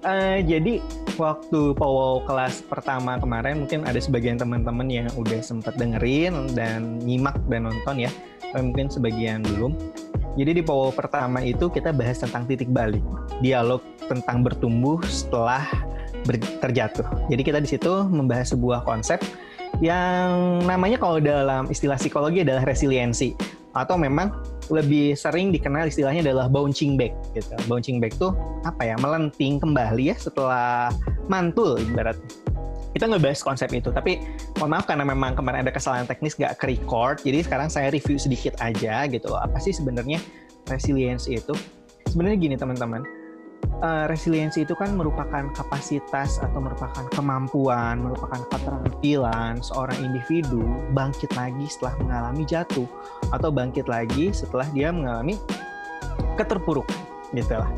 [0.00, 0.80] Uh, jadi
[1.20, 7.36] waktu Powwow kelas pertama kemarin mungkin ada sebagian teman-teman yang udah sempat dengerin dan nyimak
[7.52, 8.10] dan nonton ya,
[8.40, 9.76] tapi mungkin sebagian belum.
[10.40, 13.04] Jadi di Powwow pertama itu kita bahas tentang titik balik,
[13.44, 15.68] dialog tentang bertumbuh setelah
[16.24, 17.04] ber terjatuh.
[17.28, 19.20] Jadi kita di situ membahas sebuah konsep
[19.84, 23.36] yang namanya kalau dalam istilah psikologi adalah resiliensi
[23.76, 24.32] atau memang
[24.70, 27.52] lebih sering dikenal istilahnya adalah bouncing back gitu.
[27.66, 28.94] Bouncing back tuh apa ya?
[28.96, 30.94] Melenting kembali ya setelah
[31.26, 32.16] mantul ibarat.
[32.90, 34.18] Kita ngebahas konsep itu, tapi
[34.58, 38.18] mohon maaf karena memang kemarin ada kesalahan teknis nggak ke record, jadi sekarang saya review
[38.18, 39.30] sedikit aja gitu.
[39.30, 40.18] Apa sih sebenarnya
[40.66, 41.54] resiliensi itu?
[42.10, 43.06] Sebenarnya gini teman-teman,
[43.80, 51.66] uh, resiliensi itu kan merupakan kapasitas atau merupakan kemampuan, merupakan keterampilan seorang individu bangkit lagi
[51.68, 52.88] setelah mengalami jatuh
[53.32, 55.36] atau bangkit lagi setelah dia mengalami
[56.36, 56.96] keterpurukan
[57.34, 57.70] gitu lah.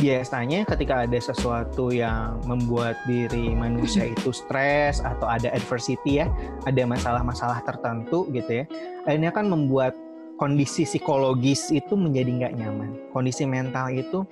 [0.00, 6.26] Biasanya ketika ada sesuatu yang membuat diri manusia itu stres atau ada adversity ya,
[6.64, 8.64] ada masalah-masalah tertentu gitu ya,
[9.04, 9.92] akhirnya kan membuat
[10.40, 12.90] kondisi psikologis itu menjadi nggak nyaman.
[13.12, 14.24] Kondisi mental itu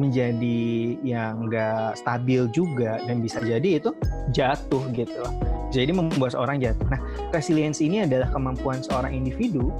[0.00, 3.92] menjadi yang nggak stabil juga dan bisa jadi itu
[4.32, 5.34] jatuh gitu loh.
[5.70, 6.88] Jadi membuat seorang jatuh.
[6.90, 6.98] Nah,
[7.30, 9.70] resiliensi ini adalah kemampuan seorang individu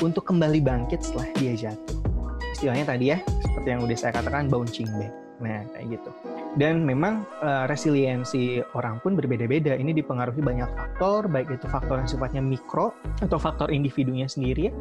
[0.00, 1.98] untuk kembali bangkit setelah dia jatuh.
[2.56, 5.12] Istilahnya tadi ya, seperti yang udah saya katakan bouncing back.
[5.44, 6.10] Nah, kayak gitu.
[6.56, 9.76] Dan memang uh, resiliensi orang pun berbeda-beda.
[9.76, 14.74] Ini dipengaruhi banyak faktor, baik itu faktor yang sifatnya mikro atau faktor individunya sendiri ya.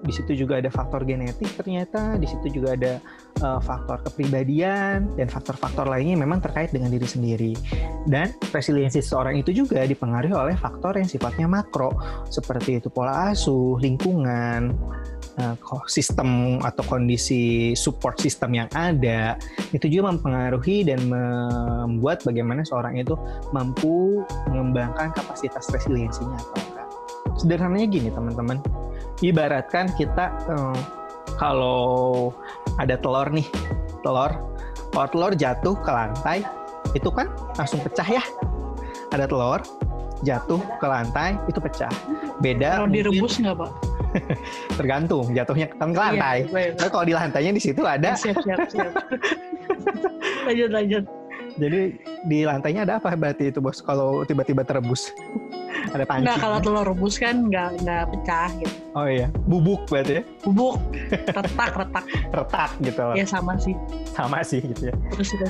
[0.00, 2.98] Di situ juga ada faktor genetik ternyata, di situ juga ada
[3.46, 7.52] uh, faktor kepribadian dan faktor-faktor lainnya memang terkait dengan diri sendiri.
[8.10, 11.94] Dan resiliensi seseorang itu juga dipengaruhi oleh faktor yang sifatnya makro,
[12.26, 14.72] seperti itu pola asuh, lingkungan,
[15.86, 19.36] sistem atau kondisi support system yang ada
[19.74, 23.14] itu juga mempengaruhi dan membuat bagaimana seorang itu
[23.54, 26.88] mampu mengembangkan kapasitas resiliensinya atau enggak.
[27.40, 28.58] Sederhananya gini teman-teman,
[29.24, 30.78] ibaratkan kita uh,
[31.40, 32.30] kalau
[32.76, 33.48] ada telur nih,
[34.04, 34.32] telur,
[34.92, 36.44] kalau telur jatuh ke lantai,
[36.92, 38.24] itu kan langsung pecah ya.
[39.10, 39.64] Ada telur,
[40.22, 41.92] jatuh ke lantai, itu pecah.
[42.40, 42.84] Beda.
[42.84, 43.70] Kalau direbus nggak pak?
[44.78, 46.38] tergantung jatuhnya kan ke lantai.
[46.50, 48.18] Iya, Tapi kalau di lantainya di situ ada.
[48.18, 48.92] Siap, siap, siap.
[50.46, 51.04] lanjut, lanjut.
[51.60, 51.80] Jadi
[52.24, 53.84] di lantainya ada apa berarti itu bos?
[53.84, 55.12] Kalau tiba-tiba terebus,
[55.94, 56.24] ada panci.
[56.24, 58.76] Enggak, kalau telur rebus kan nggak nggak pecah gitu.
[58.96, 60.22] Oh iya, bubuk berarti ya?
[60.46, 62.04] Bubuk, retak, retak.
[62.32, 63.02] retak gitu.
[63.12, 63.74] Ya sama sih.
[64.08, 64.94] Sama sih gitu ya.
[65.12, 65.46] Terus itu.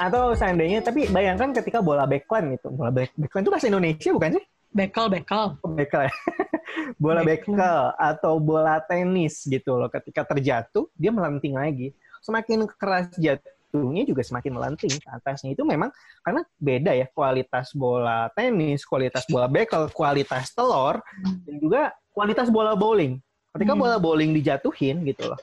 [0.00, 4.30] Atau seandainya, tapi bayangkan ketika backline backline gitu, bola back, backline itu bahasa Indonesia bukan
[4.40, 4.44] sih?
[4.72, 5.60] Bekel, bekel.
[5.60, 6.14] Oh, bekel ya.
[7.02, 7.52] bola bekel.
[7.52, 9.92] bekel atau bola tenis gitu loh.
[9.92, 11.92] Ketika terjatuh, dia melenting lagi.
[12.24, 15.52] Semakin keras jatuhnya juga semakin melenting ke atasnya.
[15.52, 15.92] Itu memang
[16.24, 21.04] karena beda ya kualitas bola tenis, kualitas bola bekel, kualitas telur,
[21.44, 23.20] dan juga kualitas bola bowling.
[23.52, 23.82] Ketika hmm.
[23.84, 25.40] bola bowling dijatuhin gitu loh,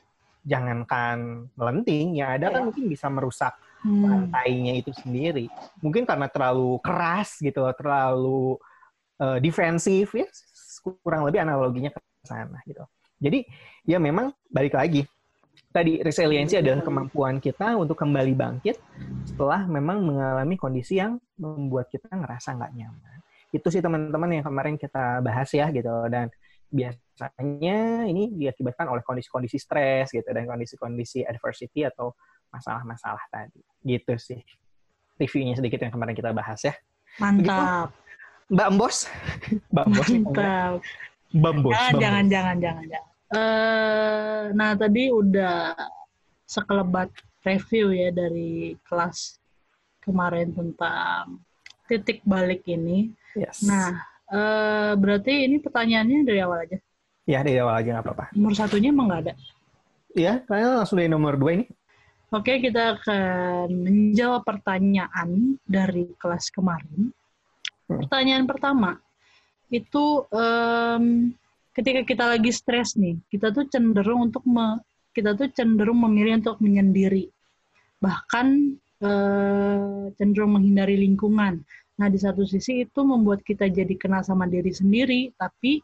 [0.48, 2.66] jangankan melenting, ya ada kan iya.
[2.72, 3.52] mungkin bisa merusak
[3.88, 4.04] hmm.
[4.04, 5.48] lantainya itu sendiri.
[5.80, 8.60] Mungkin karena terlalu keras gitu terlalu
[9.24, 10.28] uh, defensif ya
[10.84, 12.84] kurang lebih analoginya ke sana gitu.
[13.18, 13.48] Jadi
[13.88, 15.08] ya memang balik lagi
[15.74, 18.78] tadi resiliensi adalah kemampuan kita untuk kembali bangkit
[19.26, 23.18] setelah memang mengalami kondisi yang membuat kita ngerasa nggak nyaman.
[23.54, 26.30] Itu sih teman-teman yang kemarin kita bahas ya gitu dan
[26.68, 32.12] biasanya ini diakibatkan oleh kondisi-kondisi stres gitu dan kondisi-kondisi adversity atau
[32.52, 33.62] masalah-masalah tadi.
[33.84, 34.42] Gitu sih.
[35.18, 36.74] Reviewnya sedikit yang kemarin kita bahas ya.
[37.18, 37.90] Mantap.
[37.90, 38.06] Begitu?
[38.48, 38.98] Mbak Bos.
[39.74, 40.10] Mbak Bos.
[40.10, 40.74] Mantap.
[41.36, 41.76] Mbak Bos.
[41.78, 43.12] Jangan, jangan, jangan, jangan, jangan.
[43.28, 45.76] Uh, nah, tadi udah
[46.48, 47.12] sekelebat
[47.44, 49.36] review ya dari kelas
[50.00, 51.44] kemarin tentang
[51.92, 53.12] titik balik ini.
[53.36, 53.68] Yes.
[53.68, 54.00] Nah,
[54.32, 56.78] uh, berarti ini pertanyaannya dari awal aja?
[57.28, 58.26] Ya, dari awal aja nggak apa-apa.
[58.32, 59.34] Nomor satunya emang nggak ada?
[60.16, 61.66] Iya, kayaknya langsung dari nomor dua ini.
[62.28, 67.08] Oke, kita akan menjawab pertanyaan dari kelas kemarin.
[67.88, 68.04] Hmm.
[68.04, 69.00] Pertanyaan pertama
[69.72, 71.32] itu um,
[71.72, 74.76] ketika kita lagi stres nih, kita tuh cenderung untuk me,
[75.16, 77.32] kita tuh cenderung memilih untuk menyendiri,
[78.04, 81.64] bahkan uh, cenderung menghindari lingkungan.
[81.96, 85.80] Nah di satu sisi itu membuat kita jadi kenal sama diri sendiri, tapi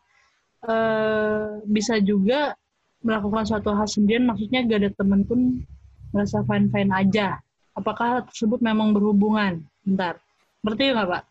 [0.68, 2.52] uh, bisa juga
[3.00, 5.40] melakukan suatu hal sendirian, maksudnya gak ada temen pun
[6.14, 7.42] merasa fine fine aja.
[7.74, 9.66] Apakah hal tersebut memang berhubungan?
[9.82, 10.22] Bentar,
[10.62, 11.24] ngerti nggak Pak?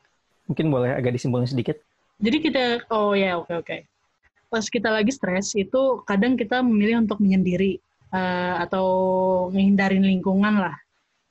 [0.51, 1.79] Mungkin boleh agak disimpulkan sedikit.
[2.19, 3.67] Jadi kita, oh ya oke okay, oke.
[3.67, 3.81] Okay.
[4.51, 7.81] Pas kita lagi stres itu kadang kita memilih untuk menyendiri
[8.13, 8.87] uh, atau
[9.55, 10.77] menghindarin lingkungan lah.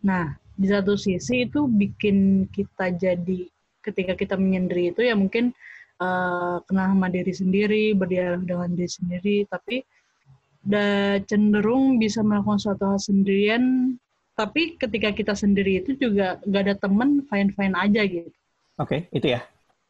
[0.02, 3.46] Nah di satu sisi itu bikin kita jadi
[3.82, 5.54] ketika kita menyendiri itu ya mungkin
[6.02, 9.86] uh, kenal sama diri sendiri, berdialog dengan diri sendiri, tapi
[10.62, 13.96] udah cenderung bisa melakukan suatu hal sendirian.
[14.38, 18.30] Tapi ketika kita sendiri itu juga gak ada temen fine fine aja gitu.
[18.80, 19.42] Oke okay, itu ya.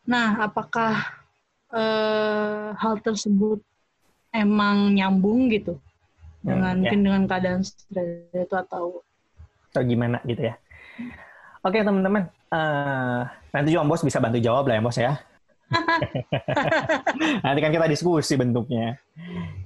[0.07, 1.21] Nah apakah
[1.71, 3.61] uh, hal tersebut
[4.33, 5.77] emang nyambung gitu?
[6.41, 7.05] Dengan hmm, mungkin ya.
[7.05, 9.05] dengan keadaan stres itu atau
[9.71, 10.57] atau gimana gitu ya?
[11.61, 12.27] Oke okay, teman-teman.
[12.51, 13.23] Uh,
[13.53, 15.13] nanti juga bos bisa bantu jawab lah ya bos ya.
[17.45, 18.97] Nanti kan kita diskusi bentuknya.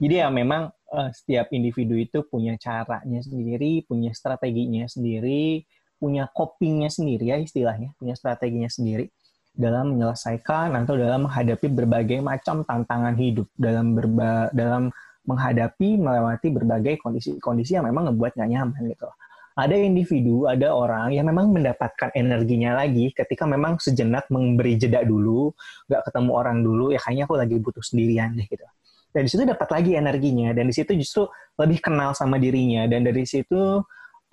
[0.04, 5.66] Jadi ya memang uh, setiap individu itu punya caranya sendiri, punya strateginya sendiri,
[5.98, 9.10] punya copingnya sendiri ya istilahnya, punya strateginya sendiri
[9.56, 14.92] dalam menyelesaikan atau dalam menghadapi berbagai macam tantangan hidup, dalam berba dalam
[15.26, 19.10] menghadapi melewati berbagai kondisi-kondisi yang memang ngebuat nggak nyaman gitu.
[19.56, 25.56] Ada individu, ada orang yang memang mendapatkan energinya lagi ketika memang sejenak memberi jeda dulu,
[25.88, 28.68] nggak ketemu orang dulu, ya kayaknya aku lagi butuh sendirian deh gitu
[29.16, 30.52] dan di situ dapat lagi energinya.
[30.52, 31.24] Dan di situ justru
[31.56, 32.84] lebih kenal sama dirinya.
[32.84, 33.80] Dan dari situ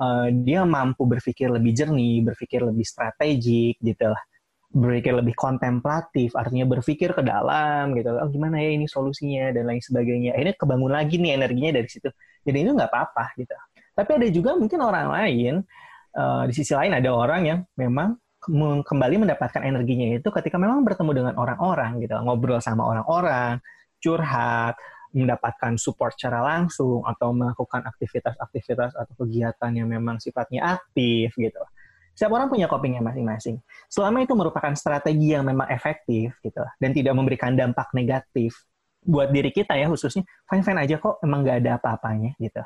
[0.03, 4.19] uh, dia mampu berpikir lebih jernih berpikir lebih strategik gitu lah.
[4.75, 8.11] Berpikir lebih kontemplatif artinya berpikir ke dalam gitu.
[8.11, 10.35] Oh gimana ya ini solusinya dan lain sebagainya.
[10.35, 12.11] Ini kebangun lagi nih energinya dari situ.
[12.43, 13.55] Jadi itu nggak apa-apa gitu.
[13.95, 15.55] Tapi ada juga mungkin orang lain
[16.19, 18.19] uh, di sisi lain ada orang yang memang
[18.83, 22.19] kembali mendapatkan energinya itu ketika memang bertemu dengan orang-orang gitu.
[22.19, 23.63] Ngobrol sama orang-orang
[24.03, 24.75] curhat,
[25.13, 31.61] mendapatkan support secara langsung atau melakukan aktivitas-aktivitas atau kegiatan yang memang sifatnya aktif gitu.
[32.13, 33.61] Setiap orang punya copingnya masing-masing.
[33.89, 38.69] Selama itu merupakan strategi yang memang efektif gitu dan tidak memberikan dampak negatif
[39.03, 42.61] buat diri kita ya khususnya fine-fine aja kok emang nggak ada apa-apanya gitu.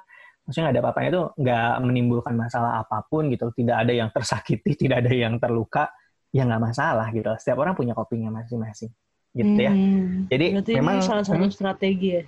[0.46, 3.50] Maksudnya nggak ada apa-apanya itu nggak menimbulkan masalah apa pun gitu.
[3.54, 5.90] Tidak ada yang tersakiti, tidak ada yang terluka,
[6.30, 7.30] ya nggak masalah gitu.
[7.38, 8.90] Setiap orang punya copingnya masing-masing
[9.36, 9.72] gitu ya.
[9.72, 10.24] Hmm.
[10.32, 12.24] Jadi Berarti memang salah satu hmm, strategi ya.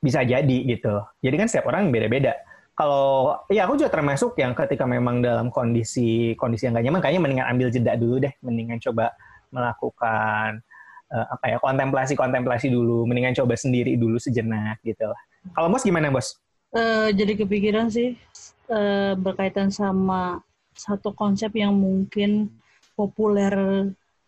[0.00, 1.04] Bisa jadi gitu.
[1.20, 2.32] Jadi kan setiap orang beda-beda.
[2.76, 7.22] Kalau ya aku juga termasuk yang ketika memang dalam kondisi kondisi yang gak nyaman, kayaknya
[7.24, 9.16] mendingan ambil jeda dulu deh, mendingan coba
[9.48, 10.60] melakukan
[11.08, 15.20] uh, apa ya kontemplasi kontemplasi dulu, mendingan coba sendiri dulu sejenak gitu lah.
[15.56, 16.36] Kalau bos gimana bos?
[16.76, 18.20] Uh, jadi kepikiran sih
[18.68, 20.44] uh, berkaitan sama
[20.76, 22.52] satu konsep yang mungkin
[22.92, 23.52] populer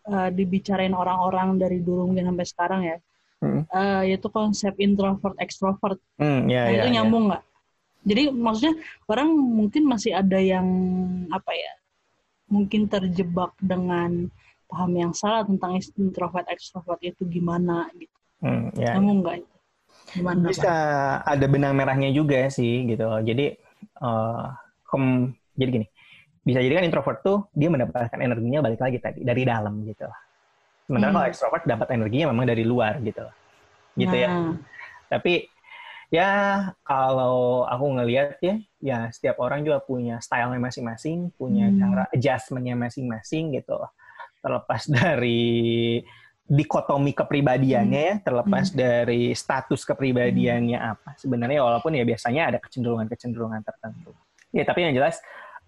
[0.09, 2.97] uh, dibicarain orang-orang dari dulu mungkin sampai sekarang ya,
[3.45, 3.61] hmm.
[3.69, 6.01] uh, yaitu konsep introvert extrovert.
[6.17, 6.93] Hmm, yeah, nah, yeah, itu ya.
[6.99, 7.43] nyambung nggak?
[7.45, 7.47] Yeah.
[7.99, 8.73] Jadi maksudnya
[9.05, 10.67] orang mungkin masih ada yang
[11.29, 11.73] apa ya?
[12.49, 14.33] Mungkin terjebak dengan
[14.65, 18.17] paham yang salah tentang introvert extrovert itu gimana gitu.
[18.41, 18.97] Hmm, yeah.
[18.97, 19.35] Nyambung nggak?
[20.17, 20.45] Gimana?
[20.49, 20.73] Bisa
[21.21, 21.37] Pak?
[21.37, 23.05] ada benang merahnya juga sih gitu.
[23.05, 23.53] Jadi
[24.01, 24.49] uh,
[24.89, 25.87] kom, jadi gini
[26.49, 30.09] bisa jadi kan introvert tuh dia mendapatkan energinya balik lagi tadi dari dalam gitu
[30.89, 31.17] Sementara hmm.
[31.21, 33.21] kalau extrovert dapat energinya memang dari luar gitu
[33.99, 34.29] Gitu ya.
[34.31, 34.55] nah.
[34.55, 34.57] ya.
[35.09, 35.33] Tapi
[36.09, 36.29] ya
[36.81, 41.77] kalau aku ngelihat ya, ya setiap orang juga punya stylenya masing-masing, punya hmm.
[41.77, 43.77] cara adjustmentnya masing-masing gitu.
[44.39, 45.99] Terlepas dari
[46.49, 48.77] dikotomi kepribadiannya ya, terlepas hmm.
[48.77, 50.91] dari status kepribadiannya hmm.
[50.95, 51.09] apa.
[51.19, 54.15] Sebenarnya walaupun ya biasanya ada kecenderungan-kecenderungan tertentu.
[54.49, 55.21] Ya tapi yang jelas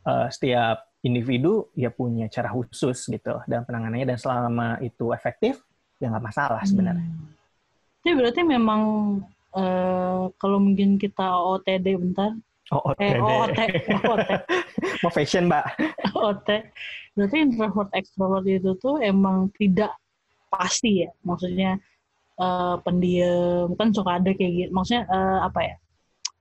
[0.06, 5.62] uh, setiap individu ya punya cara khusus gitu dalam penanganannya dan selama itu efektif
[5.98, 7.06] ya nggak masalah sebenarnya.
[7.06, 7.30] Hmm.
[8.02, 8.82] Jadi berarti memang
[9.54, 12.34] uh, kalau mungkin kita OTD bentar.
[12.72, 13.18] Oh, OTD.
[13.18, 13.60] Eh, OT.
[14.08, 14.30] OT.
[15.04, 15.66] Mau fashion, Mbak.
[16.18, 16.50] OT.
[17.14, 19.94] Berarti introvert extrovert itu tuh emang tidak
[20.48, 21.12] pasti ya.
[21.28, 21.78] Maksudnya
[22.40, 24.72] uh, pendiam kan suka ada kayak gitu.
[24.72, 25.76] Maksudnya uh, apa ya?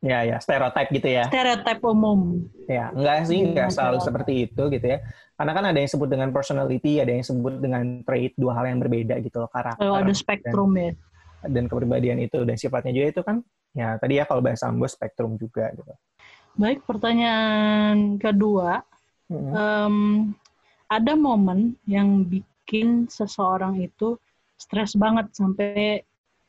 [0.00, 1.28] Ya, ya, stereotip gitu ya.
[1.28, 2.48] Stereotip umum.
[2.64, 5.04] Ya, enggak sih, enggak selalu seperti itu gitu ya.
[5.36, 8.80] Karena kan ada yang sebut dengan personality, ada yang sebut dengan trait, dua hal yang
[8.80, 9.84] berbeda gitu loh, karakter.
[9.84, 10.92] Oh, ada spektrum dan, ya.
[11.52, 13.36] Dan kepribadian itu, dan sifatnya juga itu kan,
[13.76, 15.92] ya tadi ya kalau bahasa Ambo spektrum juga gitu.
[16.56, 18.80] Baik, pertanyaan kedua.
[19.28, 19.52] Hmm.
[19.52, 19.96] Um,
[20.88, 24.16] ada momen yang bikin seseorang itu
[24.56, 26.02] stres banget sampai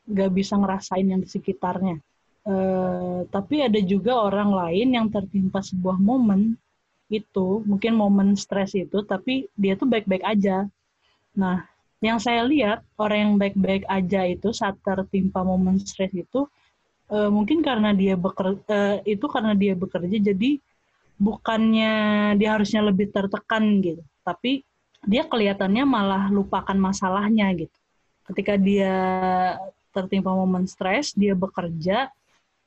[0.08, 2.00] gak bisa ngerasain yang di sekitarnya
[2.42, 6.58] Uh, tapi ada juga orang lain yang tertimpa sebuah momen
[7.06, 10.66] itu, mungkin momen stres itu, tapi dia tuh baik-baik aja.
[11.38, 11.62] Nah,
[12.02, 16.50] yang saya lihat orang yang baik-baik aja itu saat tertimpa momen stres itu,
[17.14, 20.58] uh, mungkin karena dia bekerja, uh, itu karena dia bekerja, jadi
[21.22, 21.94] bukannya
[22.42, 24.66] dia harusnya lebih tertekan gitu, tapi
[25.06, 27.78] dia kelihatannya malah lupakan masalahnya gitu.
[28.26, 28.94] Ketika dia
[29.94, 32.10] tertimpa momen stres, dia bekerja,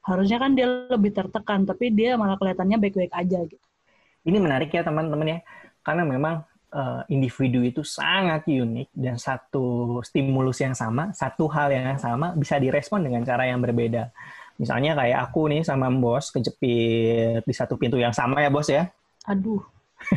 [0.06, 3.66] harusnya kan dia lebih tertekan tapi dia malah kelihatannya baik-baik aja gitu
[4.26, 5.40] Ini menarik ya teman-teman ya,
[5.86, 6.42] karena memang
[6.74, 12.58] uh, individu itu sangat unik dan satu stimulus yang sama, satu hal yang sama bisa
[12.58, 14.10] direspon dengan cara yang berbeda.
[14.58, 18.90] Misalnya kayak aku nih sama bos kejepit di satu pintu yang sama ya bos ya.
[19.30, 19.62] Aduh.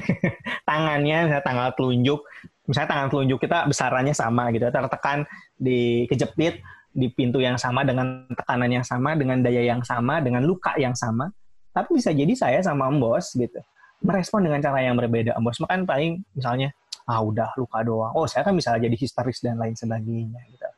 [0.68, 2.20] Tangannya misalnya tanggal telunjuk,
[2.64, 6.64] misalnya tangan telunjuk kita besarannya sama gitu, tertekan di kejepit
[6.98, 10.98] di pintu yang sama dengan tekanan yang sama, dengan daya yang sama, dengan luka yang
[10.98, 11.30] sama.
[11.70, 13.62] Tapi bisa jadi saya sama bos gitu
[14.02, 15.34] merespon dengan cara yang berbeda.
[15.42, 16.70] Bos kan paling misalnya,
[17.06, 18.12] ah udah luka doang.
[18.14, 20.38] Oh saya kan bisa jadi histeris dan lain sebagainya.
[20.50, 20.68] Gitu.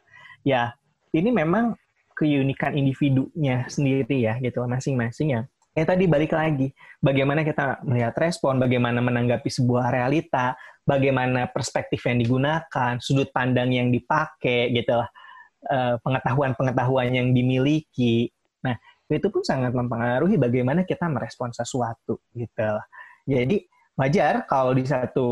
[0.45, 0.77] Ya
[1.12, 1.77] ini memang
[2.17, 5.43] keunikan individunya sendiri ya gitu masing-masing ya.
[5.73, 12.19] Eh tadi balik lagi, bagaimana kita melihat respon, bagaimana menanggapi sebuah realita, bagaimana perspektif yang
[12.19, 15.07] digunakan, sudut pandang yang dipakai gitu lah,
[16.00, 18.33] pengetahuan-pengetahuan yang dimiliki.
[18.64, 18.76] Nah,
[19.11, 22.71] itu pun sangat mempengaruhi bagaimana kita merespon sesuatu gitu.
[23.29, 23.67] Jadi
[23.99, 25.29] wajar kalau di satu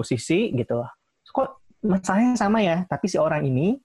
[0.00, 0.80] sisi gitu
[1.28, 3.76] kok masalahnya sama ya, tapi si orang ini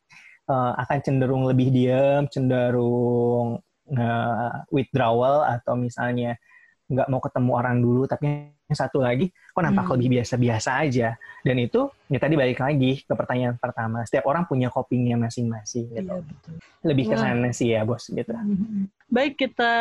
[0.48, 3.60] uh, akan cenderung lebih diam, cenderung
[3.92, 6.40] uh, withdrawal atau misalnya
[6.88, 9.94] nggak mau ketemu orang dulu, tapi yang satu lagi kok nampak hmm.
[10.00, 11.20] lebih biasa-biasa aja.
[11.44, 16.08] Dan itu ya tadi balik lagi ke pertanyaan pertama, setiap orang punya kopinya masing-masing gitu.
[16.08, 16.56] Iya, betul.
[16.88, 18.32] Lebih ke sana sih ya bos gitu.
[18.32, 18.86] Hmm, hmm, hmm.
[19.12, 19.74] Baik kita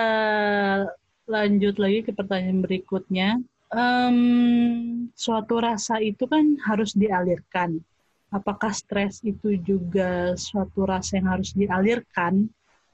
[1.30, 3.38] lanjut lagi ke pertanyaan berikutnya.
[3.70, 4.18] Um,
[5.14, 7.78] suatu rasa itu kan harus dialirkan
[8.30, 12.46] apakah stres itu juga suatu rasa yang harus dialirkan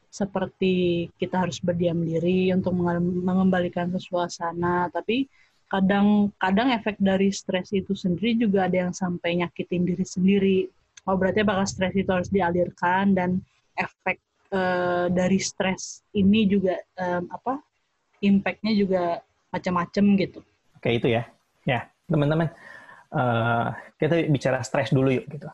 [0.09, 2.73] seperti kita harus berdiam diri untuk
[3.21, 5.29] mengembalikan ke suasana tapi
[5.67, 10.59] kadang-kadang efek dari stres itu sendiri juga ada yang sampai nyakitin diri sendiri
[11.11, 13.43] oh berarti apakah stres itu harus dialirkan dan
[13.75, 14.23] efek
[14.55, 17.59] uh, dari stres ini juga um, apa
[18.23, 19.03] impactnya juga
[19.51, 20.41] macam-macam gitu
[20.79, 21.27] oke itu ya
[21.67, 22.47] ya teman-teman
[23.13, 25.49] uh, kita bicara stres dulu yuk gitu.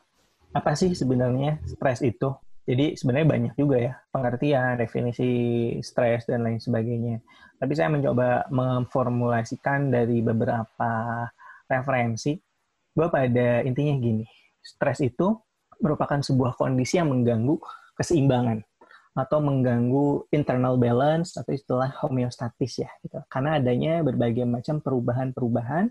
[0.53, 2.33] Apa sih sebenarnya stres itu?
[2.63, 5.31] Jadi sebenarnya banyak juga ya pengertian, definisi
[5.83, 7.19] stres dan lain sebagainya.
[7.59, 11.27] Tapi saya mencoba memformulasikan dari beberapa
[11.67, 12.39] referensi
[12.95, 14.27] bahwa pada intinya gini,
[14.63, 15.35] stres itu
[15.83, 17.59] merupakan sebuah kondisi yang mengganggu
[17.99, 18.63] keseimbangan
[19.13, 23.19] atau mengganggu internal balance atau istilah homeostatis ya gitu.
[23.29, 25.91] Karena adanya berbagai macam perubahan-perubahan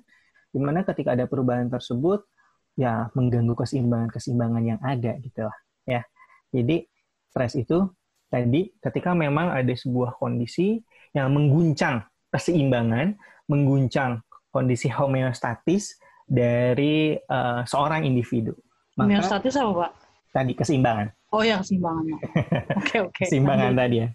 [0.52, 2.28] Di mana ketika ada perubahan tersebut,
[2.76, 5.58] ya mengganggu keseimbangan-keseimbangan yang ada gitu lah.
[5.88, 6.04] Ya.
[6.52, 6.84] Jadi
[7.32, 7.88] stres itu
[8.28, 10.80] tadi ketika memang ada sebuah kondisi
[11.16, 13.16] yang mengguncang keseimbangan,
[13.52, 18.56] mengguncang kondisi homeostatis dari uh, seorang individu.
[18.96, 19.92] Maka, homeostatis apa, Pak?
[20.32, 21.08] Tadi keseimbangan.
[21.32, 22.04] Oh ya, keseimbangan.
[22.12, 23.12] Oke, oke.
[23.16, 24.08] Okay, keseimbangan tadi ya.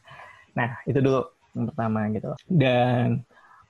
[0.52, 1.20] Nah, itu dulu
[1.56, 2.28] yang pertama gitu.
[2.44, 3.24] Dan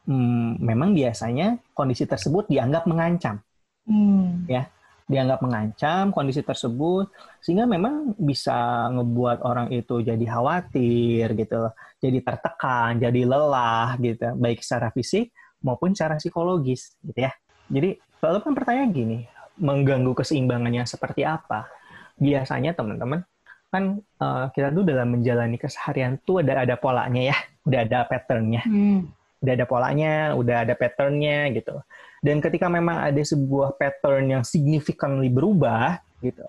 [0.07, 3.39] hmm, memang biasanya kondisi tersebut dianggap mengancam.
[3.87, 4.47] Hmm.
[4.51, 4.67] Ya,
[5.07, 7.07] dianggap mengancam kondisi tersebut
[7.39, 11.71] sehingga memang bisa ngebuat orang itu jadi khawatir gitu,
[12.03, 15.31] jadi tertekan, jadi lelah gitu, baik secara fisik
[15.63, 17.33] maupun secara psikologis gitu ya.
[17.71, 19.19] Jadi kalau kan pertanyaan gini,
[19.63, 21.71] mengganggu keseimbangannya seperti apa?
[22.19, 23.23] Biasanya teman-teman
[23.67, 28.63] kan uh, kita tuh dalam menjalani keseharian tuh ada ada polanya ya, udah ada patternnya.
[28.67, 31.77] Hmm udah ada polanya, udah ada patternnya gitu.
[32.25, 36.43] Dan ketika memang ada sebuah pattern yang significantly berubah gitu,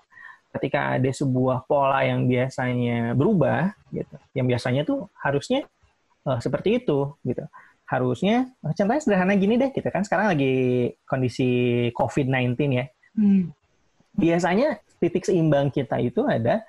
[0.56, 5.68] ketika ada sebuah pola yang biasanya berubah gitu, yang biasanya tuh harusnya
[6.24, 7.44] uh, seperti itu gitu.
[7.88, 11.48] Harusnya contohnya sederhana gini deh, kita kan sekarang lagi kondisi
[11.96, 12.84] COVID-19 ya.
[13.16, 13.52] Hmm.
[14.18, 16.64] Biasanya titik seimbang kita itu ada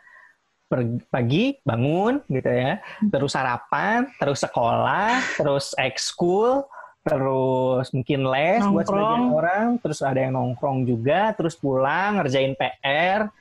[1.09, 2.77] pagi bangun gitu ya,
[3.09, 6.61] terus sarapan, terus sekolah, terus ekskul,
[7.01, 8.73] terus mungkin les nongkrong.
[8.77, 13.33] buat sebagian orang, terus ada yang nongkrong juga, terus pulang ngerjain PR,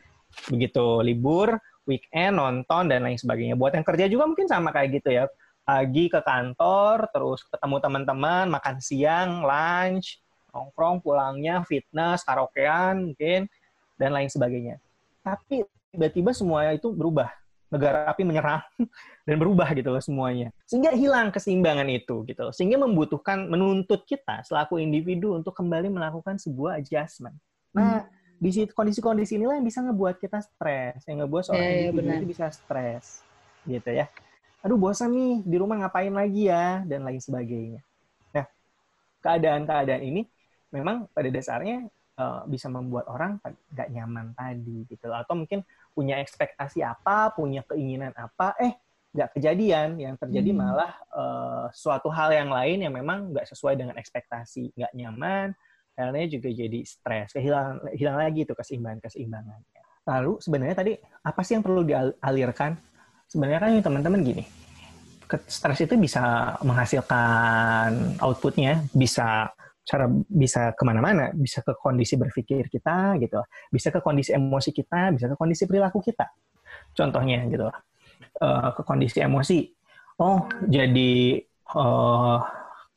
[0.48, 3.60] begitu libur, weekend nonton dan lain sebagainya.
[3.60, 5.28] Buat yang kerja juga mungkin sama kayak gitu ya,
[5.68, 10.16] pagi ke kantor, terus ketemu teman-teman, makan siang, lunch,
[10.48, 13.52] nongkrong, pulangnya fitness, karaokean mungkin
[14.00, 14.80] dan lain sebagainya.
[15.20, 15.60] Tapi
[15.92, 17.30] tiba-tiba semua itu berubah.
[17.68, 18.64] Negara api menyerang
[19.28, 20.48] dan berubah gitu loh semuanya.
[20.64, 22.54] Sehingga hilang keseimbangan itu gitu loh.
[22.54, 27.36] sehingga membutuhkan menuntut kita selaku individu untuk kembali melakukan sebuah adjustment.
[27.76, 28.40] Nah hmm.
[28.40, 31.04] di situ kondisi-kondisi inilah yang bisa ngebuat kita stres.
[31.04, 33.20] Yang ngebuat seorang yeah, iya, individu itu bisa stres
[33.68, 34.08] gitu ya.
[34.64, 36.80] Aduh bosan nih di rumah ngapain lagi ya?
[36.88, 37.84] Dan lain sebagainya.
[38.32, 38.48] Nah
[39.20, 40.24] keadaan-keadaan ini
[40.72, 41.84] memang pada dasarnya
[42.18, 43.38] uh, bisa membuat orang
[43.72, 45.08] nggak nyaman tadi gitu.
[45.14, 45.62] Atau mungkin
[45.94, 48.74] punya ekspektasi apa punya keinginan apa eh
[49.14, 49.96] nggak kejadian.
[49.96, 50.58] Yang terjadi hmm.
[50.58, 54.74] malah uh, suatu hal yang lain yang memang nggak sesuai dengan ekspektasi.
[54.74, 55.48] Nggak nyaman
[55.98, 57.34] akhirnya juga jadi stres.
[57.34, 62.80] Kehilangan hilang lagi itu keseimbangan keseimbangannya lalu sebenarnya tadi apa sih yang perlu dialirkan
[63.28, 64.44] sebenarnya kan teman-teman gini.
[65.44, 69.52] Stres itu bisa menghasilkan outputnya bisa
[69.88, 73.40] cara bisa ke mana-mana bisa ke kondisi berpikir kita gitu
[73.72, 76.28] bisa ke kondisi emosi kita bisa ke kondisi perilaku kita
[76.92, 77.72] contohnya gitu
[78.42, 79.58] uh, ke kondisi emosi.
[80.18, 81.38] Oh, jadi
[81.78, 82.38] uh,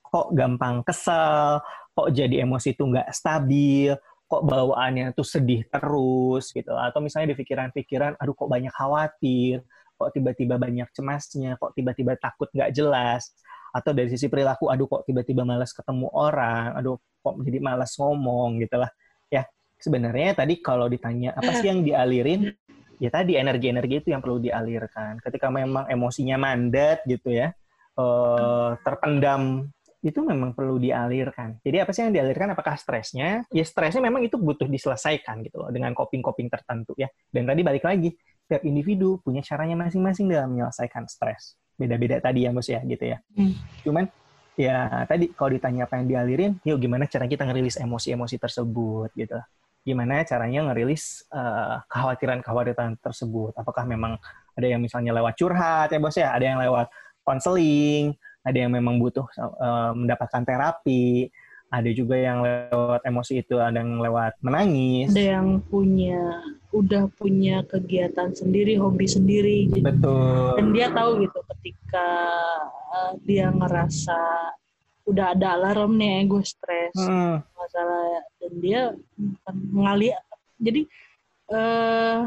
[0.02, 1.62] kok gampang kesel,
[1.94, 3.94] kok jadi emosi itu nggak stabil,
[4.26, 6.74] kok bawaannya tuh sedih terus gitu.
[6.74, 9.62] Atau misalnya di pikiran-pikiran, aduh kok banyak khawatir,
[9.96, 13.38] kok tiba-tiba banyak cemasnya, kok tiba-tiba takut nggak jelas.
[13.72, 18.60] Atau dari sisi perilaku, aduh kok tiba-tiba malas ketemu orang, aduh kok jadi malas ngomong
[18.60, 18.92] gitu lah.
[19.32, 19.48] Ya,
[19.80, 22.52] sebenarnya tadi kalau ditanya apa sih yang dialirin,
[23.00, 25.24] ya tadi energi-energi itu yang perlu dialirkan.
[25.24, 27.56] Ketika memang emosinya mandat gitu ya,
[27.96, 31.62] uh, terpendam itu memang perlu dialirkan.
[31.62, 32.58] Jadi apa sih yang dialirkan?
[32.58, 33.46] Apakah stresnya?
[33.54, 37.06] Ya stresnya memang itu butuh diselesaikan gitu loh dengan coping-coping tertentu ya.
[37.30, 38.10] Dan tadi balik lagi,
[38.42, 41.56] setiap individu punya caranya masing-masing dalam menyelesaikan stres.
[41.82, 43.18] Beda-beda tadi ya bos ya gitu ya.
[43.34, 43.58] Hmm.
[43.82, 44.06] Cuman
[44.54, 49.42] ya tadi kalau ditanya apa yang dialirin, yuk gimana cara kita ngerilis emosi-emosi tersebut gitu
[49.82, 53.58] gimana caranya ngerilis uh, kekhawatiran-kekhawatiran tersebut.
[53.58, 54.14] Apakah memang
[54.54, 56.88] ada yang misalnya lewat curhat ya bos ya, ada yang lewat
[57.26, 58.14] konseling,
[58.46, 61.30] ada yang memang butuh uh, mendapatkan terapi,
[61.72, 65.16] ada juga yang lewat emosi itu, ada yang lewat menangis.
[65.16, 66.44] Ada yang punya
[66.76, 69.72] udah punya kegiatan sendiri, hobi sendiri.
[69.72, 69.80] Gitu.
[69.80, 70.60] Betul.
[70.60, 72.08] Dan dia tahu gitu ketika
[72.92, 74.20] uh, dia ngerasa
[75.08, 77.42] udah ada alarm nih gue stres hmm.
[77.58, 78.82] masalah dan dia
[79.74, 80.14] mengalih
[80.62, 80.86] jadi
[81.50, 82.20] eh,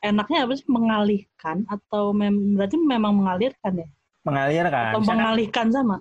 [0.00, 3.88] enaknya apa sih mengalihkan atau mem berarti memang mengalirkan ya
[4.22, 5.96] mengalirkan atau mengalihkan sama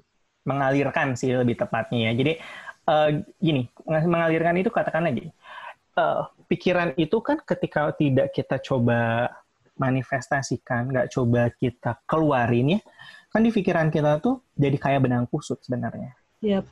[0.45, 2.33] mengalirkan sih lebih tepatnya ya jadi
[2.89, 5.29] uh, gini mengalirkan itu katakan lagi
[6.02, 9.30] uh, pikiran itu kan ketika tidak kita coba
[9.78, 12.80] manifestasikan nggak coba kita keluarin ya
[13.30, 16.17] kan di pikiran kita tuh jadi kayak benang kusut sebenarnya.
[16.41, 16.65] Yep.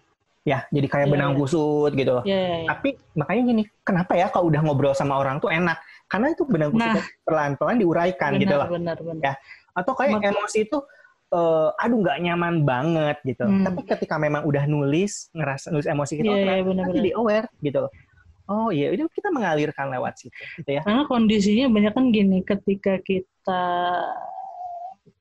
[0.47, 1.13] Ya, jadi kayak yep.
[1.13, 2.25] benang kusut gitu.
[2.25, 2.33] Yep.
[2.33, 2.67] Yep.
[2.73, 5.77] Tapi makanya gini, kenapa ya kalau udah ngobrol sama orang tuh enak?
[6.09, 8.67] Karena itu benang kusut nah, pelan-pelan diuraikan benar, gitu loh.
[8.73, 9.21] Benar, benar.
[9.21, 9.33] Ya.
[9.77, 10.77] Atau kayak Mak emosi itu
[11.33, 13.43] uh, aduh nggak nyaman banget gitu.
[13.43, 13.65] Hmm.
[13.65, 17.77] Tapi ketika memang udah nulis, ngerasa nulis emosi kita, yeah, oh, yeah, jadi aware gitu
[17.87, 17.91] loh.
[18.47, 20.31] Oh iya, itu kita mengalirkan lewat situ,
[20.63, 20.81] gitu ya.
[20.87, 23.63] Karena kondisinya banyak kan gini, ketika kita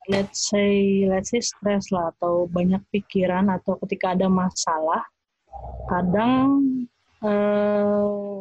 [0.06, 5.02] let's say let's say stress lah atau banyak pikiran atau ketika ada masalah
[5.90, 6.62] kadang
[7.22, 8.38] eh,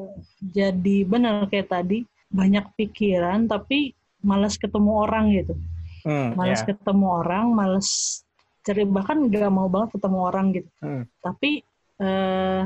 [0.53, 5.57] jadi benar kayak tadi banyak pikiran tapi malas ketemu orang gitu
[6.05, 6.67] hmm, malas yeah.
[6.71, 7.89] ketemu orang malas
[8.65, 11.03] cari bahkan nggak mau banget ketemu orang gitu hmm.
[11.21, 11.61] tapi
[12.01, 12.61] eh,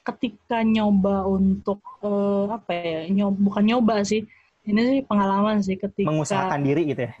[0.00, 4.24] ketika nyoba untuk eh, apa ya nyoba, bukan nyoba sih
[4.64, 7.12] ini sih pengalaman sih ketika mengusahakan diri gitu ya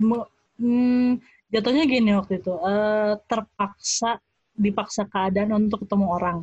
[0.60, 4.20] hmm, jatuhnya gini waktu itu uh, terpaksa
[4.54, 6.38] dipaksa keadaan untuk ketemu orang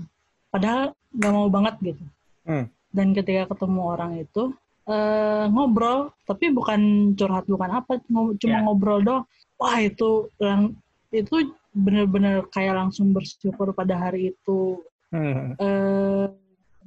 [0.50, 2.04] padahal nggak mau banget gitu
[2.50, 2.66] hmm.
[2.92, 8.64] dan ketika ketemu orang itu uh, ngobrol tapi bukan curhat bukan apa cuma yeah.
[8.64, 9.24] ngobrol doang
[9.60, 10.74] wah itu lang
[11.12, 14.82] itu benar-benar kayak langsung bersyukur pada hari itu
[15.14, 15.56] hmm.
[15.62, 16.26] uh,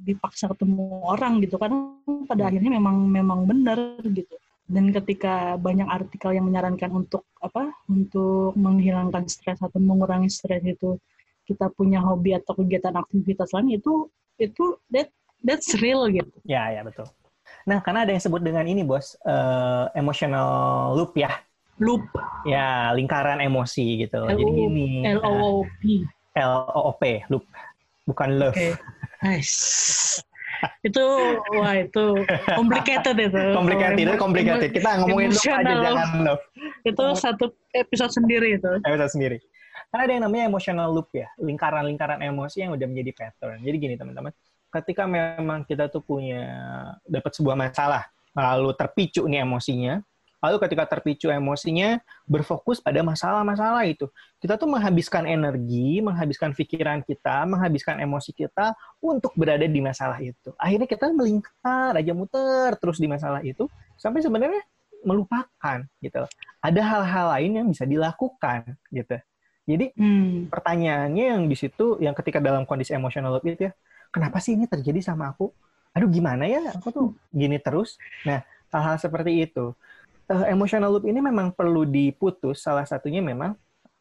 [0.01, 2.49] dipaksa ketemu orang gitu karena pada hmm.
[2.49, 4.35] akhirnya memang memang benar gitu
[4.71, 10.95] dan ketika banyak artikel yang menyarankan untuk apa untuk menghilangkan stres atau mengurangi stres itu
[11.43, 14.07] kita punya hobi atau kegiatan aktivitas lain itu
[14.39, 15.11] itu that
[15.43, 17.05] that's real gitu ya ya betul
[17.67, 21.31] nah karena ada yang sebut dengan ini bos uh, emotional loop ya.
[21.81, 22.05] Loop.
[22.45, 24.21] Ya lingkaran emosi gitu.
[24.21, 25.49] L-O- jadi gini L O O
[25.81, 26.05] P.
[26.37, 27.45] L O O P loop.
[28.05, 28.57] Bukan love.
[28.57, 28.77] Okay.
[29.21, 30.21] nice.
[30.85, 31.01] Itu
[31.57, 32.05] wah itu
[32.59, 33.41] complicated itu.
[33.53, 34.69] Complicated itu complicated.
[34.73, 36.43] Kita ngomongin itu aja jangan love.
[36.85, 38.71] Itu satu episode sendiri itu.
[38.85, 39.37] Episode sendiri.
[39.91, 43.59] Karena ada yang namanya emotional loop ya lingkaran-lingkaran emosi yang udah menjadi pattern.
[43.59, 44.31] Jadi gini teman-teman
[44.71, 46.47] ketika memang kita tuh punya
[47.03, 49.99] dapat sebuah masalah lalu terpicu nih emosinya
[50.41, 54.09] Lalu ketika terpicu emosinya, berfokus pada masalah-masalah itu.
[54.41, 60.49] Kita tuh menghabiskan energi, menghabiskan pikiran kita, menghabiskan emosi kita untuk berada di masalah itu.
[60.57, 63.69] Akhirnya kita melingkar aja muter terus di masalah itu
[64.01, 64.65] sampai sebenarnya
[65.05, 66.25] melupakan gitu.
[66.57, 69.21] Ada hal-hal lain yang bisa dilakukan gitu.
[69.69, 70.49] Jadi hmm.
[70.49, 73.71] pertanyaannya yang di situ yang ketika dalam kondisi emosional itu ya,
[74.11, 75.49] kenapa sih ini terjadi sama aku?
[75.95, 76.75] Aduh gimana ya?
[76.77, 77.95] Aku tuh gini terus.
[78.27, 79.75] Nah, hal-hal seperti itu
[80.31, 82.63] uh, emotional loop ini memang perlu diputus.
[82.63, 83.53] Salah satunya memang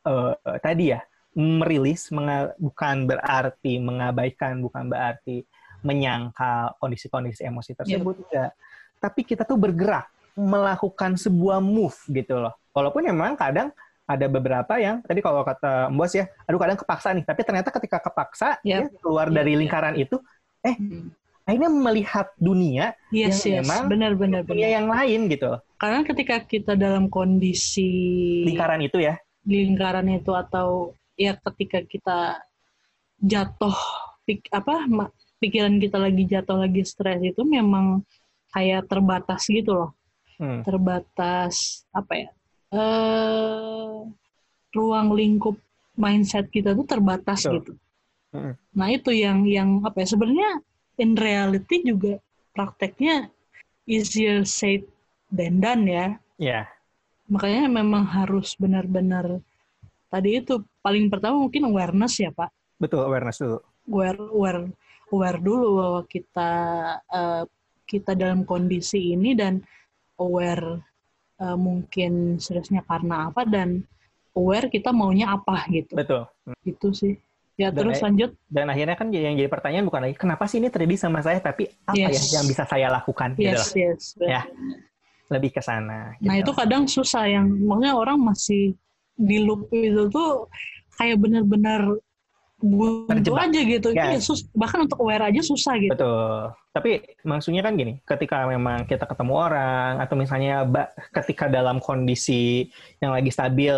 [0.07, 1.03] uh, tadi ya
[1.35, 2.11] merilis
[2.59, 5.46] bukan berarti mengabaikan, bukan berarti
[5.81, 8.27] menyangkal kondisi-kondisi emosi tersebut yeah.
[8.27, 8.53] enggak.
[9.01, 12.55] Tapi kita tuh bergerak melakukan sebuah move gitu loh.
[12.70, 13.75] Walaupun memang kadang
[14.11, 17.23] ada beberapa yang tadi kalau kata bos ya, aduh kadang kepaksa nih.
[17.23, 18.83] Tapi ternyata ketika kepaksa yeah.
[18.87, 19.61] ya, keluar yeah, dari iya.
[19.62, 20.05] lingkaran yeah.
[20.05, 20.16] itu,
[20.66, 21.07] eh hmm.
[21.46, 23.70] akhirnya melihat dunia yes, yang yes.
[23.70, 24.77] memang benar-benar dunia benar.
[24.83, 25.51] yang lain gitu.
[25.79, 27.90] Karena ketika kita dalam kondisi
[28.51, 29.14] lingkaran itu ya,
[29.46, 32.18] lingkaran itu atau ya ketika kita
[33.20, 33.77] jatuh
[34.27, 34.88] pik, apa
[35.40, 38.05] pikiran kita lagi jatuh lagi stres itu memang
[38.51, 39.90] kayak terbatas gitu loh
[40.40, 40.64] hmm.
[40.64, 42.31] terbatas apa ya
[42.74, 44.06] uh,
[44.74, 45.56] ruang lingkup
[45.98, 47.52] mindset kita tuh terbatas so.
[47.54, 47.72] gitu
[48.35, 48.54] hmm.
[48.74, 50.50] nah itu yang yang apa ya sebenarnya
[50.98, 52.18] in reality juga
[52.54, 53.30] prakteknya
[53.87, 54.87] easier said
[55.30, 56.06] than done ya
[56.38, 56.66] yeah.
[57.26, 59.42] makanya memang harus benar-benar
[60.11, 62.50] tadi itu paling pertama mungkin awareness ya Pak.
[62.83, 63.59] Betul awareness dulu.
[63.88, 64.62] Aware aware
[65.14, 66.50] aware dulu bahwa kita
[67.06, 67.42] uh,
[67.87, 69.62] kita dalam kondisi ini dan
[70.18, 70.83] aware
[71.40, 73.83] uh, mungkin stresnya karena apa dan
[74.37, 75.96] aware kita maunya apa gitu.
[75.96, 76.22] Betul.
[76.62, 77.16] Itu sih.
[77.61, 78.31] Ya dan, terus lanjut.
[78.48, 81.68] Dan akhirnya kan yang jadi pertanyaan bukan lagi kenapa sih ini terjadi sama saya, tapi
[81.85, 82.33] apa ya yes.
[82.33, 83.81] ya yang bisa saya lakukan gitu yes, gitu.
[83.85, 84.42] Yes, Ya.
[85.31, 86.16] Lebih ke sana.
[86.18, 86.26] Gitu.
[86.26, 88.74] Nah itu kadang susah yang maksudnya orang masih
[89.14, 90.48] di loop itu tuh
[90.96, 92.00] kayak benar-benar
[92.61, 93.88] buntu aja gitu.
[93.96, 94.14] Ya.
[94.14, 95.92] Iya, sus bahkan untuk aware aja susah gitu.
[95.92, 96.53] Betul.
[96.70, 96.90] Tapi
[97.27, 100.62] maksudnya kan gini, ketika memang kita ketemu orang atau misalnya
[101.11, 102.70] ketika dalam kondisi
[103.03, 103.75] yang lagi stabil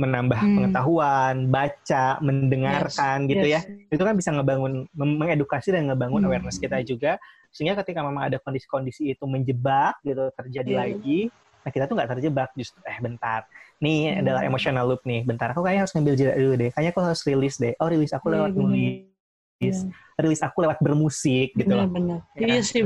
[0.00, 0.56] menambah hmm.
[0.56, 3.30] pengetahuan, baca, mendengarkan yes.
[3.36, 3.54] gitu yes.
[3.68, 3.92] ya.
[3.92, 6.28] Itu kan bisa ngebangun mengedukasi dan ngebangun hmm.
[6.30, 10.82] awareness kita juga sehingga ketika memang ada kondisi-kondisi itu menjebak gitu terjadi yeah.
[10.86, 11.20] lagi,
[11.66, 13.42] nah kita tuh nggak terjebak justru eh bentar
[13.80, 14.20] nih hmm.
[14.22, 15.24] adalah emotional loop nih.
[15.24, 16.70] Bentar, aku kayaknya harus ngambil jeda dulu deh.
[16.70, 17.72] Kayaknya aku harus rilis deh.
[17.80, 18.60] Oh, rilis aku lewat hmm.
[18.60, 19.76] nulis.
[19.84, 19.90] Hmm.
[20.20, 21.88] Rilis aku lewat bermusik gitu bener, loh.
[21.88, 22.18] Bener.
[22.36, 22.46] Ya.
[22.46, 22.82] Iya sih,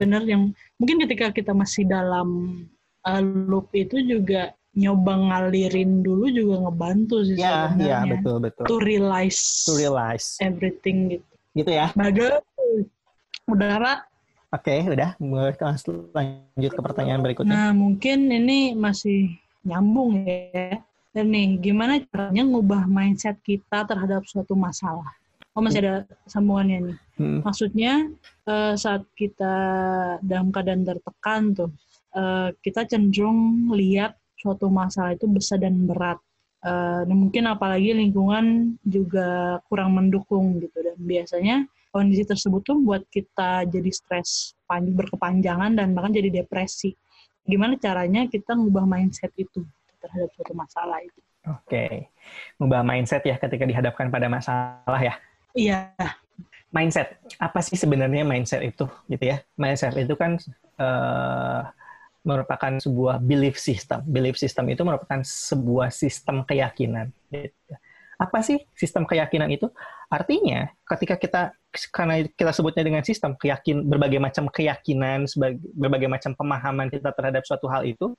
[0.00, 0.22] bener.
[0.24, 0.42] Yang
[0.80, 2.28] mungkin ketika kita masih dalam
[3.04, 7.84] uh, loop itu juga nyoba ngalirin dulu juga ngebantu sih ya, sebenarnya.
[7.84, 8.64] Iya, betul, betul.
[8.68, 9.40] To realize.
[9.64, 10.36] To realize.
[10.44, 11.28] Everything gitu.
[11.56, 11.88] Gitu ya.
[11.96, 12.44] Bagus.
[13.48, 14.04] Udara.
[14.52, 15.16] Oke, okay, udah.
[15.16, 15.56] Mulai
[16.12, 17.52] lanjut ke pertanyaan berikutnya.
[17.52, 19.32] Nah, mungkin ini masih
[19.66, 20.78] nyambung ya.
[21.10, 25.08] Dan nih, gimana caranya ngubah mindset kita terhadap suatu masalah?
[25.56, 26.98] Oh, masih ada sambungannya nih.
[27.16, 27.40] Hmm.
[27.40, 28.12] Maksudnya,
[28.44, 29.54] uh, saat kita
[30.20, 31.72] dalam keadaan tertekan tuh,
[32.12, 36.20] uh, kita cenderung lihat suatu masalah itu besar dan berat.
[36.60, 40.76] Uh, dan mungkin apalagi lingkungan juga kurang mendukung gitu.
[40.84, 46.92] Dan biasanya kondisi tersebut tuh buat kita jadi stres berkepanjangan dan bahkan jadi depresi
[47.46, 49.62] gimana caranya kita ngubah mindset itu
[50.02, 51.20] terhadap suatu masalah itu.
[51.46, 51.94] Oke, okay.
[52.58, 55.14] ngubah mindset ya ketika dihadapkan pada masalah ya.
[55.54, 55.94] Iya.
[56.74, 59.40] Mindset, apa sih sebenarnya mindset itu gitu ya?
[59.54, 60.36] Mindset itu kan
[60.76, 61.62] uh,
[62.26, 64.02] merupakan sebuah belief system.
[64.04, 67.14] Belief system itu merupakan sebuah sistem keyakinan.
[67.30, 67.72] Gitu
[68.16, 69.68] apa sih sistem keyakinan itu?
[70.08, 71.42] Artinya, ketika kita
[71.92, 75.28] karena kita sebutnya dengan sistem keyakin berbagai macam keyakinan,
[75.76, 78.16] berbagai macam pemahaman kita terhadap suatu hal itu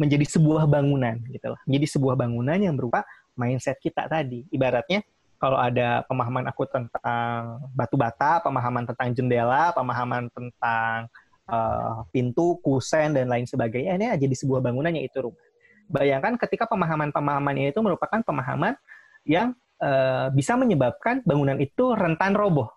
[0.00, 1.60] menjadi sebuah bangunan gitu loh.
[1.68, 3.04] Menjadi sebuah bangunan yang berupa
[3.36, 4.46] mindset kita tadi.
[4.48, 5.02] Ibaratnya
[5.42, 11.10] kalau ada pemahaman aku tentang batu bata, pemahaman tentang jendela, pemahaman tentang
[11.50, 15.42] uh, pintu, kusen dan lain sebagainya, ini jadi sebuah bangunan yaitu rumah.
[15.90, 18.78] Bayangkan ketika pemahaman-pemahamannya itu merupakan pemahaman
[19.26, 22.70] yang uh, bisa menyebabkan bangunan itu rentan roboh.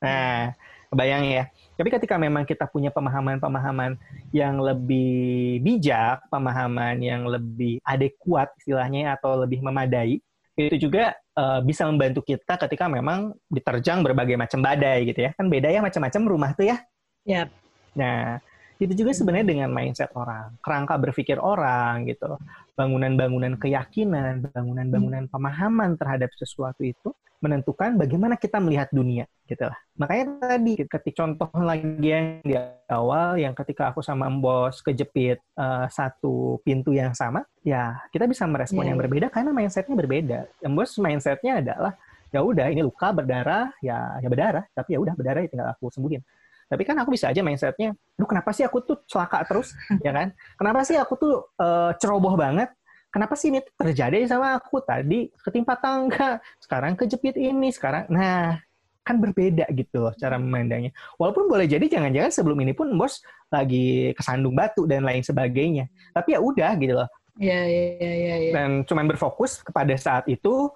[0.00, 0.52] Nah,
[0.92, 1.44] kebayang ya.
[1.76, 4.00] Tapi ketika memang kita punya pemahaman-pemahaman
[4.32, 10.24] yang lebih bijak, pemahaman yang lebih adekuat istilahnya atau lebih memadai,
[10.56, 15.30] itu juga uh, bisa membantu kita ketika memang diterjang berbagai macam badai gitu ya.
[15.36, 16.80] Kan beda ya macam-macam rumah tuh ya.
[17.28, 17.48] Yep.
[17.92, 18.40] Nah,
[18.76, 22.36] itu juga sebenarnya dengan mindset orang, kerangka berpikir orang gitu
[22.76, 25.32] bangunan-bangunan keyakinan, bangunan-bangunan hmm.
[25.32, 29.76] pemahaman terhadap sesuatu itu menentukan bagaimana kita melihat dunia gitu lah.
[30.00, 32.56] Makanya tadi ketika contoh lagi yang di
[32.88, 38.48] awal yang ketika aku sama bos kejepit uh, satu pintu yang sama, ya kita bisa
[38.48, 38.88] merespon yeah.
[38.92, 39.04] yang iya.
[39.04, 40.38] berbeda karena mindsetnya berbeda.
[40.72, 41.92] Bos mindsetnya adalah
[42.34, 45.88] ya udah ini luka berdarah ya ya berdarah tapi ya udah berdarah ya tinggal aku
[45.94, 46.20] sembuhin
[46.66, 50.34] tapi kan aku bisa aja mindsetnya, duh kenapa sih aku tuh celaka terus, ya kan?
[50.58, 52.70] Kenapa sih aku tuh uh, ceroboh banget?
[53.10, 58.60] Kenapa sih ini terjadi sama aku tadi ketimpa tangga, sekarang kejepit ini, sekarang, nah
[59.06, 60.90] kan berbeda gitu loh cara memandangnya.
[61.14, 63.22] Walaupun boleh jadi jangan-jangan sebelum ini pun bos
[63.54, 65.86] lagi kesandung batu dan lain sebagainya.
[66.10, 67.08] Tapi ya udah gitu loh.
[67.38, 68.34] Iya, iya, iya, iya.
[68.50, 68.52] Ya.
[68.58, 70.66] Dan cuman berfokus kepada saat itu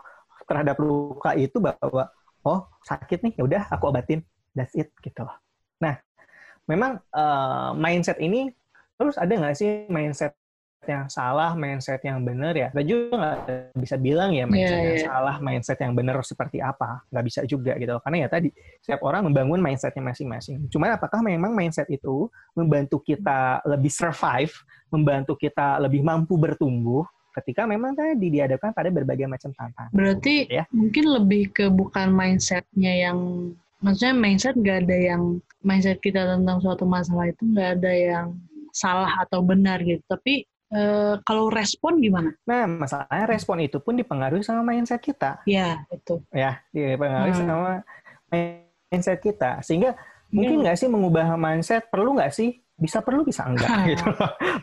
[0.47, 2.07] terhadap luka itu bahwa
[2.47, 4.23] oh sakit nih ya udah aku obatin
[4.55, 5.35] that's it gitu loh.
[5.81, 5.95] Nah,
[6.69, 8.53] memang uh, mindset ini
[9.01, 10.37] terus ada nggak sih mindset
[10.89, 12.73] yang salah, mindset yang benar ya.
[12.73, 13.37] Kita juga nggak
[13.77, 15.09] bisa bilang ya mindset yeah, yang yeah.
[15.13, 17.05] salah, mindset yang benar seperti apa.
[17.13, 18.01] Nggak bisa juga gitu.
[18.01, 18.49] Karena ya tadi,
[18.81, 20.69] setiap orang membangun mindsetnya masing-masing.
[20.73, 24.53] Cuma apakah memang mindset itu membantu kita lebih survive,
[24.89, 27.05] membantu kita lebih mampu bertumbuh,
[27.41, 29.93] ketika memang tadi dihadapkan pada berbagai macam tantangan.
[29.95, 30.65] Berarti ya?
[30.75, 33.19] mungkin lebih ke bukan mindsetnya yang,
[33.81, 35.23] maksudnya mindset nggak ada yang,
[35.61, 38.27] mindset kita tentang suatu masalah itu nggak ada yang
[38.73, 40.03] salah atau benar gitu.
[40.07, 42.31] Tapi Uh, kalau respon gimana?
[42.47, 45.43] Nah, masalahnya respon itu pun dipengaruhi sama mindset kita.
[45.43, 46.23] Ya, itu.
[46.31, 47.43] Ya, dipengaruhi hmm.
[47.43, 47.83] sama
[48.31, 49.67] mindset kita.
[49.67, 50.31] Sehingga hmm.
[50.31, 51.91] mungkin nggak sih mengubah mindset?
[51.91, 52.63] Perlu nggak sih?
[52.79, 54.07] Bisa perlu, bisa enggak gitu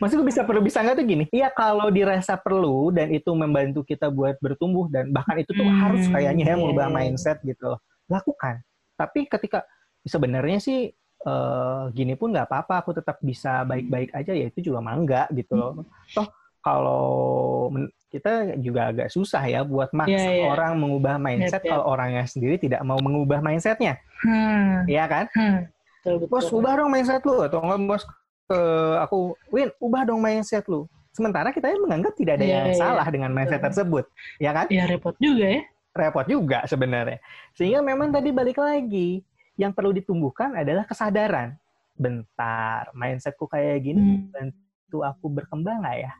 [0.00, 1.24] Maksudnya bisa perlu, bisa enggak tuh gini.
[1.28, 5.76] Iya, kalau dirasa perlu dan itu membantu kita buat bertumbuh dan bahkan itu tuh hmm.
[5.76, 7.84] harus kayaknya ya mengubah mindset gitu loh.
[8.08, 8.64] Lakukan.
[8.98, 9.62] Tapi ketika
[10.02, 10.90] sebenarnya sih
[11.22, 15.54] uh, gini pun nggak apa-apa, aku tetap bisa baik-baik aja ya itu juga mangga gitu
[15.54, 15.86] loh.
[16.10, 16.26] Toh
[16.58, 17.70] kalau
[18.08, 20.50] kita juga agak susah ya buat maksa yeah, yeah.
[20.50, 21.70] orang mengubah mindset yeah, yeah.
[21.76, 24.88] kalau orangnya sendiri tidak mau mengubah mindsetnya, hmm.
[24.88, 25.24] ya kan?
[25.36, 25.68] Hmm.
[26.00, 26.32] Betul, betul.
[26.32, 28.02] Bos ubah dong mindset lu atau enggak bos
[28.48, 28.60] ke
[29.04, 30.88] aku Win ubah dong mindset lu.
[31.12, 32.78] Sementara kita menganggap tidak ada yeah, yang yeah.
[32.80, 34.08] salah dengan mindset tersebut,
[34.40, 34.66] ya kan?
[34.72, 35.62] Ya repot juga ya.
[35.94, 37.18] Repot juga sebenarnya.
[37.56, 39.24] Sehingga memang tadi balik lagi
[39.58, 41.58] yang perlu ditumbuhkan adalah kesadaran.
[41.98, 44.30] Bentar, mindsetku kayak gini hmm.
[44.30, 46.12] bantu aku berkembang nggak ya?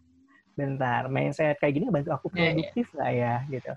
[0.59, 2.45] Bentar, mindset kayak gini bantu aku iya, iya.
[2.51, 3.35] produktif nggak ya?
[3.47, 3.73] Gitu.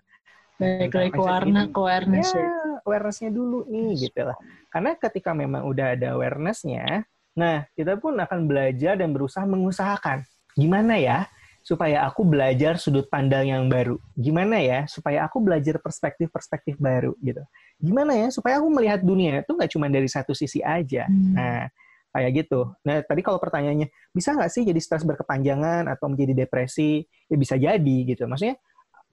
[0.61, 2.49] Baik lagi awareness, awareness ya,
[2.85, 4.37] awarenessnya dulu nih gitu lah.
[4.69, 7.01] Karena ketika memang udah ada awarenessnya,
[7.33, 10.21] nah kita pun akan belajar dan berusaha mengusahakan
[10.53, 11.25] gimana ya
[11.61, 14.01] supaya aku belajar sudut pandang yang baru.
[14.17, 17.41] Gimana ya supaya aku belajar perspektif-perspektif baru gitu.
[17.77, 21.05] Gimana ya supaya aku melihat dunia itu nggak cuma dari satu sisi aja.
[21.05, 21.37] Hmm.
[21.37, 21.69] Nah,
[22.11, 22.67] kayak gitu.
[22.83, 27.07] Nah, tadi kalau pertanyaannya, bisa nggak sih jadi stres berkepanjangan atau menjadi depresi?
[27.31, 28.27] Ya bisa jadi gitu.
[28.27, 28.59] Maksudnya,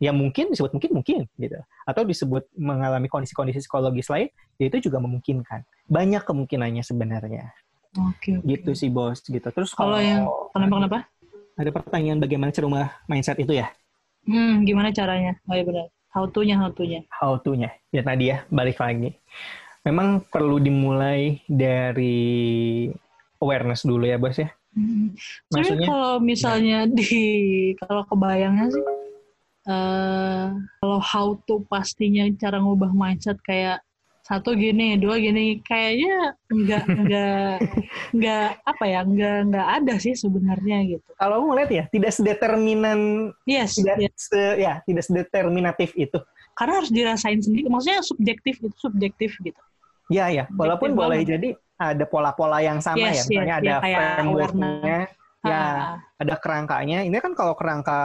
[0.03, 1.59] ya mungkin disebut mungkin mungkin gitu.
[1.87, 5.63] Atau disebut mengalami kondisi-kondisi psikologis lain, ya itu juga memungkinkan.
[5.87, 7.55] Banyak kemungkinannya sebenarnya.
[7.97, 8.35] Oke.
[8.35, 8.49] Okay, okay.
[8.59, 9.47] Gitu sih bos gitu.
[9.47, 10.99] Terus kalau, kalau yang kenapa kenapa?
[11.59, 13.67] Ada pertanyaan bagaimana cara rumah mindset itu ya?
[14.25, 15.35] Hmm, gimana caranya?
[15.51, 15.91] Oh ya benar.
[16.15, 17.03] How to-nya, how to-nya.
[17.11, 17.75] How to-nya.
[17.91, 19.19] Ya tadi ya, balik lagi.
[19.83, 22.89] Memang perlu dimulai dari
[23.43, 24.49] awareness dulu ya, Bos ya.
[24.73, 25.13] Hmm.
[25.51, 26.93] Maksudnya kalau misalnya ya.
[26.93, 27.13] di
[27.83, 28.85] kalau kebayangnya sih
[29.67, 33.83] uh, kalau how to pastinya cara ngubah mindset kayak
[34.29, 37.55] satu gini, dua gini, kayaknya nggak nggak
[38.13, 41.09] nggak apa ya, nggak nggak ada sih sebenarnya gitu.
[41.17, 44.29] Kalau aku ngeliat ya, tidak sedeterminan, yes, tidak yes.
[44.29, 46.21] Se, ya tidak sedeterminatif itu.
[46.53, 49.61] Karena harus dirasain sendiri, maksudnya subjektif itu subjektif gitu.
[50.13, 51.33] Ya ya, walaupun subjektif boleh banget.
[51.33, 54.99] jadi ada pola-pola yang sama yes, ya, misalnya yes, ada ya, frameworknya,
[55.41, 55.81] ya ah.
[56.21, 56.99] ada kerangkanya.
[57.09, 58.01] Ini kan kalau kerangka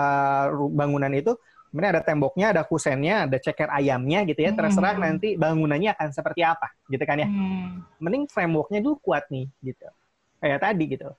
[0.72, 1.36] bangunan itu
[1.74, 4.54] Kemudian ada temboknya, ada kusennya, ada ceker ayamnya gitu ya.
[4.54, 5.02] Terserah hmm.
[5.02, 7.26] nanti bangunannya akan seperti apa, gitu kan ya.
[7.26, 7.82] Hmm.
[7.98, 9.90] Mending frameworknya dulu kuat nih, gitu.
[10.38, 11.10] Kayak tadi gitu.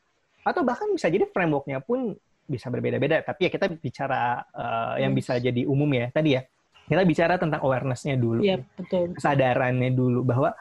[0.46, 2.14] Atau bahkan bisa jadi frameworknya pun
[2.46, 3.26] bisa berbeda-beda.
[3.26, 6.46] Tapi ya kita bicara uh, yang bisa jadi umum ya tadi ya.
[6.86, 8.46] Kita bicara tentang awareness-nya dulu.
[8.46, 9.10] Iya, betul.
[9.18, 10.54] Kesadarannya dulu bahwa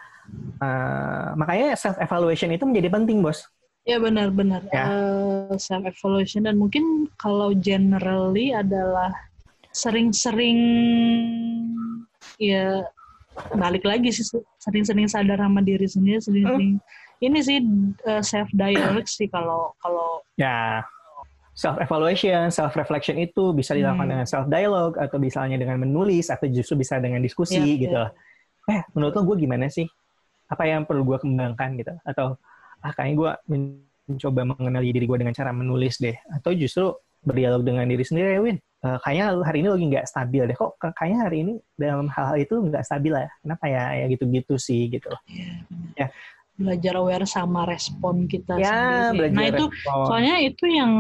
[0.58, 3.46] uh, makanya self evaluation itu menjadi penting, Bos.
[3.86, 4.90] Ya benar-benar ya.
[4.90, 9.12] uh, self evaluation dan mungkin kalau generally adalah
[9.74, 10.60] sering-sering
[12.38, 12.86] ya
[13.58, 14.26] balik lagi sih
[14.62, 17.26] sering-sering sadar sama diri sendiri sering-sering hmm.
[17.26, 17.58] ini sih
[18.06, 20.86] uh, eh, self dialogue sih kalau kalau ya
[21.58, 24.14] self evaluation self reflection itu bisa dilakukan hmm.
[24.14, 28.14] dengan self dialogue atau misalnya dengan menulis atau justru bisa dengan diskusi ya, gitu ya.
[28.70, 29.90] eh menurut lo gue gimana sih
[30.50, 32.38] apa yang perlu gue kembangkan gitu atau
[32.86, 33.32] ah kayaknya gue
[34.14, 38.42] mencoba mengenali diri gue dengan cara menulis deh atau justru berdialog dengan diri sendiri ya
[38.44, 40.56] Win uh, kayaknya hari ini lagi nggak stabil deh.
[40.56, 43.30] Kok kayaknya hari ini dalam hal-hal itu nggak stabil ya?
[43.42, 45.10] Kenapa ya ya gitu-gitu sih gitu.
[45.32, 45.58] Yeah,
[45.96, 46.08] ya.
[46.54, 50.06] Belajar aware sama respon kita ya, sendiri nah itu respon.
[50.06, 50.94] soalnya itu yang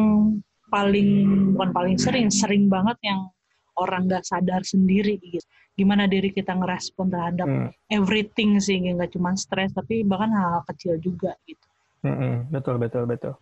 [0.73, 1.09] paling
[1.53, 3.29] bukan paling sering sering banget yang
[3.77, 5.45] orang nggak sadar sendiri gitu.
[5.77, 7.69] Gimana diri kita ngerespon terhadap hmm.
[7.93, 11.67] everything sih nggak cuma stres tapi bahkan hal, -hal kecil juga gitu.
[12.01, 13.33] Hmm, betul betul betul.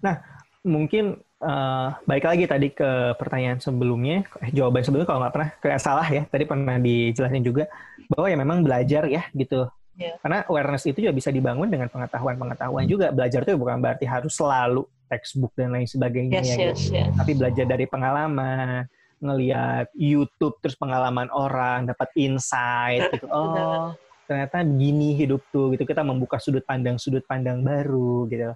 [0.00, 0.24] Nah
[0.64, 5.80] mungkin uh, baik lagi tadi ke pertanyaan sebelumnya, eh, jawaban sebelumnya kalau nggak pernah kayak
[5.80, 7.64] salah ya, tadi pernah dijelasin juga
[8.08, 10.14] bahwa ya memang belajar ya gitu Yeah.
[10.22, 13.10] Karena awareness itu juga bisa dibangun dengan pengetahuan-pengetahuan juga.
[13.10, 16.54] Belajar itu bukan berarti harus selalu textbook dan lain sebagainya Yes, ya.
[16.54, 16.94] yes, gitu.
[16.94, 17.10] yes.
[17.18, 18.86] Tapi belajar dari pengalaman,
[19.18, 23.26] ngelihat YouTube terus pengalaman orang, dapat insight gitu.
[23.34, 23.90] Oh,
[24.30, 25.82] ternyata begini hidup tuh gitu.
[25.82, 28.54] Kita membuka sudut pandang sudut pandang baru gitu.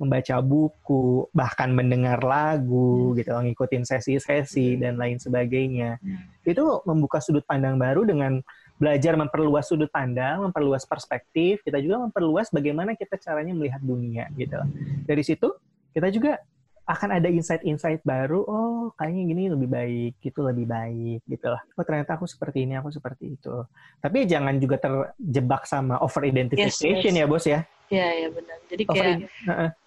[0.00, 6.00] Membaca buku, bahkan mendengar lagu gitu, ngikutin sesi-sesi dan lain sebagainya.
[6.00, 6.24] Hmm.
[6.40, 8.40] Itu membuka sudut pandang baru dengan
[8.80, 14.56] belajar memperluas sudut pandang, memperluas perspektif, kita juga memperluas bagaimana kita caranya melihat dunia gitu.
[15.04, 15.52] Dari situ
[15.92, 16.40] kita juga
[16.88, 21.62] akan ada insight-insight baru, oh kayaknya gini lebih baik, gitu lebih baik gitu lah.
[21.78, 23.62] Oh ternyata aku seperti ini, aku seperti itu.
[24.02, 27.20] Tapi jangan juga terjebak sama over identification Yes, yes.
[27.20, 27.60] ya bos ya.
[27.90, 28.58] Iya, iya benar.
[28.70, 29.16] Jadi kayak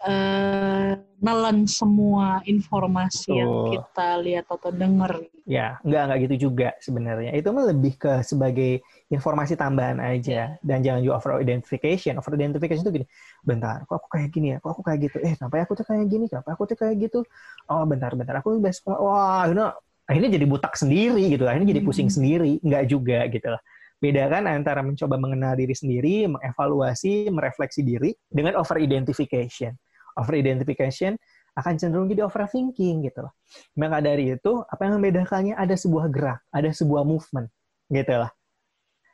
[0.03, 0.91] eh
[1.23, 3.69] nelen semua informasi yang Betul.
[3.71, 5.11] kita lihat atau dengar.
[5.43, 7.31] Ya, enggak enggak gitu juga sebenarnya.
[7.35, 8.79] Itu mah lebih ke sebagai
[9.11, 12.15] informasi tambahan aja dan jangan juga over identification.
[12.15, 13.07] Over identification itu gini,
[13.43, 14.57] bentar, kok aku kayak gini ya?
[14.63, 15.17] Kok aku kayak gitu?
[15.19, 16.25] Eh, kenapa aku tuh kayak gini?
[16.31, 17.19] Kenapa aku tuh kayak gitu?
[17.67, 18.35] Oh, bentar, bentar.
[18.39, 19.63] Aku besok wah, ini
[20.07, 21.43] akhirnya jadi butak sendiri gitu.
[21.43, 22.15] Akhirnya jadi pusing Hmm.
[22.19, 22.63] sendiri.
[22.63, 23.61] Enggak juga gitu lah.
[24.03, 29.71] Bedakan antara mencoba mengenal diri sendiri, mengevaluasi, merefleksi diri dengan over identification.
[30.19, 31.15] Over identification
[31.55, 33.31] akan cenderung jadi overthinking gitu loh.
[33.79, 37.47] Maka dari itu, apa yang membedakannya ada sebuah gerak, ada sebuah movement
[37.87, 38.31] gitu lah.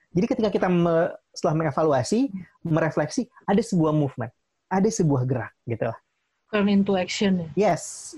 [0.10, 2.34] Jadi ketika kita me- setelah mengevaluasi,
[2.66, 4.34] merefleksi, ada sebuah movement,
[4.74, 6.00] ada sebuah gerak gitu lah.
[6.50, 7.48] Turn into action ya.
[7.70, 8.18] Yes.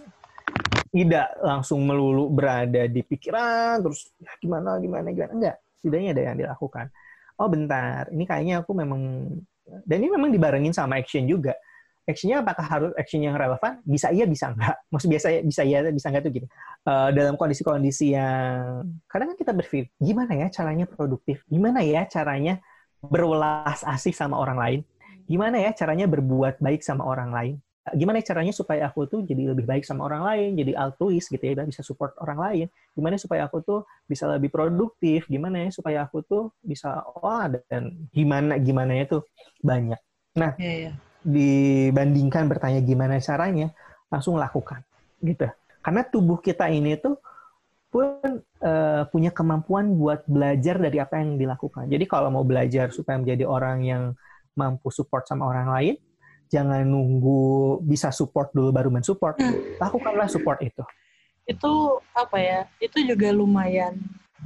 [0.87, 5.31] Tidak langsung melulu berada di pikiran, terus "Ya, gimana, gimana, gimana.
[5.35, 5.57] Enggak.
[5.81, 6.93] Setidaknya ada yang dilakukan.
[7.41, 9.33] Oh bentar, ini kayaknya aku memang...
[9.65, 11.57] Dan ini memang dibarengin sama action juga.
[12.05, 13.81] Actionnya apakah harus action yang relevan?
[13.81, 14.77] Bisa iya, bisa enggak.
[14.93, 16.47] Maksud biasa bisa iya, bisa enggak tuh gini.
[16.85, 18.85] Eh, dalam kondisi-kondisi yang...
[19.09, 21.41] Kadang kan kita berpikir, gimana ya caranya produktif?
[21.49, 22.61] Gimana ya caranya
[23.01, 24.79] berwelas asih sama orang lain?
[25.25, 27.55] Gimana ya caranya berbuat baik sama orang lain?
[27.97, 31.57] Gimana caranya supaya aku tuh jadi lebih baik sama orang lain, jadi altruis gitu ya,
[31.57, 32.65] dan bisa support orang lain.
[32.93, 38.05] Gimana supaya aku tuh bisa lebih produktif, gimana ya supaya aku tuh bisa wah dan
[38.13, 39.25] gimana gimana itu
[39.65, 39.97] banyak.
[40.37, 40.91] Iya, iya.
[41.25, 43.73] Dibandingkan bertanya gimana caranya,
[44.13, 44.85] langsung lakukan
[45.25, 45.49] gitu.
[45.81, 47.17] Karena tubuh kita ini tuh
[47.91, 51.89] pun eh, punya kemampuan buat belajar dari apa yang dilakukan.
[51.89, 54.03] Jadi kalau mau belajar supaya menjadi orang yang
[54.53, 55.95] mampu support sama orang lain,
[56.51, 59.39] jangan nunggu bisa support dulu baru mensupport.
[59.79, 60.83] Lakukanlah support itu.
[61.47, 62.59] Itu apa ya?
[62.83, 63.95] Itu juga lumayan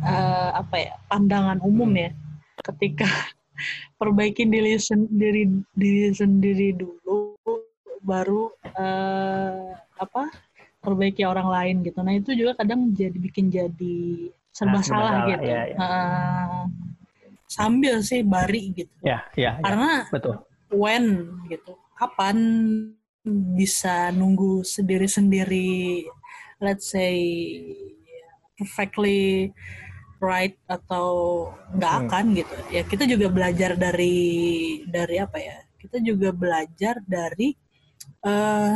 [0.06, 0.94] eh, apa ya?
[1.10, 2.14] Pandangan umum ya.
[2.62, 3.10] Ketika
[4.00, 7.42] perbaikin diri sendiri diri sendiri dulu
[8.06, 10.30] baru eh, apa?
[10.86, 11.98] perbaiki orang lain gitu.
[12.06, 15.46] Nah, itu juga kadang jadi bikin jadi serba Nah, salah salah, gitu.
[15.50, 15.78] ya, ya.
[15.82, 16.62] Eh,
[17.50, 18.94] sambil sih bari gitu.
[19.02, 19.66] Ya, ya, ya.
[19.66, 20.46] Karena betul.
[20.70, 22.38] when gitu kapan
[23.58, 26.06] bisa nunggu sendiri-sendiri
[26.62, 27.18] let's say
[28.56, 29.52] perfectly
[30.24, 31.08] right atau
[31.76, 32.02] nggak Hmm.
[32.08, 34.18] akan gitu ya kita juga belajar dari
[34.88, 37.52] dari apa ya kita juga belajar dari
[38.26, 38.76] eh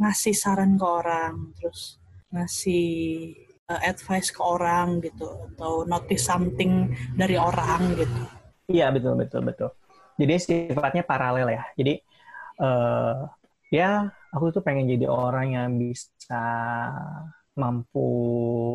[0.00, 2.00] ngasih saran ke orang terus
[2.32, 2.86] ngasih
[3.70, 8.22] eh, advice ke orang gitu atau notice something dari orang gitu
[8.72, 9.70] Iya, betul, betul, betul.
[10.16, 11.62] Jadi sifatnya paralel ya.
[11.76, 11.98] Jadi
[12.60, 13.16] eh
[13.72, 16.44] ya aku tuh pengen jadi orang yang bisa
[17.52, 18.08] mampu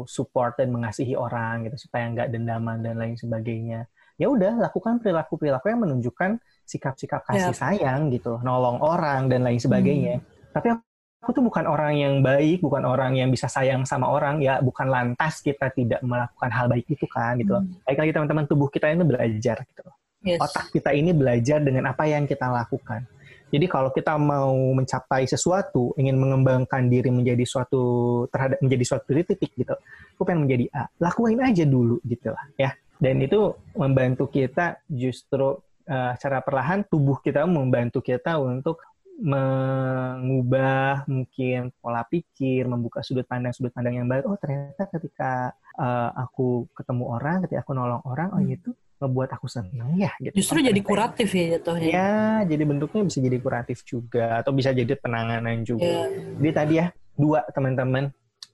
[0.06, 3.90] support dan mengasihi orang gitu supaya nggak dendaman dan lain sebagainya.
[4.18, 7.58] Ya udah lakukan perilaku-perilaku yang menunjukkan sikap-sikap kasih Ya.
[7.58, 10.22] sayang gitu, nolong orang dan lain sebagainya.
[10.54, 10.74] Tapi
[11.22, 14.90] aku tuh bukan orang yang baik, bukan orang yang bisa sayang sama orang, ya bukan
[14.90, 17.58] lantas kita tidak melakukan hal baik itu kan gitu.
[17.58, 17.78] Hmm.
[17.86, 19.82] Baik lagi teman-teman tubuh kita ini belajar gitu.
[19.86, 19.96] loh.
[20.26, 20.42] yes.
[20.42, 23.06] Otak kita ini belajar dengan apa yang kita lakukan.
[23.48, 27.84] Jadi kalau kita mau mencapai sesuatu, ingin mengembangkan diri menjadi suatu
[28.28, 29.76] terhadap menjadi suatu titik gitu,
[30.16, 32.76] aku pengen menjadi A, lakuin aja dulu gitu lah ya.
[32.98, 38.84] Dan itu membantu kita justru eh, secara perlahan tubuh kita membantu kita untuk
[39.18, 44.36] mengubah mungkin pola pikir, membuka sudut pandang sudut pandang yang baru.
[44.36, 48.52] Oh ternyata ketika eh, aku ketemu orang, ketika aku nolong orang, oh Hmm.
[48.52, 50.12] itu ngebuat aku senang ya.
[50.18, 50.34] Gitu.
[50.42, 51.90] Justru jadi kuratif ya jatuhnya.
[51.90, 52.18] Ya,
[52.50, 55.86] jadi bentuknya bisa jadi kuratif juga atau bisa jadi penanganan juga.
[55.86, 56.06] Ya.
[56.42, 58.10] Jadi tadi ya dua teman-teman,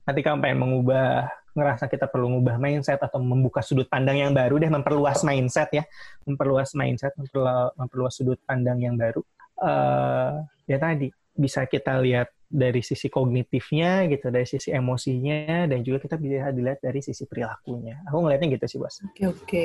[0.08, 4.72] ketika pengen mengubah ngerasa kita perlu mengubah mindset atau membuka sudut pandang yang baru deh,
[4.74, 5.84] memperluas mindset ya,
[6.26, 9.22] memperluas mindset, memperluas, memperluas sudut pandang yang baru.
[9.64, 10.34] eh
[10.68, 16.22] ya tadi bisa kita lihat dari sisi kognitifnya gitu, dari sisi emosinya dan juga kita
[16.22, 18.02] bisa dilihat dari sisi perilakunya.
[18.10, 19.02] Aku ngelihatnya gitu sih bos.
[19.10, 19.64] Oke oke.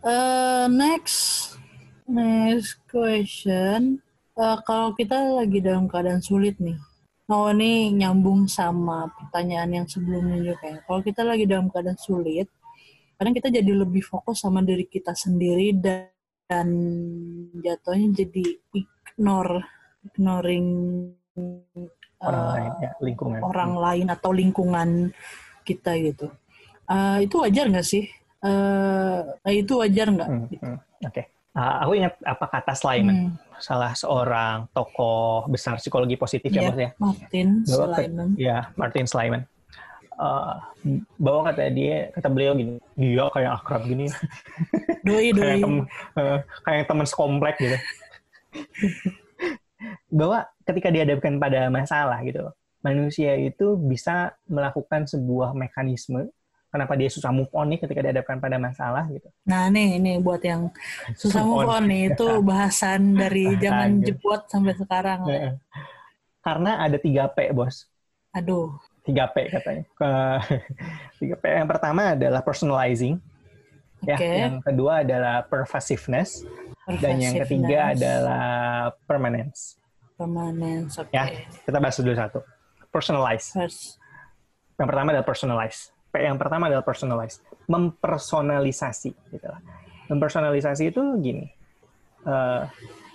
[0.00, 1.56] Eh, next
[2.10, 4.02] Next question.
[4.34, 6.74] Uh, kalau kita lagi dalam keadaan sulit nih,
[7.30, 10.78] Oh ini nyambung sama pertanyaan yang sebelumnya juga ya.
[10.82, 12.50] Kalau kita lagi dalam keadaan sulit,
[13.14, 16.10] kadang kita jadi lebih fokus sama diri kita sendiri dan,
[16.50, 16.66] dan
[17.62, 18.42] jatuhnya jadi
[18.74, 19.62] ignore
[20.10, 20.66] ignoring
[22.18, 24.88] orang uh, lain ya, lingkungan orang lain atau lingkungan
[25.62, 26.34] kita gitu.
[26.90, 28.10] Uh, itu wajar nggak sih?
[28.40, 30.28] Uh, itu wajar nggak?
[30.28, 30.78] Hmm, hmm.
[31.04, 31.12] Oke.
[31.12, 31.24] Okay.
[31.50, 33.58] Uh, aku ingat apa kata Slyman, hmm.
[33.58, 36.90] salah seorang tokoh besar psikologi positif yeah, ya iya, ya.
[37.02, 38.28] Martin Slyman.
[38.38, 39.42] Ya, Martin Slyman.
[40.14, 40.56] Uh,
[41.18, 44.06] bahwa kata dia, kata beliau gini, dia kayak akrab gini.
[45.02, 45.42] Doi, doi.
[45.42, 45.74] kayak tem,
[46.16, 47.76] uh, kayak teman sekomplek gitu.
[50.18, 52.46] bahwa ketika dihadapkan pada masalah gitu,
[52.80, 56.30] manusia itu bisa melakukan sebuah mekanisme
[56.70, 59.26] kenapa dia susah move on nih ketika dihadapkan pada masalah gitu.
[59.42, 60.70] Nah nih ini buat yang
[61.18, 65.20] susah move on nih itu bahasan dari zaman jebot sampai sekarang.
[66.40, 67.90] Karena ada tiga P bos.
[68.32, 68.78] Aduh.
[69.02, 69.84] Tiga P katanya.
[71.20, 73.18] Tiga P yang pertama adalah personalizing.
[74.00, 74.16] Okay.
[74.16, 76.40] Ya, yang kedua adalah pervasiveness,
[76.88, 77.00] pervasiveness.
[77.04, 78.44] dan yang ketiga adalah
[79.04, 79.76] permanence.
[80.16, 80.96] Permanence.
[80.96, 81.12] Oke.
[81.12, 81.16] Okay.
[81.20, 81.24] Ya,
[81.68, 82.40] kita bahas dulu satu.
[82.88, 83.52] Personalize.
[83.52, 84.00] First.
[84.80, 87.38] Yang pertama adalah personalize yang pertama adalah personalize,
[87.70, 89.62] mempersonalisasi gitu lah.
[90.10, 91.46] Mempersonalisasi itu gini,
[92.26, 92.66] uh,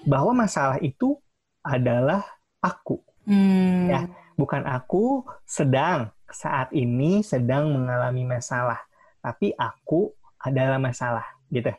[0.07, 1.19] bahwa masalah itu
[1.59, 2.23] adalah
[2.63, 3.91] aku, hmm.
[3.91, 4.01] ya,
[4.39, 8.79] bukan aku sedang saat ini sedang mengalami masalah,
[9.19, 11.73] tapi aku adalah masalah, gitu.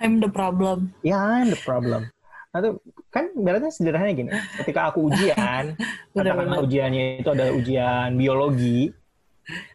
[0.00, 0.96] I'm the problem.
[1.04, 2.08] Ya, I'm the problem.
[2.52, 2.80] Atau
[3.12, 5.76] kan berarti sederhananya gini, ketika aku ujian,
[6.16, 8.92] katakanlah ujiannya itu adalah ujian biologi,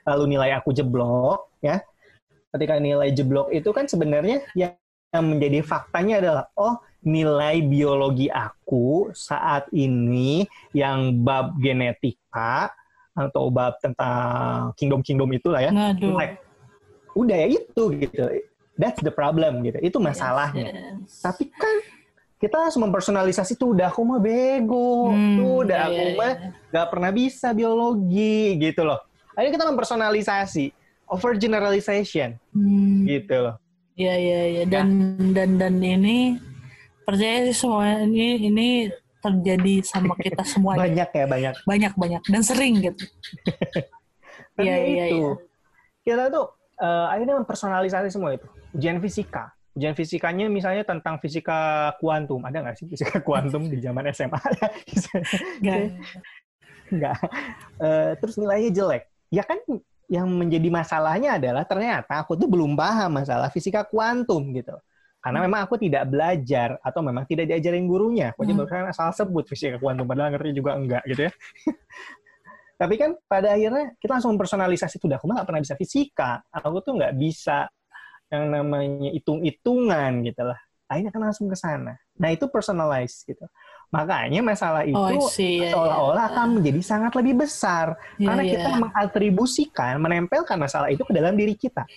[0.07, 1.81] lalu nilai aku jeblok ya.
[2.53, 4.73] Ketika nilai jeblok itu kan sebenarnya yang
[5.13, 10.43] menjadi faktanya adalah oh nilai biologi aku saat ini
[10.75, 12.73] yang bab genetika
[13.17, 15.71] atau bab tentang kingdom kingdom itulah ya.
[15.97, 16.41] Like,
[17.17, 18.23] udah ya itu gitu.
[18.77, 19.81] That's the problem gitu.
[19.81, 20.69] Itu masalahnya.
[20.69, 21.21] yes, yes.
[21.25, 21.75] tapi kan
[22.37, 25.09] kita harus mempersonalisasi tuh udah aku mah bego.
[25.09, 26.69] Hmm, tuh udah yeah, aku mah yeah.
[26.69, 29.01] gak pernah bisa biologi gitu loh
[29.37, 30.65] Akhirnya kita mempersonalisasi,
[31.13, 33.05] over generalization, hmm.
[33.05, 33.55] gitu loh.
[33.97, 35.41] Iya iya iya dan ya.
[35.41, 36.37] dan dan ini
[37.01, 38.67] percaya sih semua ini ini
[39.21, 40.73] terjadi sama kita semua.
[40.73, 41.53] banyak ya banyak.
[41.65, 43.05] Banyak banyak dan sering gitu.
[44.57, 45.33] Iya iya iya.
[46.01, 46.49] Kita tuh
[46.81, 48.49] uh, akhirnya mempersonalisasi semua itu.
[48.73, 49.53] Ujian fisika.
[49.77, 52.41] Ujian fisikanya misalnya tentang fisika kuantum.
[52.41, 54.41] Ada nggak sih fisika kuantum di zaman SMA?
[55.61, 55.93] Enggak.
[56.89, 57.21] Enggak.
[57.77, 59.59] Uh, terus nilainya jelek ya kan
[60.07, 64.75] yang menjadi masalahnya adalah ternyata aku tuh belum paham masalah fisika kuantum gitu.
[65.19, 68.31] Karena memang aku tidak belajar atau memang tidak diajarin gurunya.
[68.31, 68.63] Aku hmm.
[68.63, 71.31] barusan asal sebut fisika kuantum padahal ngerti juga enggak gitu ya.
[72.79, 76.45] Tapi kan pada akhirnya kita langsung mempersonalisasi tuh, aku mah gak pernah bisa fisika.
[76.53, 77.65] Aku tuh nggak bisa
[78.29, 80.59] yang namanya hitung-hitungan gitu lah.
[80.87, 81.97] Akhirnya kan langsung ke sana.
[82.21, 83.43] Nah itu personalize gitu.
[83.87, 86.33] Makanya masalah oh, itu oh, seolah-olah yeah.
[86.35, 88.51] akan menjadi sangat lebih besar yeah, karena yeah.
[88.59, 91.87] kita mengatribusikan, menempelkan masalah itu ke dalam diri kita.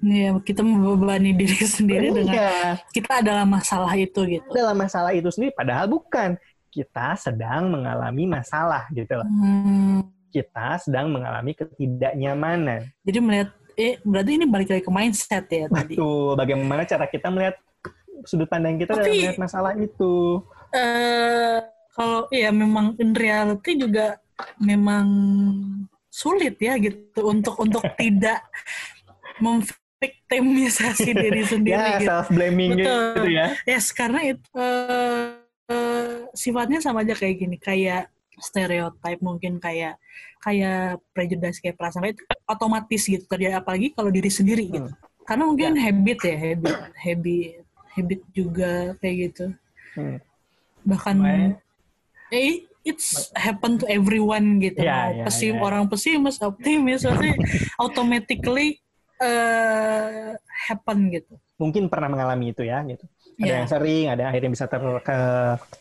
[0.00, 2.76] Iya, kita membebani diri sendiri oh, dengan iya.
[2.92, 4.48] kita adalah masalah itu gitu.
[4.52, 6.36] Dalam masalah itu sendiri, padahal bukan.
[6.76, 9.24] Kita sedang mengalami masalah gitu loh.
[9.24, 10.12] Hmm.
[10.28, 12.92] Kita sedang mengalami ketidaknyamanan.
[13.00, 13.48] Jadi melihat,
[13.80, 15.96] eh berarti ini balik lagi ke mindset ya tadi.
[15.96, 16.36] Betul.
[16.36, 17.56] Bagaimana cara kita melihat
[18.28, 20.44] sudut pandang kita Tapi, dalam melihat masalah itu
[20.76, 21.58] uh,
[21.96, 24.20] kalau ya memang in reality juga
[24.60, 25.08] memang
[26.12, 28.44] sulit ya gitu untuk untuk tidak
[29.40, 32.08] memviktimisasi diri sendiri ya, gitu.
[32.08, 33.56] self blaming gitu ya.
[33.64, 35.36] Yes, karena itu uh,
[35.72, 39.96] uh, sifatnya sama aja kayak gini, kayak stereotype mungkin kayak
[40.44, 44.92] kayak prejudice kayak perasaan itu otomatis gitu terjadi apalagi kalau diri sendiri gitu.
[44.92, 45.24] Hmm.
[45.26, 45.90] Karena mungkin ya.
[45.90, 47.64] habit ya, habit, habit,
[47.96, 49.46] habit juga kayak gitu.
[49.96, 50.20] Hmm
[50.86, 51.16] bahkan
[52.30, 55.66] eh it's happen to everyone gitu yeah, yeah, pesim yeah.
[55.66, 57.34] orang pesimis optimis pasti
[57.82, 58.78] automatically
[59.18, 60.38] uh,
[60.70, 63.02] happen gitu mungkin pernah mengalami itu ya gitu
[63.36, 63.58] ada yeah.
[63.60, 65.18] yang sering ada yang akhirnya bisa ter, ke,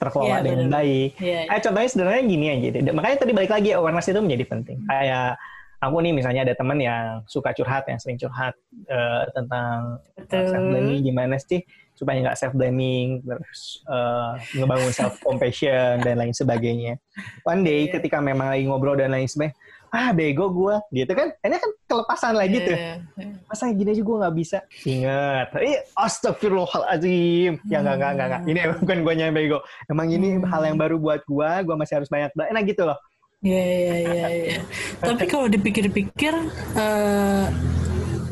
[0.02, 0.76] terkelola yeah, dengan bener.
[0.76, 1.56] baik yeah, yeah.
[1.56, 2.78] Eh, contohnya sederhananya gini aja gitu.
[2.92, 5.38] makanya tadi balik lagi awareness itu menjadi penting kayak
[5.86, 8.58] aku nih misalnya ada teman yang suka curhat, yang sering curhat
[8.90, 11.62] uh, tentang self gimana sih
[11.96, 17.00] supaya nggak self blaming, terus uh, ngebangun self compassion dan lain sebagainya.
[17.42, 17.98] One day Iya.
[17.98, 19.56] ketika memang lagi ngobrol dan lain sebagainya,
[19.90, 21.32] ah bego gue, gitu kan?
[21.40, 22.76] Ini kan kelepasan lagi tuh.
[22.76, 23.32] Iya, iya.
[23.48, 24.58] Masa gini aja gue nggak bisa?
[24.84, 27.64] Ingat, eh astagfirullahaladzim.
[27.66, 28.42] Ya nggak nggak nggak.
[28.44, 29.60] Ini bukan gue yang bego.
[29.88, 30.46] Emang ini Hmm.
[30.52, 31.50] hal yang baru buat gue.
[31.64, 32.32] Gue masih harus banyak.
[32.36, 33.00] Nah gitu loh.
[33.40, 34.60] Iya, iya, iya, iya.
[35.06, 36.34] Tapi kalau dipikir-pikir,
[36.76, 37.46] eh,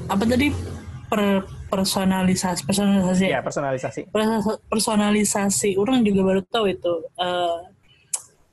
[0.10, 0.50] apa tadi
[1.06, 4.02] per personalisasi, personalisasi, Ya personalisasi.
[4.14, 5.70] Perso- personalisasi.
[5.76, 7.60] Orang juga baru tahu itu eh,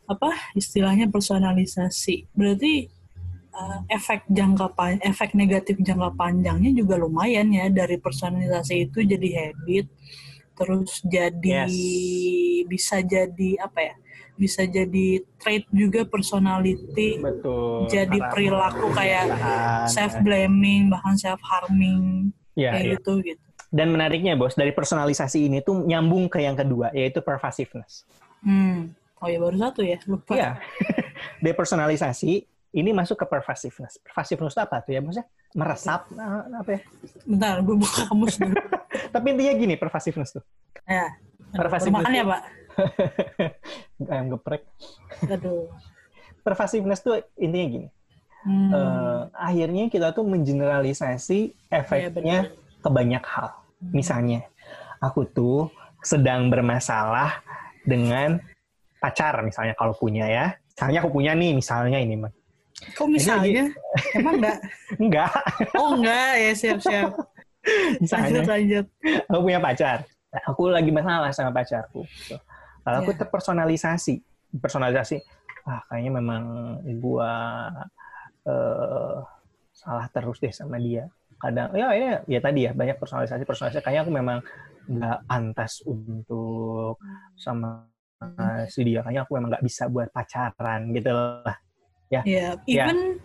[0.08, 2.32] apa istilahnya personalisasi.
[2.32, 2.88] Berarti
[3.50, 9.28] eh, efek jangka pan, efek negatif jangka panjangnya juga lumayan ya dari personalisasi itu jadi
[9.52, 9.86] habit,
[10.56, 12.66] terus jadi Yes.
[12.66, 13.94] bisa jadi apa ya?
[14.40, 17.92] Bisa jadi trait juga personality Betul.
[17.92, 19.26] jadi Karena perilaku kayak
[19.84, 22.92] self blaming bahkan self harming Ya, kayak ya.
[22.98, 23.42] gitu gitu.
[23.70, 28.02] Dan menariknya bos, dari personalisasi ini tuh nyambung ke yang kedua, yaitu pervasiveness.
[28.42, 28.90] Hmm.
[29.20, 30.32] Oh ya baru satu ya lupa.
[30.32, 30.50] Iya.
[31.44, 32.32] Depersonalisasi
[32.74, 34.00] ini masuk ke pervasiveness.
[34.00, 35.26] Pervasiveness itu apa tuh ya maksudnya?
[35.52, 36.80] Meresap eh, apa ya?
[37.26, 38.54] Bentar, gue buka kamus dulu.
[39.14, 40.44] Tapi intinya gini pervasiveness tuh.
[40.88, 41.06] ya.
[41.50, 42.42] Pervasiveness Makan ya pak.
[44.10, 44.62] Ayam geprek.
[45.26, 45.66] Aduh.
[46.40, 47.88] Pervasiveness tuh intinya gini.
[48.40, 48.72] Hmm.
[48.72, 52.80] eh, akhirnya kita tuh mengeneralisasi efeknya benar.
[52.80, 53.48] ke banyak hal.
[53.92, 54.48] Misalnya,
[54.98, 55.68] aku tuh
[56.00, 57.44] sedang bermasalah
[57.84, 58.40] dengan
[58.96, 60.46] pacar misalnya kalau punya ya.
[60.72, 62.32] Misalnya aku punya nih misalnya ini mah.
[62.96, 63.68] Kok misalnya?
[64.16, 64.58] Emang enggak?
[64.96, 65.32] Enggak,
[65.80, 67.10] Oh enggak ya siap siap.
[68.02, 68.84] misalnya Lanjut lanjut.
[69.28, 69.98] aku punya pacar.
[70.32, 72.08] Nah, aku lagi masalah sama pacarku.
[72.08, 72.40] gitu.
[72.88, 73.18] Lalu aku Ya.
[73.20, 74.14] terpersonalisasi.
[74.56, 75.20] Personalisasi.
[75.68, 76.42] Ah, kayaknya memang
[76.96, 77.68] gua
[78.50, 79.18] eh,
[79.72, 81.04] salah terus deh sama dia.
[81.40, 84.38] Kadang ya ini ya tadi ya banyak personalisasi personalisasi kayaknya aku memang
[84.90, 86.98] nggak pantas untuk
[87.38, 87.88] sama
[88.68, 91.56] si dia kayaknya aku memang nggak bisa buat pacaran gitu lah.
[92.24, 93.16] Ya, even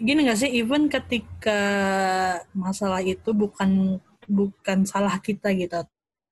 [0.00, 0.50] gini nggak sih?
[0.60, 1.60] Even ketika
[2.56, 4.00] masalah itu bukan
[4.30, 5.74] bukan salah kita gitu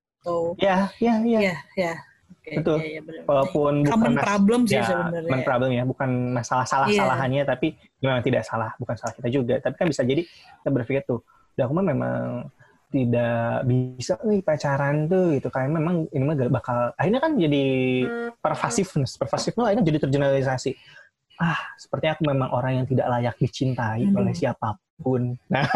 [0.01, 1.39] atau Ya, ya, ya.
[1.41, 1.95] ya ya.
[2.57, 2.79] Betul.
[2.81, 3.23] ya, ya.
[3.29, 5.29] Walaupun bukan common problem sih ya, sebenarnya.
[5.29, 9.55] common problem ya, bukan masalah salah-salahannya, tapi memang tidak salah, bukan salah kita juga.
[9.61, 11.21] Tapi kan bisa jadi kita berpikir tuh,
[11.59, 12.49] udah aku memang
[12.89, 17.65] tidak bisa nih pacaran tuh gitu kayak memang ini mah gak bakal akhirnya kan jadi
[18.41, 20.73] pervasiveness pervasiveness akhirnya jadi tergeneralisasi
[21.39, 24.25] ah sepertinya aku memang orang yang tidak layak dicintai Aduh.
[24.25, 25.69] oleh siapa pun nah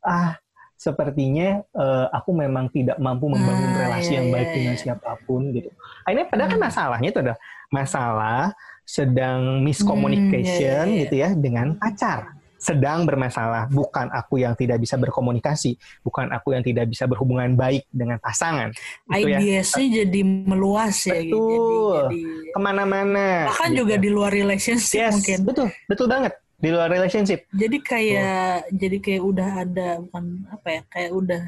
[0.00, 0.40] ah
[0.84, 4.82] sepertinya eh, aku memang tidak mampu membangun Ah, relasi iya, yang baik iya, dengan iya.
[4.84, 5.72] siapa pun gitu
[6.04, 6.66] akhirnya padahal kan Hmm.
[6.68, 7.38] masalahnya itu adalah
[7.72, 8.42] masalah
[8.84, 14.80] sedang miscommunication Hmm, iya, iya, gitu ya dengan pacar sedang bermasalah bukan aku yang tidak
[14.80, 18.72] bisa berkomunikasi bukan aku yang tidak bisa berhubungan baik dengan pasangan
[19.12, 21.36] itu ya IBS-nya jadi meluas ya gitu.
[21.36, 21.92] Betul.
[22.08, 23.78] Jadi, jadi ke mana-mana bahkan gitu.
[23.84, 25.38] juga di luar relationship yes mungkin.
[25.44, 26.32] betul betul banget
[26.64, 31.42] di luar relationship Jadi kayak jadi kayak udah ada bukan apa ya kayak udah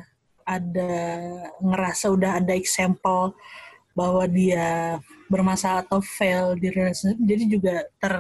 [0.45, 0.93] ada
[1.59, 3.33] ngerasa udah ada example
[3.97, 7.17] bahwa dia bermasalah atau fail di relationship.
[7.19, 8.15] Jadi juga ter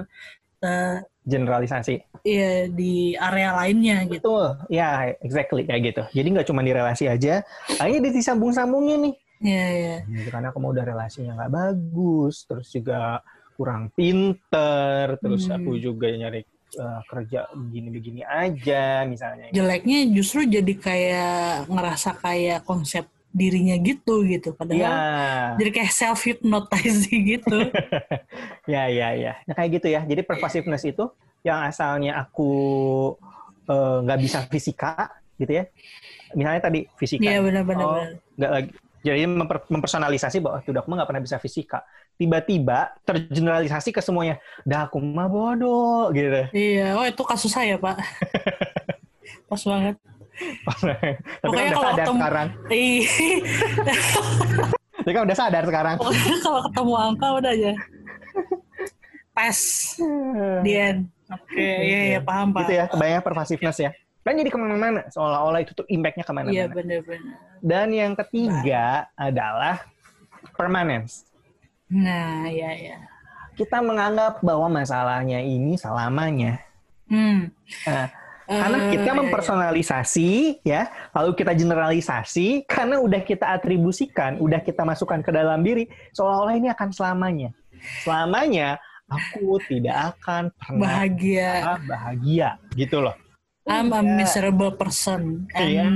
[0.56, 4.30] ter- generalisasi ya di area lainnya gitu.
[4.30, 7.42] betul ya exactly kayak gitu jadi nggak cuma di relasi aja
[7.76, 9.96] akhirnya disambung-sambungnya nih Iya iya.
[10.06, 13.20] gitu, karena kamu udah relasinya nggak bagus terus juga
[13.58, 15.58] kurang pinter terus Hmm.
[15.58, 16.46] aku juga nyari
[16.76, 24.56] eh, kerja begini-begini aja misalnya Jeleknya justru jadi kayak ngerasa kayak konsep dirinya gitu gitu.
[24.56, 24.90] Padahal ya
[25.60, 27.68] jadi kayak self hypnotizing gitu.
[28.72, 29.32] ya ya ya.
[29.44, 30.00] Nah, kayak gitu ya.
[30.08, 31.04] Jadi pervasiveness itu
[31.44, 32.50] yang asalnya aku
[33.68, 35.64] eh, nggak bisa fisika gitu ya.
[36.32, 37.28] Misalnya tadi fisika.
[37.28, 37.84] Iya benar-benar.
[37.84, 38.08] Oh,
[38.40, 38.70] nggak lagi.
[39.06, 41.84] Jadi memper- mempersonalisasi bahwa tuh aku nggak pernah bisa fisika
[42.16, 47.96] tiba-tiba tergeneralisasi ke semuanya dah aku mah bodoh gitu Iya, oh itu kasus saya pak.
[49.48, 49.96] Pas banget.
[50.36, 50.92] tapi kan
[51.40, 52.46] Pokoknya udah kalau sadar ketemu- sekarang
[54.98, 57.72] tapi kan udah sadar sekarang pokoknya kalau ketemu angka udah aja.
[59.30, 59.58] Pas,
[60.62, 61.00] end.
[61.26, 62.60] Oke, iya iya paham pak.
[62.62, 63.90] gitu ya kebayang pervasiveness ya
[64.22, 67.34] dan jadi ke mana-mana seolah-olah itu tuh impactnya Iya ke mana-mana benar-benar.
[67.60, 69.82] dan yang ketiga adalah
[70.52, 71.26] permanence
[71.88, 72.96] Nah, iya iya.
[73.54, 76.60] kita menganggap bahwa masalahnya ini selamanya
[77.06, 77.54] Hmm.
[77.86, 78.10] Nah,
[78.46, 79.18] Karena Eh, kita iya, iya.
[79.18, 80.30] mempersonalisasi
[80.62, 86.54] ya, lalu kita generalisasi karena udah kita atribusikan, udah kita masukkan ke dalam diri seolah-olah
[86.54, 87.50] ini akan selamanya.
[88.02, 91.50] Selamanya aku tidak akan pernah Bahagia.
[91.86, 93.14] bahagia gitu loh.
[93.66, 94.14] I'm a Iya.
[94.14, 95.50] miserable person.
[95.50, 95.86] Iya.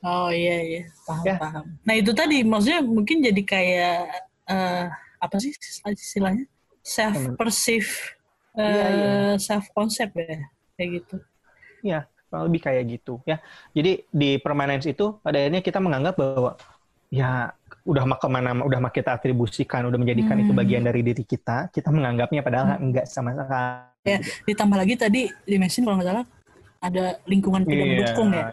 [0.00, 1.36] Oh iya iya paham Ya.
[1.40, 1.64] paham.
[1.82, 4.86] Nah itu tadi maksudnya mungkin jadi kayak eh,
[5.16, 5.50] apa sih
[5.90, 6.46] istilahnya
[6.82, 7.90] self perceive,
[8.56, 9.12] Iya, iya.
[9.36, 10.38] self concept ya
[10.78, 11.16] kayak gitu.
[12.26, 13.38] Kurang lebih kayak gitu ya.
[13.70, 16.58] Jadi di permanence itu pada akhirnya kita menganggap bahwa
[17.06, 17.54] ya
[17.86, 20.58] udah mah ke mana udah mah kita atribusikan, udah menjadikan itu Hmm.
[20.58, 24.10] bagian dari diri kita, kita menganggapnya padahal enggak sama sekali.
[24.10, 26.26] Ya ditambah lagi tadi di mesin kalau nggak salah
[26.82, 27.90] ada lingkungan tidak Iya.
[27.94, 28.46] mendukung ya.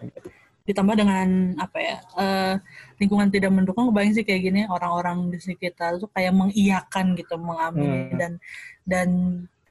[0.64, 1.28] Ditambah dengan
[1.60, 2.54] apa ya eh,
[2.96, 8.08] lingkungan tidak mendukung, kebayang sih kayak gini orang-orang di sekitar tuh kayak mengiyakan gitu, mengamini
[8.08, 8.16] Hmm.
[8.16, 8.32] dan
[8.88, 9.08] dan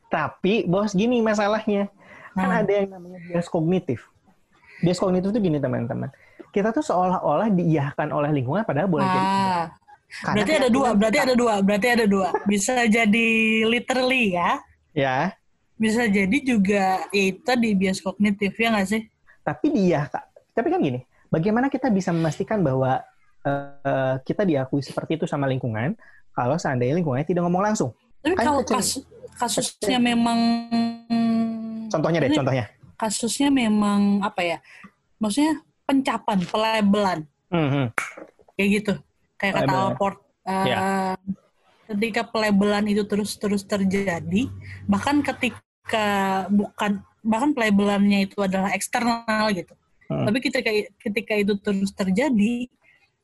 [0.06, 1.90] Tapi bos gini masalahnya,
[2.38, 4.06] kan nah, ada yang namanya bias kognitif.
[4.86, 6.14] Bias kognitif itu gini teman-teman.
[6.54, 9.50] Kita tuh seolah-olah diiyahkan oleh lingkungan padahal boleh jadi tidak.
[9.50, 9.66] ah,
[10.14, 12.28] Karena berarti ada dua, berarti kita- ada dua, berarti ada dua.
[12.46, 13.28] Bisa jadi
[13.66, 14.62] literally ya,
[14.94, 15.18] ya,
[15.74, 19.02] bisa jadi juga ya itu tadi bias kognitif ya nggak sih?
[19.42, 20.06] tapi dia
[20.54, 23.02] tapi kan gini, bagaimana kita bisa memastikan bahwa
[23.44, 25.98] eh, kita diakui seperti itu sama lingkungan
[26.32, 27.92] kalau seandainya lingkungannya tidak ngomong langsung?
[28.24, 29.04] Tapi Kan kalau kas-
[29.36, 30.40] kasusnya memang
[31.92, 32.66] Contohnya deh, Ini contohnya.
[32.98, 34.58] kasusnya memang apa ya?
[35.22, 37.20] Maksudnya pencapan, pelabelan
[37.54, 37.94] Mhm.
[38.56, 38.94] kayak gitu.
[39.38, 39.74] Kayak kata.
[39.94, 40.78] Alport eh, Ya.
[41.86, 44.50] ketika pelabelan itu terus-terus terjadi,
[44.88, 46.08] bahkan ketika
[46.50, 49.72] bukan bahkan pelabelannya itu adalah eksternal gitu.
[50.14, 50.26] Hmm.
[50.30, 50.70] Tapi ketika
[51.02, 52.70] ketika itu terus terjadi,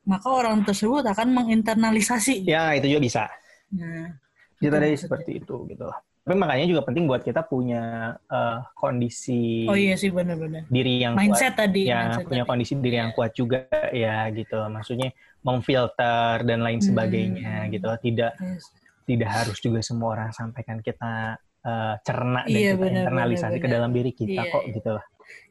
[0.04, 2.42] maka orang tersebut akan menginternalisasi.
[2.44, 3.24] Ya, itu juga bisa.
[3.70, 4.18] Nah,
[4.58, 5.02] dari betul.
[5.06, 6.00] seperti itu gitu lah.
[6.20, 7.82] Tapi makanya juga penting buat kita punya
[8.30, 10.68] eh, kondisi oh iya sih benar-benar.
[10.70, 12.50] diri yang Mindset tadi, kuat, ya mindset punya tadi.
[12.54, 14.60] kondisi diri yang kuat juga ya gitu.
[14.70, 15.10] Maksudnya
[15.42, 16.88] memfilter dan lain Hmm.
[16.92, 17.88] sebagainya gitu.
[17.88, 18.64] Tidak Yes.
[19.06, 23.64] tidak harus juga semua orang sampaikan kita eh, cerna dan Iya, kita benar, internalisasi benar,
[23.64, 24.74] ke dalam diri kita Iya, kok iya.
[24.80, 25.06] gitu lah.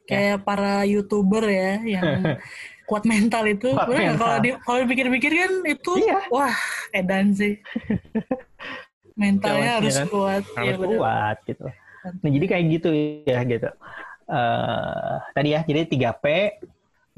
[0.09, 2.05] Kayak para youtuber ya yang
[2.89, 4.09] kuat mental itu Kuat bener nggak?
[4.09, 4.25] mental.
[4.25, 6.17] kalau di kalau dipikir-pikir kan itu Iya.
[6.27, 6.57] wah
[6.91, 7.53] edan sih
[9.19, 10.97] mentalnya Ya, harus maksudnya kan kuat harus Iya, bener.
[10.97, 11.65] kuat gitu.
[11.99, 12.89] Nah jadi kayak gitu
[13.23, 13.69] ya gitu.
[14.29, 16.25] Eh tadi ya jadi 3P.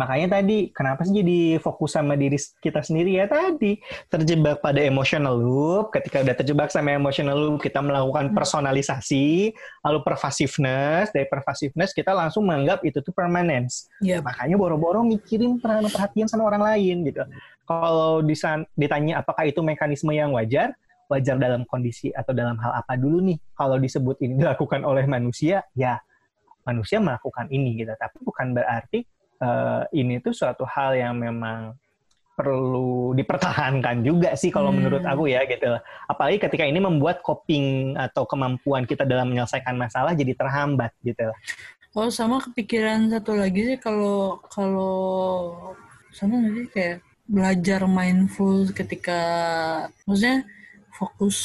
[0.02, 3.78] Makanya tadi kenapa sih jadi fokus sama diri kita sendiri ya tadi
[4.10, 5.94] terjebak pada emotional loop.
[5.94, 8.38] Ketika udah terjebak sama emotional loop kita melakukan Hmm.
[8.38, 9.54] personalisasi,
[9.86, 11.14] lalu pervasiveness.
[11.14, 13.86] Dari pervasiveness kita langsung menganggap itu tuh permanence.
[14.02, 17.22] Iya, Makanya boro-boro mikirin perhatian sama orang lain gitu.
[17.70, 18.26] Kalau
[18.74, 20.74] ditanya apakah itu mekanisme yang wajar,
[21.14, 23.38] wajar dalam kondisi atau dalam hal apa dulu nih?
[23.54, 26.02] Kalau disebut ini dilakukan oleh manusia, ya
[26.66, 27.94] manusia melakukan ini gitu.
[27.94, 29.06] Tapi bukan berarti
[29.42, 31.74] eh, ini tuh suatu hal yang memang
[32.32, 34.82] perlu dipertahankan juga sih kalau Hmm.
[34.82, 35.78] menurut aku ya gitu.
[36.08, 41.30] Apalagi ketika ini membuat coping atau kemampuan kita dalam menyelesaikan masalah jadi terhambat gitu.
[41.92, 44.96] oh sama kepikiran satu lagi sih kalau kalau
[46.16, 49.20] sama nggak sih kayak belajar mindful ketika
[50.08, 50.48] maksudnya
[51.02, 51.38] fokus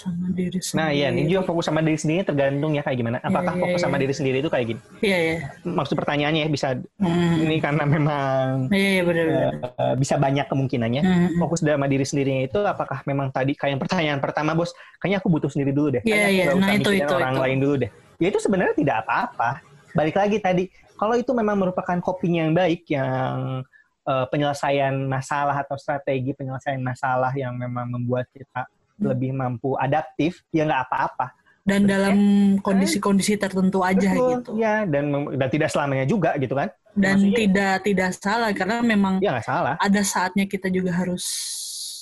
[0.00, 3.16] sama diri sendiri Nah iya, ini juga fokus sama diri sendiri tergantung ya kayak gimana.
[3.20, 4.02] Apakah Iya, iya, fokus sama iya.
[4.08, 4.80] diri sendiri itu kayak gini?
[5.04, 5.36] iya iya
[5.68, 7.36] Maksud pertanyaannya ya bisa Hmm.
[7.44, 11.02] ini karena memang iya iya benar-benar eh, bisa banyak kemungkinannya.
[11.04, 11.28] Hmm.
[11.36, 15.28] Fokus sama diri sendirinya itu apakah memang tadi kayak yang pertanyaan pertama bos, kayaknya aku
[15.28, 16.02] butuh sendiri dulu deh.
[16.08, 16.44] Iya, iya.
[16.56, 17.42] Nah, itu, itu, orang itu.
[17.44, 17.90] lain dulu deh.
[18.16, 19.60] Ya itu sebenarnya tidak apa-apa.
[19.92, 20.64] Balik lagi tadi,
[20.96, 23.60] kalau itu memang merupakan coping yang baik, yang
[24.08, 28.83] eh, penyelesaian masalah atau strategi penyelesaian masalah yang memang membuat kita Hmm.
[29.06, 31.26] Lebih mampu adaptif, ya nggak apa-apa.
[31.64, 32.16] dan dalam
[32.60, 36.68] kondisi-kondisi tertentu aja Betul, gitu Ya, dan dan tidak selamanya juga gitu kan?
[36.92, 39.74] dan Maksudnya- tidak tidak salah karena memang Ya nggak salah.
[39.80, 41.24] ada saatnya kita juga harus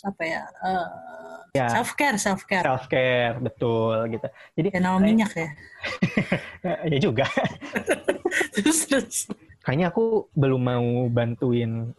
[0.03, 0.43] apa ya
[1.53, 1.71] Ya.
[1.71, 4.27] self care self care Self care, betul gitu.
[4.57, 5.49] Jadi nama minyak ya
[6.91, 7.31] ya juga.
[8.57, 9.17] terus terus
[9.63, 11.95] Kayaknya aku belum mau bantuin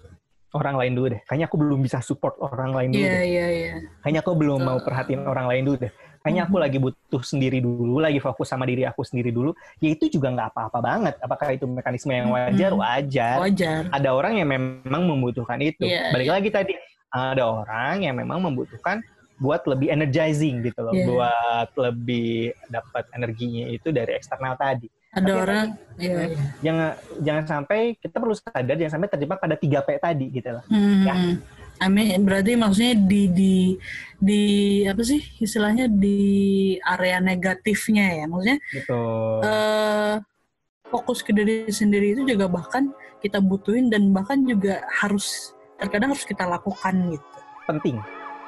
[0.53, 1.21] orang lain dulu deh.
[1.25, 3.25] Kayaknya aku belum bisa support orang lain dulu iya deh.
[3.25, 3.73] iya iya
[4.05, 5.93] Kayaknya aku belum mau perhatiin orang lain dulu deh.
[6.23, 9.51] Kayaknya aku lagi butuh sendiri dulu, lagi fokus sama diri aku sendiri dulu.
[9.83, 11.13] Ya itu juga nggak apa-apa banget.
[11.19, 12.71] Apakah itu mekanisme yang wajar?
[12.71, 12.79] Mhm.
[12.79, 13.35] Wajar.
[13.43, 15.83] wajar ada orang yang memang membutuhkan itu.
[15.83, 16.73] Iya, Balik lagi tadi,
[17.11, 19.03] ada orang yang memang membutuhkan
[19.41, 21.05] buat lebih energizing gitu loh, Iya.
[21.11, 24.87] buat lebih dapat energinya itu dari eksternal tadi.
[25.14, 25.68] Ada Tapi orang
[26.01, 26.89] iya iya Jangan
[27.22, 30.64] jangan sampai kita perlu sadar jangan sampai terjebak pada 3P tadi gitu loh.
[30.68, 31.05] Hmm.
[31.05, 31.14] Ya.
[31.82, 32.22] Amin.
[32.26, 33.55] Berarti maksudnya di di
[34.18, 34.41] di
[34.89, 38.26] apa sih istilahnya di area negatifnya ya.
[38.26, 39.01] Maksudnya Gitu.
[39.45, 40.16] eh
[40.89, 46.26] fokus ke diri sendiri itu juga bahkan kita butuhin dan bahkan juga harus terkadang harus
[46.26, 47.38] kita lakukan gitu.
[47.66, 47.97] Penting.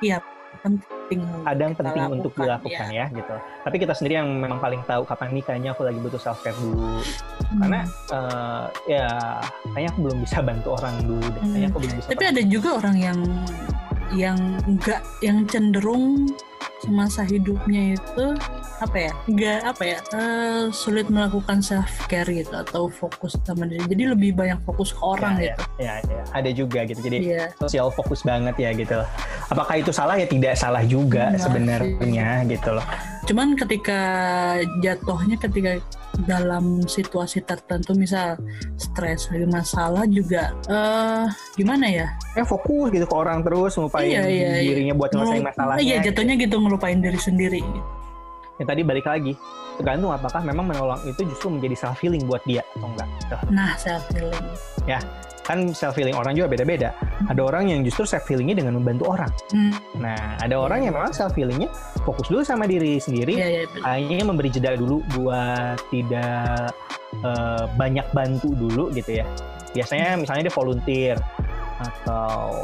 [0.03, 0.19] Iya,
[0.65, 3.05] penting kadang kita penting lakukan, untuk dilakukan ya.
[3.13, 6.41] gitu tapi kita sendiri yang memang paling tahu kapan nih kayaknya aku lagi butuh self
[6.41, 6.97] care dulu
[7.45, 7.61] Hmm.
[7.61, 9.05] karena eh, ya
[9.69, 11.41] kayaknya aku belum bisa bantu orang dulu deh.
[11.45, 13.19] kayaknya aku belum bisa Tapi ada juga orang yang
[14.11, 16.25] yang enggak yang cenderung
[16.83, 18.25] semasa hidupnya itu
[18.83, 23.81] apa ya enggak apa ya eh, sulit melakukan self care gitu atau fokus sama diri.
[23.87, 25.63] Jadi lebih banyak fokus ke orang ya, gitu.
[25.81, 26.99] ya, ya, ada juga gitu.
[27.01, 27.49] Jadi iya.
[27.57, 29.01] sosial fokus banget ya gitu
[29.49, 30.19] apakah itu salah?
[30.19, 32.85] Ya tidak salah juga Enggak sebenarnya gitu loh.
[33.25, 33.99] Cuman ketika
[34.85, 35.81] jatuhnya ketika
[36.29, 38.39] dalam situasi tertentu misal
[38.79, 41.25] stres lagi masalah juga eh
[41.57, 42.07] gimana ya?
[42.37, 44.71] Eh fokus gitu ke orang terus ngupain Iya, iya, iya.
[44.71, 46.05] dirinya buat nyelesain Ngelu- masalahnya iya gitu.
[46.13, 47.59] jatuhnya gitu ngelupain diri sendiri.
[48.55, 49.35] Ya tadi balik lagi.
[49.75, 53.35] Tergantung apakah memang menolong itu justru menjadi self healing buat dia atau enggak gitu.
[53.51, 54.47] nah self healing
[55.45, 56.95] kan self healing orang juga beda-beda.
[57.27, 59.31] Ada orang yang justru self healingnya dengan membantu orang.
[59.51, 61.67] Hmm, nah ada orang yang memang self healingnya
[62.07, 63.85] fokus dulu sama diri sendiri iya iya benar.
[63.99, 66.73] hanya memberi jeda dulu buat tidak
[67.19, 69.27] eh, banyak bantu dulu gitu ya.
[69.75, 71.17] Biasanya misalnya dia volunteer
[71.83, 72.63] atau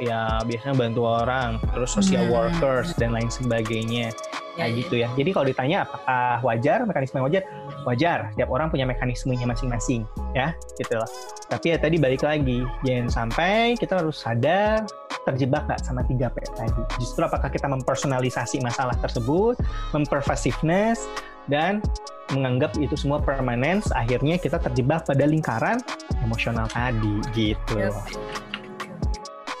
[0.00, 2.34] ya biasanya bantu orang terus social Hmm.
[2.34, 4.10] workers dan lain sebagainya.
[4.10, 4.80] Iya, kayak iya.
[4.82, 5.08] gitu ya.
[5.14, 7.42] Jadi kalau ditanya apakah wajar mekanisme yang wajar?
[7.86, 8.18] Wajar.
[8.34, 10.02] Setiap orang punya mekanismenya masing-masing
[10.34, 11.08] ya gitu loh.
[11.48, 14.84] Tapi ya tadi balik lagi jangan sampai kita harus sadar
[15.28, 16.82] terjebak nggak sama 3P tadi.
[16.98, 19.60] Justru apakah kita mempersonalisasi masalah tersebut
[19.92, 21.06] mempervasiveness
[21.48, 21.84] dan
[22.30, 25.82] menganggap itu semua permanence akhirnya kita terjebak pada lingkaran
[26.22, 27.74] emosional tadi gitu.
[27.78, 28.49] Yep.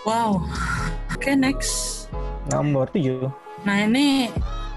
[0.02, 0.44] Wow.
[1.12, 2.08] Oke, next.
[2.48, 3.28] nomor 7
[3.62, 4.32] Nah, ini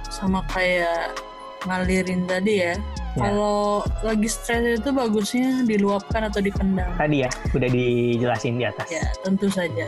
[0.05, 1.15] sama kayak
[1.63, 2.75] ngalirin tadi ya.
[3.13, 3.29] Ya.
[3.29, 6.89] Kalau lagi stres itu bagusnya diluapkan atau dipendam.
[6.97, 9.85] tadi ya udah dijelasin di atas Ya, tentu saja.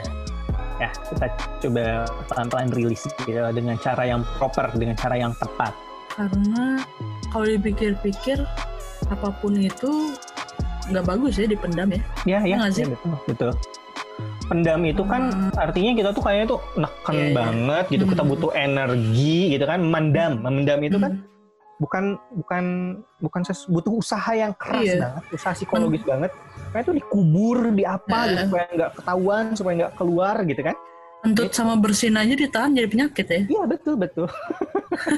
[0.75, 1.25] ya kita
[1.59, 5.71] coba pelan-pelan rilis gitu dengan cara yang proper dengan cara yang tepat
[6.11, 6.83] Karena
[7.29, 8.43] kalau dipikir-pikir
[9.07, 10.13] apa pun itu
[10.86, 12.01] nggak bagus ya dipendam ya.
[12.25, 12.83] ya ya, nggak sih?
[12.83, 13.51] ya betul betul
[14.45, 15.51] pendam itu kan Hmm.
[15.57, 17.33] artinya kita tuh kayaknya tuh neken Iya, iya.
[17.33, 18.31] banget gitu kita Hmm.
[18.31, 21.33] butuh energi gitu kan memendam memendam itu kan Hmm.
[21.75, 22.63] bukan bukan
[23.19, 25.01] bukan ses- butuh usaha yang keras Iya.
[25.01, 26.31] banget usaha psikologis banget
[26.69, 28.45] kayak itu dikubur di apa gitu Nah.
[28.45, 30.77] supaya nggak ketahuan supaya nggak keluar gitu kan
[31.17, 33.41] Kentut sama bersin aja ditahan jadi penyakit ya.
[33.49, 34.29] iya betul betul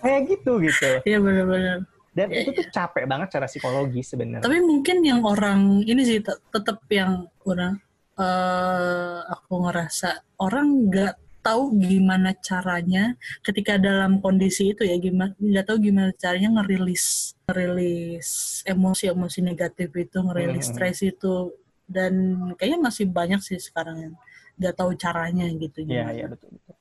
[0.00, 1.78] kayak gitu gitu Iya benar-benar.
[2.10, 6.18] dan Iya, itu tuh capek banget secara psikologis sebenarnya Tapi mungkin yang orang ini sih
[6.18, 7.74] tet- tetap yang orang
[8.18, 10.08] eh aku ngerasa
[10.44, 11.14] orang nggak
[11.46, 13.14] tahu gimana caranya
[13.46, 17.04] ketika dalam kondisi itu ya gimana nggak tahu gimana caranya ngerilis
[17.46, 18.28] ngerilis
[18.66, 20.74] emosi-emosi negatif itu ngerilis Hmm.
[20.74, 21.54] stres itu
[21.88, 22.12] dan
[22.58, 24.14] kayaknya masih banyak sih sekarang yang
[24.58, 26.10] nggak tahu caranya gitu gimana.
[26.12, 26.74] iya betul betul.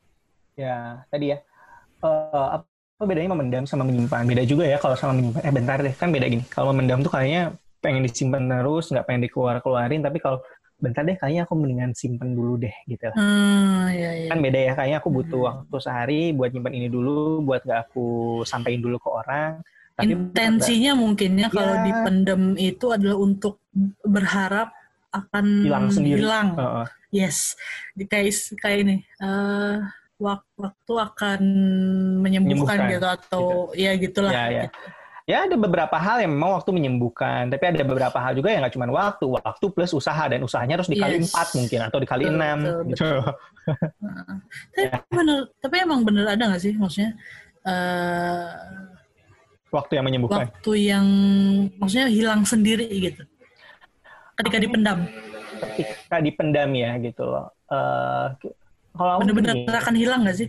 [0.58, 1.38] Ya, tadi ya.
[2.06, 4.26] eh, apa bedanya memendam sama menyimpan?
[4.26, 5.42] Beda juga ya kalau sama menyimpan.
[5.46, 6.44] Eh bentar deh, kan beda gini.
[6.50, 10.02] Kalau memendam tuh kayaknya pengen disimpan terus, nggak pengen dikeluar-keluarin.
[10.02, 10.40] Tapi kalau
[10.78, 13.10] bentar deh, kayaknya aku mendingan simpen dulu deh gitu.
[13.14, 14.28] Hmm, iya, iya.
[14.30, 15.48] Kan beda ya, kayaknya aku butuh Hmm.
[15.66, 18.06] waktu sehari buat nyimpan ini dulu, buat nggak aku
[18.46, 19.52] sampaikan dulu ke orang.
[19.98, 21.84] Tapi intensinya mungkin ya kalau Ya.
[21.84, 23.58] dipendem itu adalah untuk
[24.06, 24.70] berharap
[25.10, 26.22] akan Hilang sendiri.
[26.22, 26.54] hilang.
[26.54, 26.86] Heeh.
[27.10, 27.58] Yes,
[27.98, 29.76] di kayak kayak ini eh,
[30.20, 31.42] wak- waktu akan
[32.22, 34.30] menyembuhkan, Menyembuhkan, gitu atau ya gitulah.
[34.30, 34.70] Ya, ya.
[35.28, 38.80] Ya ada beberapa hal yang memang waktu menyembuhkan, tapi ada beberapa hal juga yang nggak
[38.80, 41.28] cuma waktu, waktu plus usaha dan usahanya harus dikali Yes.
[41.28, 42.58] empat mungkin atau dikali enam.
[42.64, 43.06] betul, gitu.
[44.72, 45.04] Tapi Ya.
[45.12, 47.12] bener, tapi emang bener ada nggak sih maksudnya
[47.68, 48.48] eh,
[49.68, 50.48] Waktu yang menyembuhkan.
[50.48, 51.06] waktu yang
[51.76, 53.28] maksudnya hilang sendiri gitu,
[54.40, 55.12] ketika dipendam,
[55.60, 57.52] ketika dipendam ya gitu loh.
[57.68, 58.26] Eh,
[58.96, 60.48] kalau bener-bener akan hilang nggak sih?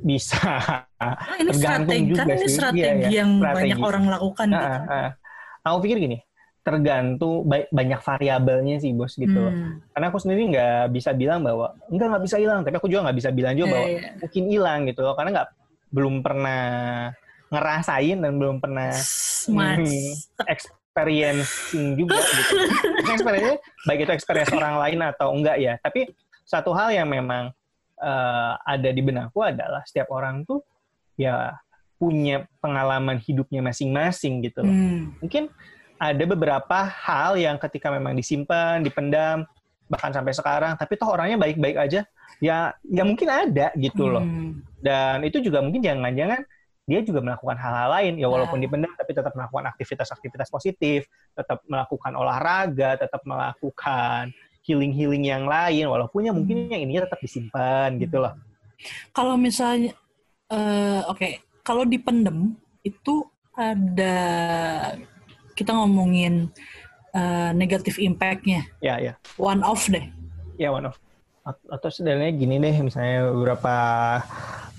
[0.00, 0.38] Bisa.
[0.98, 2.50] Nah, ini Tergantung strategi kan juga ini sih.
[2.50, 3.56] strategi Iya, iya, yang strategi.
[3.58, 4.76] banyak orang lakukan Nah, gitu.
[4.88, 5.10] ah.
[5.64, 6.18] Aku pikir gini,
[6.60, 9.36] tergantung ba- banyak variabelnya sih bos gitu.
[9.40, 9.80] Hmm.
[9.90, 13.18] Karena aku sendiri nggak bisa bilang bahwa enggak nggak bisa hilang, tapi aku juga nggak
[13.18, 14.10] bisa bilang juga Iya, bahwa iya.
[14.18, 15.14] mungkin hilang gitu loh.
[15.14, 15.48] Karena nggak
[15.88, 16.62] belum pernah
[17.48, 18.92] ngerasain dan belum pernah
[20.46, 22.54] experiencing juga gitu.
[23.12, 25.74] Experience baik itu experience orang lain atau enggak ya.
[25.78, 26.12] Tapi
[26.44, 27.48] satu hal yang memang
[27.98, 30.62] eh, ada di benakku adalah setiap orang tuh
[31.18, 31.58] ya
[31.98, 34.70] punya pengalaman hidupnya masing-masing gitu loh.
[34.70, 35.18] Hmm.
[35.18, 35.50] Mungkin
[35.98, 39.42] ada beberapa hal yang ketika memang disimpan, dipendam,
[39.90, 42.06] bahkan sampai sekarang, tapi toh orangnya baik-baik aja,
[42.38, 44.22] ya ya mungkin ada gitu loh.
[44.22, 44.62] Hmm.
[44.78, 46.46] Dan itu juga mungkin jangan-jangan
[46.88, 48.64] dia juga melakukan hal-hal lain ya walaupun Ya.
[48.64, 51.04] dipendam tapi tetap melakukan aktivitas-aktivitas positif,
[51.36, 54.32] tetap melakukan olahraga, tetap melakukan
[54.68, 56.72] healing-healing yang lain walaupun ya mungkin Hmm.
[56.76, 58.36] yang ininya tetap disimpan gitu loh.
[59.16, 59.96] Kalau misalnya,
[60.52, 61.40] uh, oke, okay.
[61.64, 62.52] kalau dipendem
[62.84, 63.24] itu
[63.56, 64.14] ada
[65.58, 66.52] kita ngomongin
[67.16, 68.68] uh, negatif impact-nya.
[68.78, 69.18] Ya, ya.
[69.40, 70.04] One off deh.
[70.60, 71.00] Ya, one off.
[71.48, 73.74] Atau sebenarnya gini deh, misalnya beberapa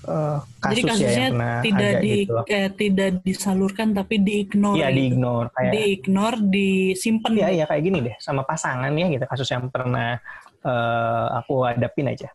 [0.06, 2.34] uh, kasus Jadi kasusnya ya yang pernah tidak ada di gitu.
[2.48, 4.76] eh, tidak disalurkan tapi diignore.
[4.78, 4.96] Iya, gitu.
[4.96, 7.30] diignore kayak Diignore, disimpan.
[7.36, 10.16] Iya, iya kayak gini deh sama pasangan ya gitu kasus yang pernah
[10.64, 12.28] uh, aku hadapin aja.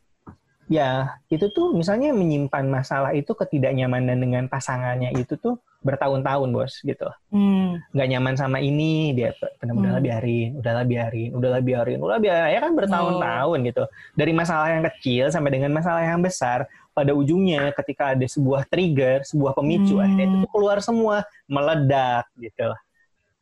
[0.66, 7.06] Ya, itu tuh misalnya menyimpan masalah itu ketidaknyamanan dengan pasangannya itu tuh bertahun-tahun, Bos, gitu.
[7.30, 7.78] Hmm.
[7.94, 9.30] Nggak nyaman sama ini, dia
[9.62, 10.06] benar-benar Hmm.
[10.10, 13.84] biarin, udahlah biarin, udahlah biarin, udahlah biarin, ya kan bertahun-tahun gitu.
[14.18, 19.28] Dari masalah yang kecil sampai dengan masalah yang besar, pada ujungnya ketika ada sebuah trigger,
[19.28, 20.08] sebuah pemicu, Hmm.
[20.08, 22.72] akhirnya itu keluar semua, meledak gitu.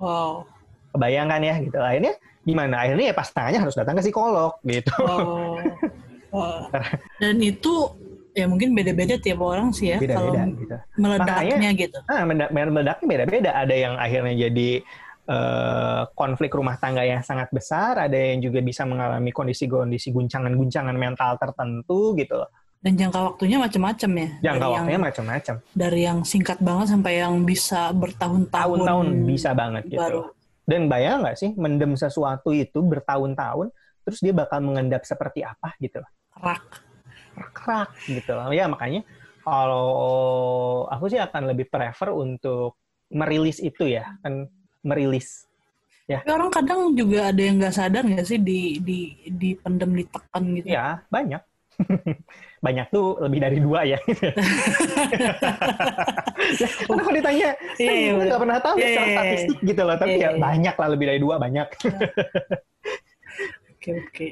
[0.02, 0.50] Wow.
[0.92, 1.78] Kebayangkan ya gitu.
[1.78, 2.82] Akhirnya gimana?
[2.82, 4.92] Akhirnya ya pasangannya harus datang ke psikolog gitu.
[5.00, 5.62] Oh.
[6.34, 6.66] Wah.
[7.22, 7.94] Dan itu
[8.34, 10.76] ya mungkin beda-beda tiap orang sih ya kalau Beda-beda gitu.
[10.98, 11.98] meledaknya gitu.
[12.10, 13.50] Ah, meledak- meledaknya beda-beda.
[13.54, 14.70] Ada yang akhirnya jadi
[15.24, 21.40] eh, konflik rumah tangga yang sangat besar, ada yang juga bisa mengalami kondisi-kondisi guncangan-guncangan mental
[21.40, 22.44] tertentu gitu.
[22.84, 24.30] Dan jangka waktunya macam-macam ya.
[24.44, 25.56] Jangka dari waktunya macam-macam.
[25.72, 28.78] dari yang singkat banget sampai yang bisa bertahun-tahun.
[28.84, 30.04] Tahun-tahun bisa banget gitu.
[30.04, 30.22] baru.
[30.68, 33.72] Dan bayang nggak sih mendem sesuatu itu bertahun-tahun,
[34.04, 36.04] terus dia bakal mengendap seperti apa gitu.
[36.36, 36.84] Rak.
[37.56, 38.36] Kerak gitu.
[38.52, 39.08] Ya makanya
[39.48, 39.88] kalau
[40.92, 42.76] aku sih akan lebih prefer untuk
[43.08, 44.48] merilis itu ya, kan
[44.84, 45.48] merilis
[46.04, 50.68] Tapi orang kadang juga ada yang nggak sadar nggak sih di di dipendem ditekan gitu.
[50.68, 51.40] Ya, banyak.
[52.66, 54.00] banyak tuh lebih dari dua ya.
[56.62, 59.12] ya karena kalau ditanya, Iya, kan iya, gue nggak pernah tahu ya Iya, secara iya,
[59.12, 59.18] iya.
[59.20, 59.96] statistik gitu loh.
[60.00, 61.68] Tapi Iya, ya banyak lah, lebih dari dua, banyak.
[63.74, 64.28] Oke oke.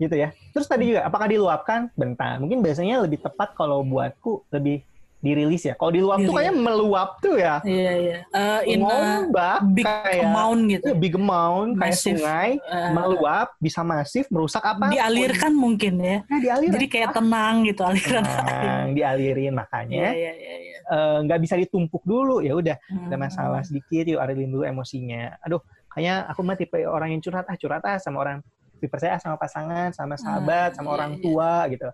[0.00, 0.28] gitu ya.
[0.56, 1.92] Terus tadi juga, apakah diluapkan?
[1.92, 4.80] Bentar, mungkin biasanya lebih tepat kalau buatku lebih
[5.18, 5.74] dirilis ya.
[5.74, 6.38] Kalau diluap tuh Dirilis.
[6.38, 7.58] kayak meluap tuh ya.
[7.60, 8.18] Iya iya.
[8.24, 10.86] Eh, in a Ngombak, big kayak amount gitu.
[10.86, 12.18] Iya, big amount, kayak Massive.
[12.18, 14.86] sungai, Eh, meluap, bisa masif, merusak apa?
[14.88, 16.18] dialirkan mungkin ya.
[16.24, 16.72] Nah, dialirin.
[16.72, 18.22] Jadi kayak tenang gitu aliran.
[18.22, 20.54] Tenang, dialirin Iya makanya iya iya.
[20.60, 20.78] iya.
[20.84, 23.20] eh, nggak bisa ditumpuk dulu ya udah ada Hmm.
[23.20, 27.54] masalah sedikit yuk arilin dulu emosinya aduh kayaknya aku mah tipe orang yang curhat ah
[27.54, 28.38] curhat ah sama orang
[28.74, 31.20] dipercaya sama pasangan sama sahabat Ah, sama iya, orang iya.
[31.20, 31.88] tua gitu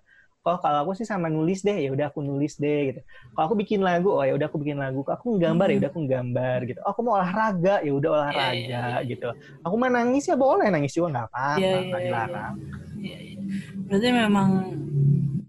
[0.44, 3.00] oh kalau aku sih sama nulis deh ya udah aku nulis deh gitu
[3.32, 5.80] kalau aku bikin lagu oh ya udah aku bikin lagu Kalau aku nggambar ya Hmm.
[5.80, 9.08] udah aku nggambar gitu oh, aku mau olahraga ya udah olahraga Iya, iya, iya.
[9.08, 9.28] gitu
[9.60, 12.04] aku mau nangis ya boleh nangis juga nggak apa-apa Iya, nggak iya, iya.
[12.04, 12.54] dilarang.
[13.84, 14.48] Berarti memang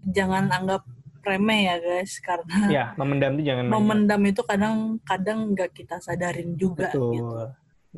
[0.06, 0.82] jangan anggap
[1.20, 3.74] remeh ya guys karena ya memendam itu jangan main.
[3.74, 7.26] memendam itu kadang-kadang nggak kita sadarin juga betul gitu.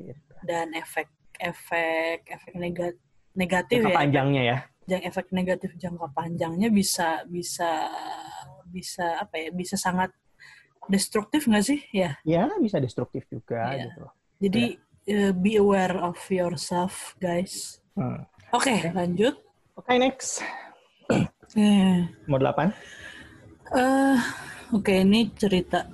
[0.08, 0.32] Gitu.
[0.42, 2.94] Dan efek efek efek negat,
[3.34, 3.98] negatif Jangka ya.
[3.98, 4.58] panjangnya ya
[4.88, 7.92] Yang efek negatif jangka panjangnya bisa bisa
[8.66, 9.48] bisa apa ya?
[9.52, 10.10] Bisa sangat
[10.88, 11.80] destruktif nggak sih?
[11.92, 12.16] Ya.
[12.24, 13.92] ya bisa destruktif juga Iya.
[13.92, 14.02] gitu
[14.40, 14.64] Jadi
[15.04, 17.84] eh, be aware of yourself guys.
[17.92, 18.24] Hmm.
[18.48, 19.36] Oke, lanjut.
[19.76, 20.40] oke next
[21.56, 22.72] Eh, mau delapan
[23.68, 24.16] Eh,
[24.72, 25.84] oke ini cerita.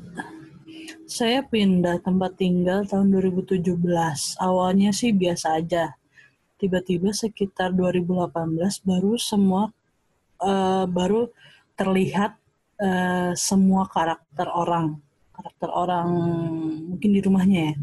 [1.07, 3.67] Saya pindah tempat tinggal tahun 2017.
[4.39, 5.95] Awalnya sih biasa aja.
[6.65, 9.69] Tiba-tiba sekitar 2018 baru semua
[10.41, 11.29] eh, baru
[11.77, 12.41] terlihat
[12.81, 14.97] eh, semua karakter orang.
[15.37, 16.09] Karakter orang
[16.89, 17.75] mungkin di rumahnya ya.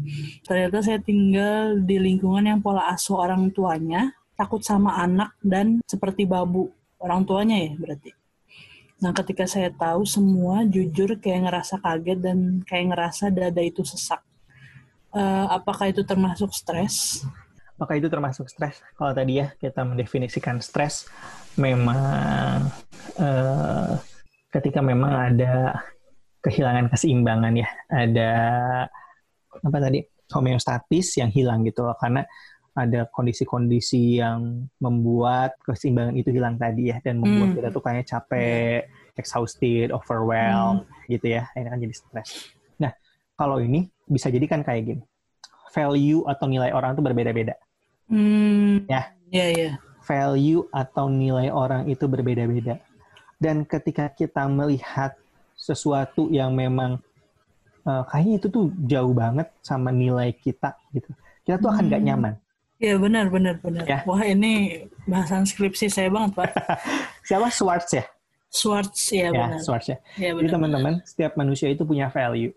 [0.42, 6.26] Ternyata saya tinggal di lingkungan yang pola asuh orang tuanya takut sama anak dan seperti
[6.26, 6.74] babu.
[6.98, 8.10] Orang tuanya ya berarti.
[8.98, 14.26] Nah, ketika saya tahu semua, jujur kayak ngerasa kaget dan kayak ngerasa dada itu sesak.
[15.14, 17.22] Eh, apakah itu termasuk stres?
[17.82, 18.78] Apakah itu termasuk stres?
[18.94, 21.10] Kalau tadi ya kita mendefinisikan stres
[21.58, 22.70] memang
[23.18, 23.98] eh,
[24.54, 25.82] ketika memang ada
[26.46, 28.32] kehilangan keseimbangan ya, ada
[29.50, 29.98] apa tadi
[30.30, 32.22] homeostatis yang hilang gitu loh karena
[32.78, 37.56] ada kondisi-kondisi yang membuat keseimbangan itu hilang tadi ya dan membuat Hmm.
[37.58, 38.86] kita tuh kayak capek,
[39.18, 41.50] exhausted, overwhelmed gitu ya.
[41.58, 42.54] Ini kan jadi stres.
[42.78, 42.94] Nah,
[43.34, 45.02] kalau ini bisa jadi kan kayak gini.
[45.74, 47.58] Value atau nilai orang tuh berbeda-beda.
[48.10, 49.12] Hmm, Ya.
[49.30, 49.70] ya ya.
[50.02, 52.82] value atau nilai orang itu berbeda-beda.
[53.38, 55.14] Dan ketika kita melihat
[55.54, 56.98] sesuatu yang memang
[57.82, 61.10] eh, kayaknya itu tuh jauh banget sama nilai kita gitu,
[61.42, 62.08] kita tuh akan nggak Hmm.
[62.14, 62.34] nyaman.
[62.78, 63.82] Ya benar benar benar.
[63.86, 64.02] Ya.
[64.06, 66.50] Wah ini bahasan skripsi saya banget pak.
[67.30, 68.06] Siapa Schwartz ya?
[68.50, 69.58] Schwartz ya, Ya, benar.
[69.62, 69.98] Schwartz ya.
[70.14, 70.50] Ya Jadi benar.
[70.58, 72.50] teman-teman, setiap manusia itu punya value.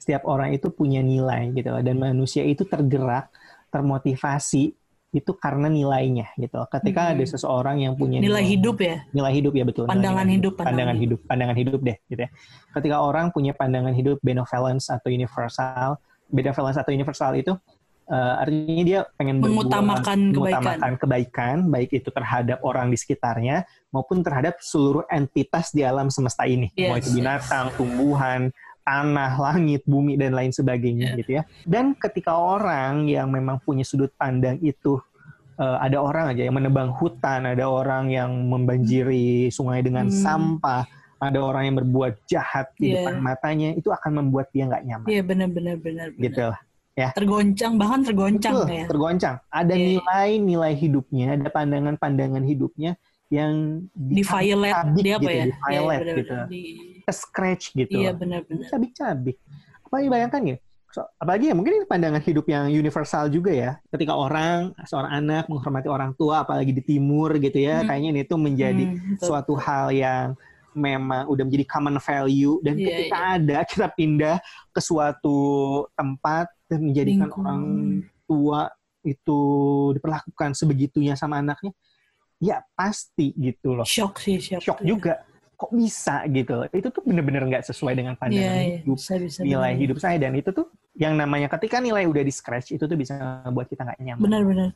[0.00, 1.72] Setiap orang itu punya nilai gitu.
[1.80, 3.28] Dan manusia itu tergerak,
[3.68, 4.76] termotivasi
[5.16, 6.60] itu karena nilainya gitu.
[6.68, 7.12] Ketika hmm.
[7.16, 8.96] ada seseorang yang punya nilai, nilai hidup ya.
[9.16, 9.84] Nilai hidup ya betul.
[9.88, 12.30] Pandangan hidup, pandangan, pandangan hidup, pandangan hidup deh gitu ya.
[12.76, 15.96] Ketika orang punya pandangan hidup benevolence atau universal,
[16.28, 17.56] benevolence atau universal itu
[18.10, 21.56] uh, artinya dia pengen mengutamakan, berbuat, mengutamakan kebaikan.
[21.72, 26.90] baik itu terhadap orang di sekitarnya maupun terhadap seluruh entitas di alam semesta ini, yes,
[26.90, 28.52] mau itu binatang, tumbuhan,
[28.86, 31.18] tanah, langit, bumi dan lain sebagainya yeah.
[31.18, 31.42] gitu ya.
[31.66, 35.02] Dan ketika orang yang memang punya sudut pandang itu
[35.58, 40.22] uh, ada orang aja yang menebang hutan, ada orang yang membanjiri sungai dengan hmm.
[40.22, 40.86] sampah,
[41.18, 43.02] ada orang yang berbuat jahat di yeah.
[43.02, 45.06] depan matanya, itu akan membuat dia nggak nyaman.
[45.10, 45.48] Iya yeah, benar
[45.82, 46.08] benar.
[46.14, 46.60] Gitu lah.
[46.96, 47.12] Ya.
[47.12, 48.86] Tergoncang bahkan tergoncang Betul, ya.
[48.88, 49.36] Tergoncang.
[49.52, 49.84] Ada iya.
[50.00, 50.80] nilai-nilai yeah.
[50.80, 52.96] hidupnya, ada pandangan-pandangan hidupnya
[53.32, 55.44] yang di, di violet dia apa gitu, ya?
[55.44, 56.34] Di violet yeah, gitu.
[56.50, 56.62] Di
[57.10, 57.96] scratch gitu.
[57.96, 58.66] Iya benar-benar.
[58.70, 59.36] Cabik-cabik.
[59.86, 60.56] Apalagi bayangkan ya,
[60.90, 63.70] so, apalagi ya mungkin ini pandangan hidup yang universal juga ya.
[63.90, 67.86] Ketika orang seorang anak menghormati orang tua, apalagi di timur gitu ya, hmm.
[67.86, 70.34] kayaknya ini tuh menjadi hmm, suatu hal yang
[70.76, 73.34] memang udah menjadi common value dan yeah, ketika yeah.
[73.40, 74.36] ada kita pindah
[74.76, 75.38] ke suatu
[75.96, 77.42] tempat dan menjadikan Lingkung.
[77.42, 77.62] orang
[78.28, 78.60] tua
[79.06, 79.40] itu
[79.96, 81.70] diperlakukan sebegitunya sama anaknya,
[82.42, 83.86] ya pasti gitu loh.
[83.86, 84.62] Shock sih, shock.
[84.62, 85.24] Shock juga
[85.56, 88.78] kok bisa gitu itu tuh bener-bener nggak sesuai dengan pandangan yeah, iya.
[88.84, 89.82] hidup bisa, bisa, nilai bener.
[89.88, 90.68] hidup saya dan itu tuh
[91.00, 93.16] yang namanya ketika nilai udah di scratch itu tuh bisa
[93.48, 94.68] buat kita nggak nyaman benar-benar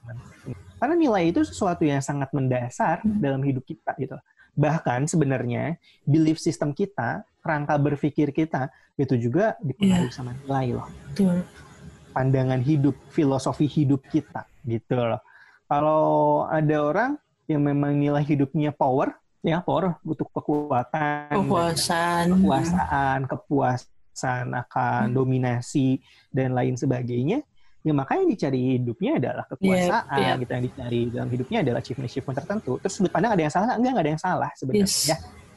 [0.80, 3.20] karena nilai itu sesuatu yang sangat mendasar hmm.
[3.20, 4.16] dalam hidup kita gitu
[4.56, 5.76] bahkan sebenarnya
[6.08, 10.16] belief system kita rangka berpikir kita itu juga dipengaruhi yeah.
[10.16, 11.44] sama nilai loh Betul.
[12.16, 15.20] pandangan hidup filosofi hidup kita gitu loh
[15.68, 17.10] kalau ada orang
[17.50, 19.10] yang memang nilai hidupnya power
[19.42, 25.16] ya power butuh kekuatan kepuasan kekuasaan kepuasan akan hmm.
[25.18, 25.98] dominasi
[26.30, 27.42] dan lain sebagainya
[27.80, 30.34] ya maka yang dicari hidupnya adalah kekuasaan yeah, yeah.
[30.38, 33.74] gitu yang dicari dalam hidupnya adalah achievement achievement tertentu terus sudut pandang ada yang salah
[33.74, 35.08] enggak enggak ada yang salah sebenarnya yes.
[35.10, 35.16] ya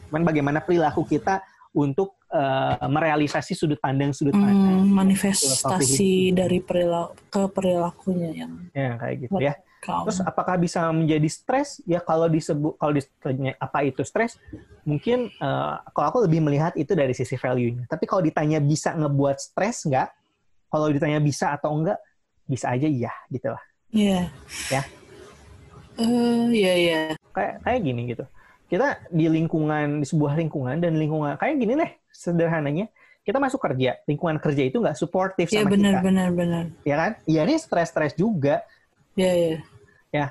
[0.10, 1.44] cuman bagaimana perilaku kita
[1.76, 8.54] untuk uh, merealisasi sudut pandang sudut hmm, pandang hmm, manifestasi dari perilaku ke perilakunya yang
[8.74, 9.54] ya kayak gitu ya
[9.84, 11.84] Terus apakah bisa menjadi stres?
[11.84, 14.40] Ya kalau disebut kalau ditanya apa itu stres,
[14.88, 17.84] mungkin uh, kalau aku lebih melihat itu dari sisi value-nya.
[17.92, 20.08] Tapi kalau ditanya bisa ngebuat stres nggak?
[20.72, 22.00] Kalau ditanya bisa atau enggak,
[22.48, 23.64] bisa aja iya gitu lah.
[23.92, 24.32] Iya.
[24.72, 24.86] Yeah.
[26.00, 26.00] Ya.
[26.00, 27.00] Uh, iya iya.
[27.36, 28.26] Kayak kayak gini gitu.
[28.72, 32.88] Kita di lingkungan di sebuah lingkungan dan lingkungan kayak gini deh sederhananya
[33.24, 35.88] kita masuk kerja, lingkungan kerja itu nggak suportif ya, sama benar, kita.
[35.90, 36.64] Iya benar benar.
[36.84, 37.12] Ya kan?
[37.24, 38.62] Iya ini stres-stres juga.
[39.16, 39.58] Iya iya
[40.14, 40.28] ya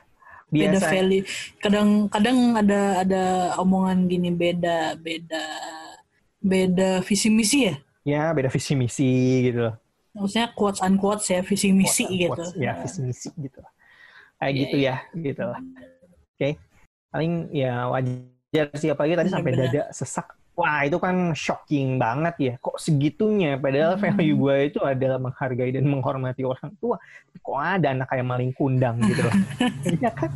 [0.48, 0.62] biasa.
[0.62, 1.24] beda value
[1.58, 3.22] kadang-kadang ada ada
[3.58, 5.44] omongan gini beda beda
[6.38, 7.74] beda visi misi ya
[8.06, 9.10] ya beda visi misi
[9.50, 9.74] gitu
[10.14, 13.60] maksudnya quotes unquotes ya visi misi quotes gitu ya visi misi gitu
[14.38, 14.98] kayak yeah, gitu yeah.
[15.02, 16.52] ya gitu lah oke okay.
[17.10, 22.54] paling ya wajar sih apalagi tadi sampai dada sesak Wah itu kan shocking banget ya.
[22.60, 23.56] Kok segitunya?
[23.56, 24.02] Padahal hmm.
[24.04, 27.00] value gue itu adalah menghargai dan menghormati orang tua.
[27.40, 29.34] Kok ada anak kayak maling kundang gitu loh.
[29.96, 30.30] Iya kan?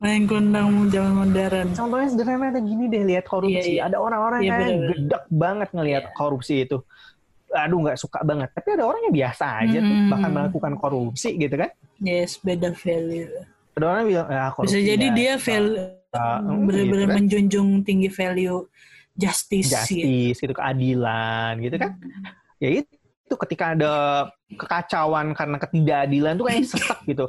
[0.00, 1.68] Maling kundang zaman modern.
[1.76, 3.52] Contohnya sederhana ada gini deh, lihat korupsi.
[3.52, 3.80] Iya, iya.
[3.92, 6.14] Ada orang-orang iya, yang gedek banget ngelihat iya.
[6.16, 6.78] korupsi itu.
[7.52, 8.48] Aduh nggak suka banget.
[8.56, 9.86] Tapi ada orang yang biasa aja hmm.
[9.86, 11.70] tuh, bahkan melakukan korupsi gitu kan.
[12.00, 13.28] Yes, beda value.
[13.76, 15.76] Ada orang bilang, ya, korupsi Bisa jadi dia value,
[16.16, 17.16] uh, benar-benar gitu kan?
[17.20, 18.64] menjunjung tinggi value
[19.14, 22.24] justice, justice gitu keadilan gitu kan hmm.
[22.58, 23.92] ya itu ketika ada
[24.54, 27.26] kekacauan karena ketidakadilan tuh kayak sesak gitu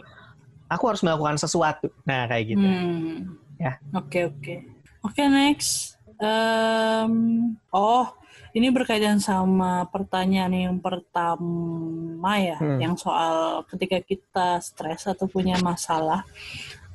[0.69, 3.17] aku harus melakukan sesuatu nah kayak gitu hmm.
[3.61, 4.57] ya oke okay, oke okay.
[5.05, 8.09] oke okay, next um, oh
[8.55, 12.79] ini berkaitan sama pertanyaan yang pertama ya, hmm.
[12.79, 16.23] yang soal ketika kita stres atau punya masalah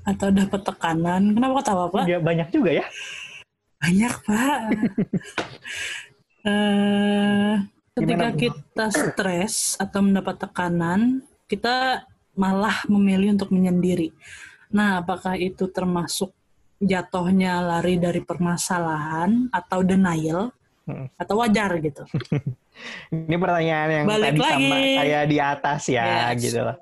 [0.00, 1.36] atau dapat tekanan.
[1.36, 2.08] Kenapa ketawa, Pak?
[2.08, 2.88] Ya, banyak juga ya.
[3.80, 4.58] Banyak, Pak.
[6.48, 7.54] uh,
[7.96, 8.36] ketika Gimana?
[8.36, 12.04] kita stres atau mendapat tekanan, kita
[12.36, 14.12] malah memilih untuk menyendiri.
[14.70, 16.30] Nah, apakah itu termasuk
[16.80, 20.52] jatuhnya lari dari permasalahan atau denial
[20.84, 21.16] hmm.
[21.16, 22.04] atau wajar gitu?
[23.12, 24.68] Ini pertanyaan yang Balik tadi lagi.
[24.68, 26.40] sama kayak di atas ya, yes.
[26.40, 26.76] gitu loh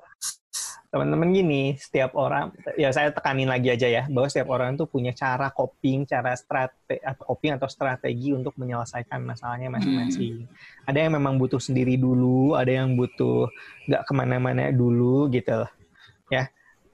[0.88, 2.48] teman-teman gini, setiap orang,
[2.80, 7.04] ya saya tekanin lagi aja ya, bahwa setiap orang tuh punya cara coping, cara strategi
[7.04, 10.48] atau coping atau strategi untuk menyelesaikan masalahnya masing-masing.
[10.48, 10.88] Hmm.
[10.88, 13.52] Ada yang memang butuh sendiri dulu, ada yang butuh
[13.84, 15.70] nggak ke mana-mana dulu gitu loh,
[16.32, 16.48] ya.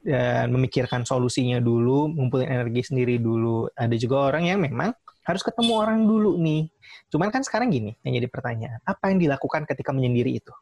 [0.05, 3.73] Dan memikirkan solusinya dulu, ngumpulin energi sendiri dulu.
[3.73, 4.93] Ada juga orang yang memang
[5.25, 6.69] harus ketemu orang dulu nih.
[7.09, 10.53] Cuman kan sekarang gini, yang jadi pertanyaan, apa yang dilakukan ketika menyendiri itu?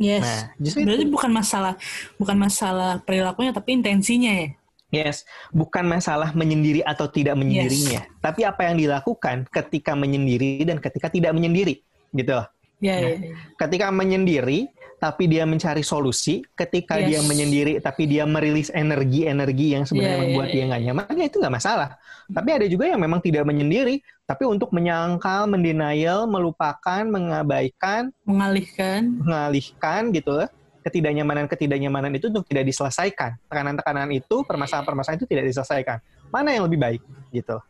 [0.00, 0.24] Yes.
[0.24, 1.12] Nah, justru berarti itu.
[1.12, 1.74] bukan masalah
[2.16, 4.48] bukan masalah perilakunya tapi intensinya ya.
[4.90, 5.22] Yes,
[5.54, 8.18] bukan masalah menyendiri atau tidak menyendirinya, yes.
[8.18, 11.78] tapi apa yang dilakukan ketika menyendiri dan ketika tidak menyendiri,
[12.10, 12.42] gitu.
[12.82, 13.36] Yeah, nah, yeah, yeah.
[13.54, 14.66] Ketika menyendiri,
[15.00, 16.44] tapi dia mencari solusi.
[16.52, 17.08] Ketika yes.
[17.08, 21.26] dia menyendiri, tapi dia merilis energi-energi yang sebenarnya yeah, membuat yeah, dia nggak nyaman, ya
[21.32, 21.88] itu nggak masalah.
[22.28, 30.12] Tapi ada juga yang memang tidak menyendiri, tapi untuk menyangkal, mendenial, melupakan, mengabaikan, mengalihkan, mengalihkan
[30.12, 30.48] gitu lah.
[30.80, 33.36] Ketidaknyamanan-ketidaknyamanan itu untuk tidak diselesaikan.
[33.48, 35.98] Tekanan-tekanan itu, permasalahan-permasalahan itu tidak diselesaikan.
[36.32, 37.60] Mana yang lebih baik gitu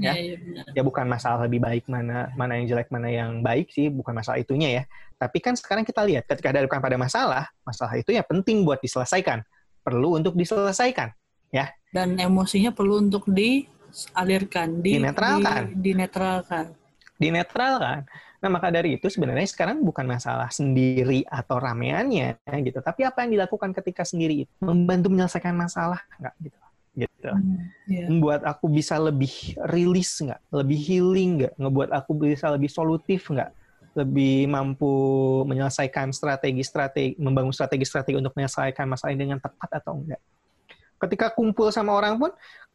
[0.00, 0.12] ya.
[0.16, 3.92] Ya, ya, ya bukan masalah lebih baik mana mana yang jelek mana yang baik sih,
[3.92, 4.82] bukan masalah itunya ya.
[5.22, 9.46] Tapi kan sekarang kita lihat ketika ada pada masalah, masalah itu ya penting buat diselesaikan,
[9.86, 11.14] perlu untuk diselesaikan,
[11.54, 11.70] ya.
[11.94, 16.64] Dan emosinya perlu untuk dialirkan, di, dinetralkan, di, dinetralkan.
[17.22, 18.02] Dinetralkan.
[18.42, 23.38] Nah, maka dari itu sebenarnya sekarang bukan masalah sendiri atau rameannya gitu, tapi apa yang
[23.38, 26.58] dilakukan ketika sendiri itu membantu menyelesaikan masalah enggak gitu
[26.92, 27.30] gitu.
[27.32, 28.04] Hmm, yeah.
[28.04, 33.48] Membuat aku bisa lebih rilis nggak, lebih healing nggak, ngebuat aku bisa lebih solutif nggak,
[33.92, 34.92] lebih mampu
[35.44, 40.20] menyelesaikan strategi-strategi, membangun strategi-strategi untuk menyelesaikan masalah ini dengan tepat atau enggak.
[40.96, 42.30] Ketika kumpul sama orang pun,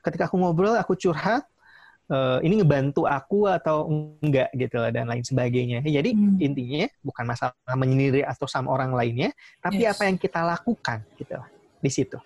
[0.05, 1.47] ketika aku ngobrol, aku curhat,
[2.11, 3.88] uh, ini ngebantu aku atau
[4.22, 5.82] enggak gitu dan lain sebagainya.
[5.82, 6.38] Jadi hmm.
[6.38, 9.97] intinya bukan masalah menyendiri atau sama orang lainnya, tapi yes.
[9.97, 11.39] apa yang kita lakukan gitu
[11.82, 12.20] di situ.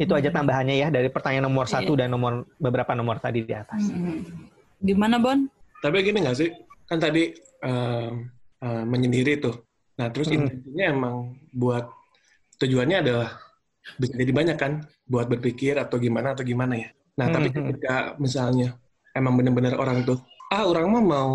[0.00, 0.38] Itu aja hmm.
[0.40, 1.72] tambahannya ya dari pertanyaan nomor iya.
[1.76, 3.84] satu dan nomor beberapa nomor tadi di atas.
[3.92, 4.48] Hmm.
[4.80, 5.44] Gimana Bon?
[5.84, 6.50] Tapi gini nggak sih?
[6.88, 8.10] Kan tadi uh,
[8.64, 9.64] uh, menyendiri tuh.
[10.00, 10.36] Nah terus hmm.
[10.36, 11.14] intinya emang
[11.52, 11.88] buat
[12.60, 13.28] tujuannya adalah
[13.96, 16.90] bisa jadi banyak kan buat berpikir atau gimana atau gimana ya.
[17.16, 17.34] Nah hmm.
[17.34, 18.76] tapi ketika misalnya
[19.16, 21.32] emang benar-benar orang tuh ah orang mah mau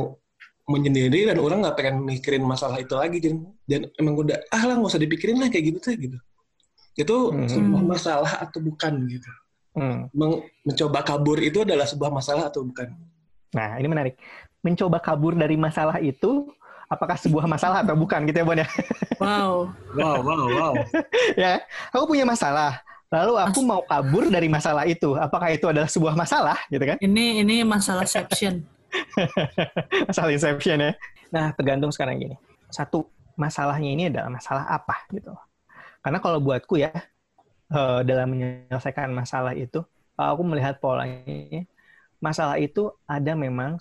[0.66, 4.82] menyendiri dan orang nggak pengen mikirin masalah itu lagi dan dan emang udah ah lah
[4.82, 6.18] nggak usah dipikirin lah kayak gitu tuh gitu
[6.96, 7.48] itu hmm.
[7.52, 9.32] sebuah masalah atau bukan gitu.
[9.76, 10.08] Hmm.
[10.64, 12.96] mencoba kabur itu adalah sebuah masalah atau bukan?
[13.52, 14.16] Nah, ini menarik.
[14.66, 16.50] Mencoba kabur dari masalah itu
[16.90, 18.66] apakah sebuah masalah atau bukan gitu ya, Bon ya?
[19.22, 19.70] Wow.
[19.94, 20.74] wow, wow, wow.
[21.42, 21.62] ya,
[21.94, 22.82] aku punya masalah.
[23.14, 25.14] Lalu aku mau kabur dari masalah itu.
[25.14, 26.98] Apakah itu adalah sebuah masalah gitu kan?
[26.98, 28.66] Ini ini masalah inception.
[30.10, 30.92] masalah inception ya.
[31.30, 32.36] Nah, tergantung sekarang gini.
[32.74, 33.06] Satu,
[33.38, 35.32] masalahnya ini adalah masalah apa gitu.
[36.02, 36.92] Karena kalau buatku ya,
[37.70, 39.86] uh, dalam menyelesaikan masalah itu,
[40.18, 41.66] aku melihat polanya,
[42.20, 43.78] masalah itu ada memang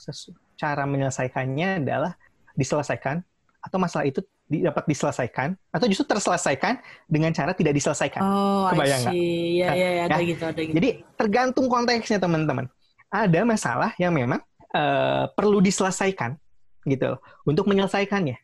[0.55, 2.15] cara menyelesaikannya adalah
[2.55, 3.23] diselesaikan,
[3.65, 6.79] atau masalah itu dapat diselesaikan, atau justru terselesaikan
[7.09, 8.21] dengan cara tidak diselesaikan.
[8.21, 9.15] Oh, Kebayang nggak?
[9.17, 10.75] Ya, ya, ya, ada gitu, ada gitu.
[10.77, 12.69] Jadi tergantung konteksnya teman-teman.
[13.09, 14.43] Ada masalah yang memang
[14.75, 16.37] uh, perlu diselesaikan
[16.85, 17.17] gitu
[17.49, 18.37] untuk menyelesaikannya.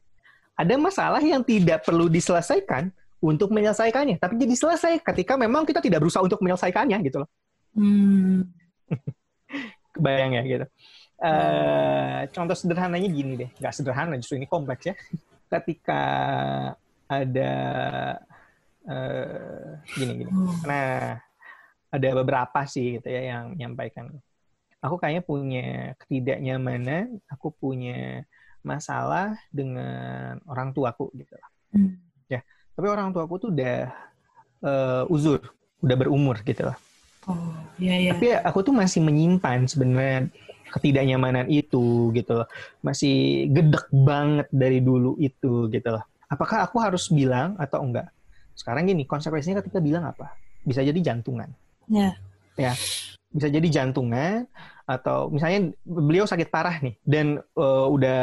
[0.56, 6.00] Ada masalah yang tidak perlu diselesaikan untuk menyelesaikannya, tapi jadi selesai ketika memang kita tidak
[6.00, 7.28] berusaha untuk menyelesaikannya gitu loh.
[7.76, 8.48] Hmm.
[9.94, 10.66] Kebayang ya gitu.
[11.20, 14.94] Uh, contoh sederhananya gini deh, nggak sederhana justru ini kompleks ya.
[15.52, 16.02] Ketika
[17.10, 17.54] ada
[18.88, 20.64] uh, gini gini, hmm.
[20.64, 21.20] nah
[21.90, 24.08] ada beberapa sih gitu ya yang menyampaikan.
[24.80, 28.24] Aku kayaknya punya ketidaknyamanan, aku punya
[28.64, 31.36] masalah dengan orang tuaku gitu.
[31.76, 32.00] Hmm
[32.80, 33.92] tapi orang tua aku tuh udah
[34.64, 35.36] uh, uzur,
[35.84, 36.76] udah berumur gitu loh.
[37.28, 38.16] Oh, iya, iya.
[38.16, 40.32] Tapi aku tuh masih menyimpan sebenarnya
[40.70, 42.48] ketidaknyamanan itu gitu loh.
[42.80, 46.04] Masih gedek banget dari dulu itu gitu loh.
[46.30, 48.08] Apakah aku harus bilang atau enggak?
[48.54, 50.36] Sekarang gini, konsekuensinya ketika bilang apa?
[50.62, 51.50] Bisa jadi jantungan.
[51.90, 52.14] Ya.
[52.54, 52.72] Ya.
[53.30, 54.46] Bisa jadi jantungan
[54.90, 58.22] atau misalnya beliau sakit parah nih dan uh, udah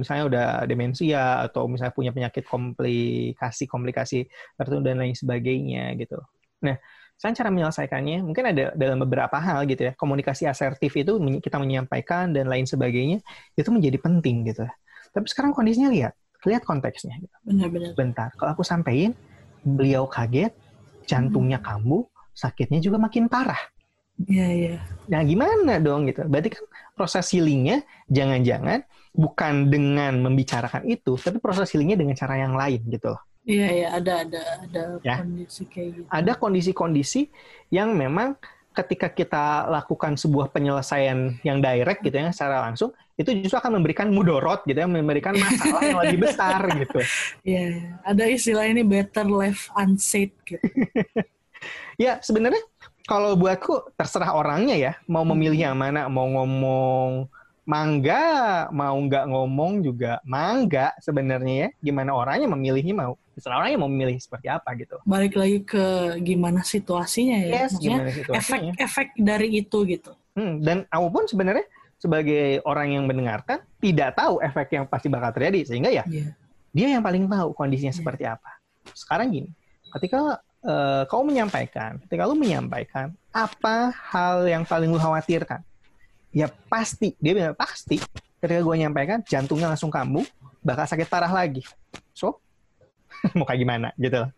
[0.00, 4.24] misalnya udah demensia atau misalnya punya penyakit komplikasi komplikasi
[4.56, 6.16] tertentu dan lain sebagainya gitu.
[6.64, 6.80] Nah,
[7.18, 9.92] saya cara menyelesaikannya mungkin ada dalam beberapa hal gitu ya.
[9.98, 13.18] Komunikasi asertif itu kita menyampaikan dan lain sebagainya
[13.58, 14.62] itu menjadi penting gitu.
[15.10, 16.14] Tapi sekarang kondisinya lihat,
[16.46, 17.18] lihat konteksnya.
[17.18, 17.34] Gitu.
[17.42, 17.90] Benar-benar.
[17.98, 19.18] Bentar, kalau aku sampaikan
[19.66, 20.54] beliau kaget,
[21.10, 21.66] jantungnya hmm.
[21.66, 22.06] kambuh,
[22.38, 23.58] sakitnya juga makin parah
[24.26, 24.74] Iya, iya.
[25.06, 26.26] Nah, gimana dong gitu?
[26.26, 26.64] Berarti kan
[26.98, 28.82] proses healingnya jangan-jangan
[29.14, 33.22] bukan dengan membicarakan itu, tapi proses healingnya dengan cara yang lain gitu loh.
[33.48, 35.24] Iya, iya, ada ada ada ya?
[35.24, 36.06] kondisi kayak gitu.
[36.12, 37.20] Ada kondisi-kondisi
[37.72, 38.36] yang memang
[38.76, 44.12] ketika kita lakukan sebuah penyelesaian yang direct gitu ya secara langsung, itu justru akan memberikan
[44.12, 47.00] mudorot gitu ya, memberikan masalah yang lebih besar gitu.
[47.42, 50.60] Iya, iya, ada istilah ini better left unsaid gitu.
[52.04, 52.60] ya, sebenarnya
[53.08, 57.32] kalau buatku terserah orangnya ya mau memilih yang mana mau ngomong
[57.68, 58.24] mangga
[58.72, 64.16] mau nggak ngomong juga mangga sebenarnya ya gimana orangnya memilihnya mau terserah orangnya mau memilih
[64.16, 65.84] seperti apa gitu Balik lagi ke
[66.24, 67.68] gimana situasinya ya.
[67.68, 70.12] yes Maksudnya gimana situasinya efek-efek dari itu gitu.
[70.32, 71.68] Hmm, dan aku pun sebenarnya
[72.00, 76.32] sebagai orang yang mendengarkan tidak tahu efek yang pasti bakal terjadi sehingga ya Iya.
[76.72, 77.98] dia yang paling tahu kondisinya Iya.
[78.00, 78.50] seperti apa.
[78.96, 79.52] Sekarang gini,
[79.92, 85.62] ketika eh, kau menyampaikan, ketika lu menyampaikan apa hal yang paling lu khawatirkan,
[86.30, 87.96] ya pasti dia bilang pasti
[88.38, 90.24] ketika gue nyampaikan jantungnya langsung kambuh,
[90.60, 91.64] bakal sakit parah lagi.
[92.12, 92.38] So
[93.36, 94.30] mau kayak gimana gitu loh.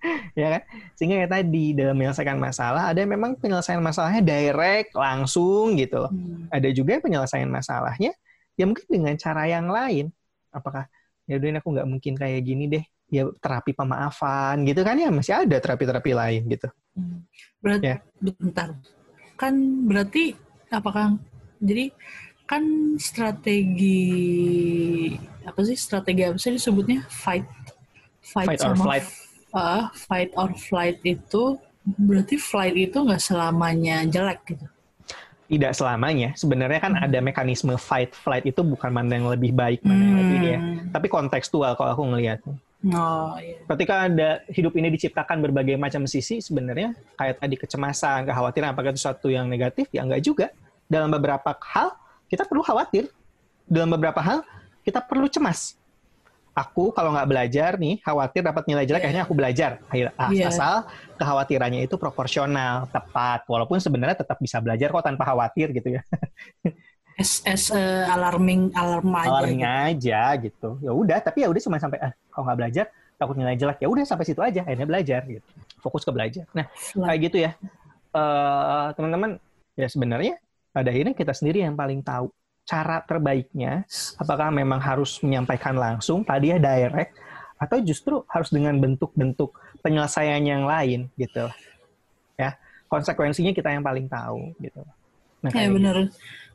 [0.38, 0.62] ya kan?
[0.96, 6.12] Sehingga ya tadi dalam menyelesaikan masalah ada yang memang penyelesaian masalahnya direct langsung gitu loh
[6.12, 6.48] Hmm.
[6.48, 8.16] ada juga penyelesaian masalahnya
[8.56, 10.08] ya mungkin dengan cara yang lain
[10.50, 10.88] apakah
[11.24, 15.12] ya udah ini aku nggak mungkin kayak gini deh ya terapi pemaafan gitu kan ya
[15.12, 17.22] masih ada terapi-terapi lain gitu Hmm.
[17.62, 17.96] Berarti Ya.
[18.18, 18.68] bentar.
[19.38, 19.54] Kan
[19.86, 20.34] berarti
[20.70, 21.18] apakah
[21.60, 21.90] jadi
[22.46, 22.62] kan
[22.98, 23.98] strategi
[25.42, 27.46] apa sih strategi apa sih disebutnya fight
[28.22, 29.06] fight, Fight or sama flight.
[29.50, 31.58] Ah, fight or flight itu
[31.98, 34.66] berarti flight itu nggak selamanya jelek gitu.
[35.50, 39.98] tidak selamanya sebenarnya kan ada mekanisme fight flight itu bukan mana yang lebih baik mana
[39.98, 40.86] yang lebih ya Hmm.
[40.94, 42.38] tapi kontekstual kalau aku ngelihat
[42.80, 43.60] Oh iya.
[43.76, 49.04] ketika ada hidup ini diciptakan berbagai macam sisi sebenarnya kayak tadi kecemasan kekhawatiran apakah itu
[49.04, 50.46] sesuatu yang negatif ya enggak juga
[50.88, 51.92] dalam beberapa hal
[52.32, 53.12] kita perlu khawatir
[53.68, 54.40] dalam beberapa hal
[54.80, 55.76] kita perlu cemas
[56.56, 59.06] aku kalau nggak belajar nih khawatir dapat nilai jelek Iya.
[59.12, 59.70] akhirnya aku belajar
[60.16, 60.48] ah, Iya.
[60.48, 60.74] asal
[61.20, 66.02] kekhawatirannya itu proporsional tepat walaupun sebenarnya tetap bisa belajar kok tanpa khawatir gitu ya
[67.20, 69.28] As, as a alarming alarm aja.
[69.28, 69.68] alarming gitu.
[69.68, 70.70] aja gitu.
[70.80, 72.84] Ya udah tapi ya udah cuma sampai ah kalau nggak belajar
[73.20, 75.44] takut nilai jelek ya udah sampai situ aja akhirnya belajar gitu.
[75.84, 76.48] Fokus ke belajar.
[76.56, 76.64] Nah
[76.96, 77.52] kayak gitu ya.
[78.16, 79.36] Eh teman-teman
[79.76, 80.34] ya sebenarnya
[80.72, 82.32] pada akhirnya kita sendiri yang paling tahu
[82.64, 83.82] cara terbaiknya
[84.16, 87.18] apakah memang harus menyampaikan langsung tadi ya direct
[87.60, 89.52] atau justru harus dengan bentuk-bentuk
[89.82, 91.50] penyelesaian yang lain gitu
[92.38, 92.54] ya
[92.86, 94.80] konsekuensinya kita yang paling tahu gitu
[95.42, 95.96] nah Ya kayak benar.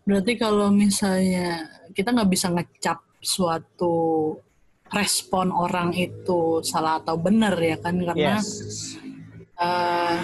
[0.06, 1.66] Berarti kalau misalnya
[1.98, 4.38] kita nggak bisa ngecap suatu
[4.94, 9.02] respon orang itu salah atau benar ya kan karena yes
[9.60, 10.16] eh,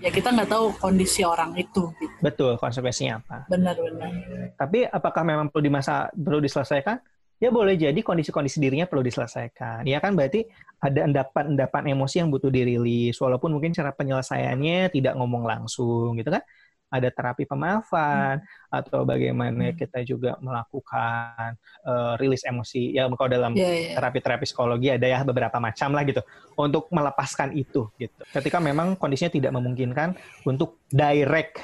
[0.00, 1.92] ya kita nggak tahu kondisi orang itu.
[2.00, 2.14] Gitu.
[2.24, 4.10] betul konsekuensinya apa Benar-benar.
[4.56, 6.98] Tapi apakah memang perlu dimasa perlu diselesaikan?
[7.40, 9.88] Ya boleh jadi kondisi-kondisi dirinya perlu diselesaikan.
[9.88, 10.44] Ya kan berarti
[10.76, 16.44] ada endapan-endapan emosi yang butuh dirilis walaupun mungkin cara penyelesaiannya tidak ngomong langsung gitu kan.
[16.90, 19.78] Ada terapi pemaafan atau bagaimana Hmm.
[19.78, 21.54] kita juga melakukan
[21.86, 22.92] eh, rilis emosi.
[22.92, 23.94] Ya kalau dalam Ya, ya.
[23.96, 26.20] terapi-terapi psikologi ada ya beberapa macam lah gitu
[26.58, 28.20] untuk melepaskan itu gitu.
[28.34, 31.62] Ketika memang kondisinya tidak memungkinkan untuk direct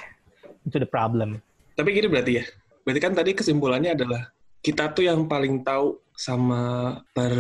[0.64, 1.42] into the problem.
[1.74, 2.44] Tapi gini berarti ya.
[2.86, 4.30] Berarti kan tadi kesimpulannya adalah
[4.62, 7.34] kita tuh yang paling tahu sama per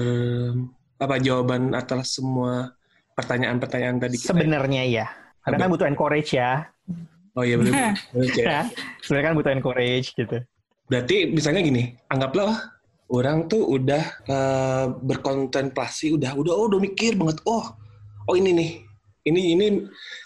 [0.96, 2.74] apa jawaban atas semua
[3.14, 4.36] pertanyaan-pertanyaan tadi kita.
[4.36, 5.06] Sebenarnya ya.
[5.40, 6.66] Karena kan butuh encourage ya.
[7.36, 7.92] Oh iya benar.
[8.32, 8.64] Ya,
[9.04, 10.40] Sebenarnya kan butuh encourage gitu.
[10.88, 12.72] Berarti misalnya gini, anggaplah
[13.12, 17.76] orang tuh udah eh, berkontemplasi, udah udah oh udah mikir banget, oh
[18.26, 18.70] oh ini nih,
[19.28, 19.66] ini ini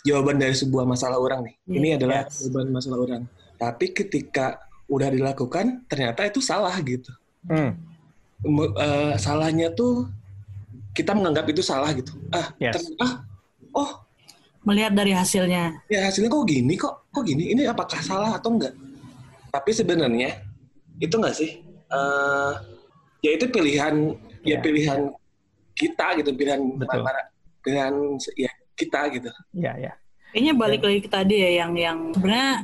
[0.07, 1.55] jawaban dari sebuah masalah orang nih.
[1.67, 2.47] Ini adalah Yes.
[2.47, 3.23] jawaban masalah orang.
[3.59, 7.11] Tapi ketika udah dilakukan, ternyata itu salah gitu.
[7.51, 7.75] Hmm.
[8.47, 10.09] Eh, salahnya tuh
[10.95, 12.15] kita menganggap itu salah gitu.
[12.31, 12.79] Ah, Yes.
[12.79, 13.27] ternyata
[13.75, 13.91] oh
[14.61, 15.73] Melihat dari hasilnya.
[15.89, 18.77] ya hasilnya kok gini kok kok gini ini apakah salah atau enggak
[19.49, 20.37] tapi sebenarnya
[20.97, 21.51] itu enggak sih
[21.91, 22.53] Eh
[23.21, 24.59] ya itu pilihan ya Ya.
[24.61, 25.11] pilihan
[25.75, 27.03] kita gitu pilihan Betul.
[27.03, 27.21] para
[27.61, 27.95] pilihan
[28.37, 29.93] ya kita gitu Ya, ya.
[30.31, 32.63] Kayaknya balik lagi ke tadi ya yang yang sebenarnya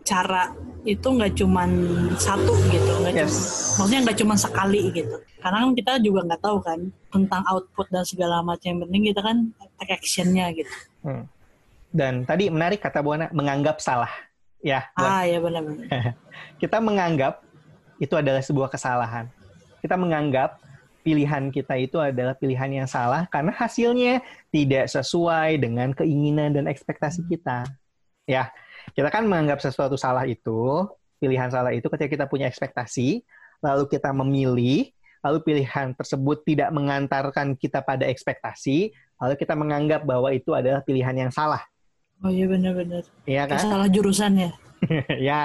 [0.00, 1.70] cara itu nggak cuman
[2.16, 3.28] satu gitu, nggak Yes.
[3.28, 3.42] cuma,
[3.76, 5.12] maksudnya nggak cuma sekali gitu.
[5.36, 6.78] Karena kan kita juga nggak tahu kan
[7.10, 8.64] tentang output dan segala macam.
[8.70, 9.36] Yang penting kita kan
[9.76, 10.72] take actionnya gitu.
[11.00, 11.24] Hmm.
[11.90, 14.10] Dan tadi menarik kata Buana menganggap salah.
[14.60, 15.10] Ya, Buan.
[15.10, 15.86] Ah ya benar-benar.
[16.62, 17.42] kita menganggap
[18.00, 19.28] itu adalah sebuah kesalahan.
[19.80, 20.60] Kita menganggap
[21.00, 24.20] pilihan kita itu adalah pilihan yang salah karena hasilnya
[24.52, 27.64] tidak sesuai dengan keinginan dan ekspektasi kita.
[28.28, 28.52] Ya,
[28.92, 30.86] kita kan menganggap sesuatu salah itu,
[31.18, 33.24] pilihan salah itu ketika kita punya ekspektasi,
[33.64, 34.92] lalu kita memilih,
[35.24, 41.28] lalu pilihan tersebut tidak mengantarkan kita pada ekspektasi, lalu kita menganggap bahwa itu adalah pilihan
[41.28, 41.60] yang salah.
[42.20, 43.04] Oh iya benar-benar.
[43.24, 43.60] Iya kan?
[43.60, 44.50] Salah jurusan ya.
[45.28, 45.42] ya,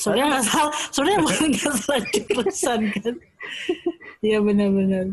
[0.00, 0.72] Sebenarnya nggak salah.
[0.92, 3.14] Sebenarnya bukan nggak salah jurusan kan.
[4.24, 5.06] Iya benar-benar.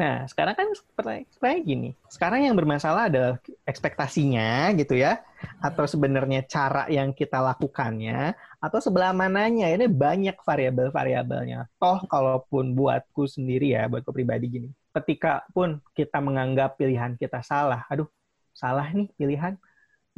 [0.00, 1.92] Nah, sekarang kan seperti gini.
[2.08, 3.36] Sekarang yang bermasalah adalah
[3.68, 5.20] ekspektasinya gitu ya,
[5.60, 8.32] atau sebenarnya cara yang kita lakukannya,
[8.64, 9.68] atau sebelah mananya.
[9.68, 11.68] Ini banyak variabel-variabelnya.
[11.76, 14.68] Toh, kalaupun buatku sendiri ya, buatku pribadi gini.
[14.90, 18.10] Ketika pun kita menganggap pilihan kita salah, aduh,
[18.50, 19.54] salah nih pilihan,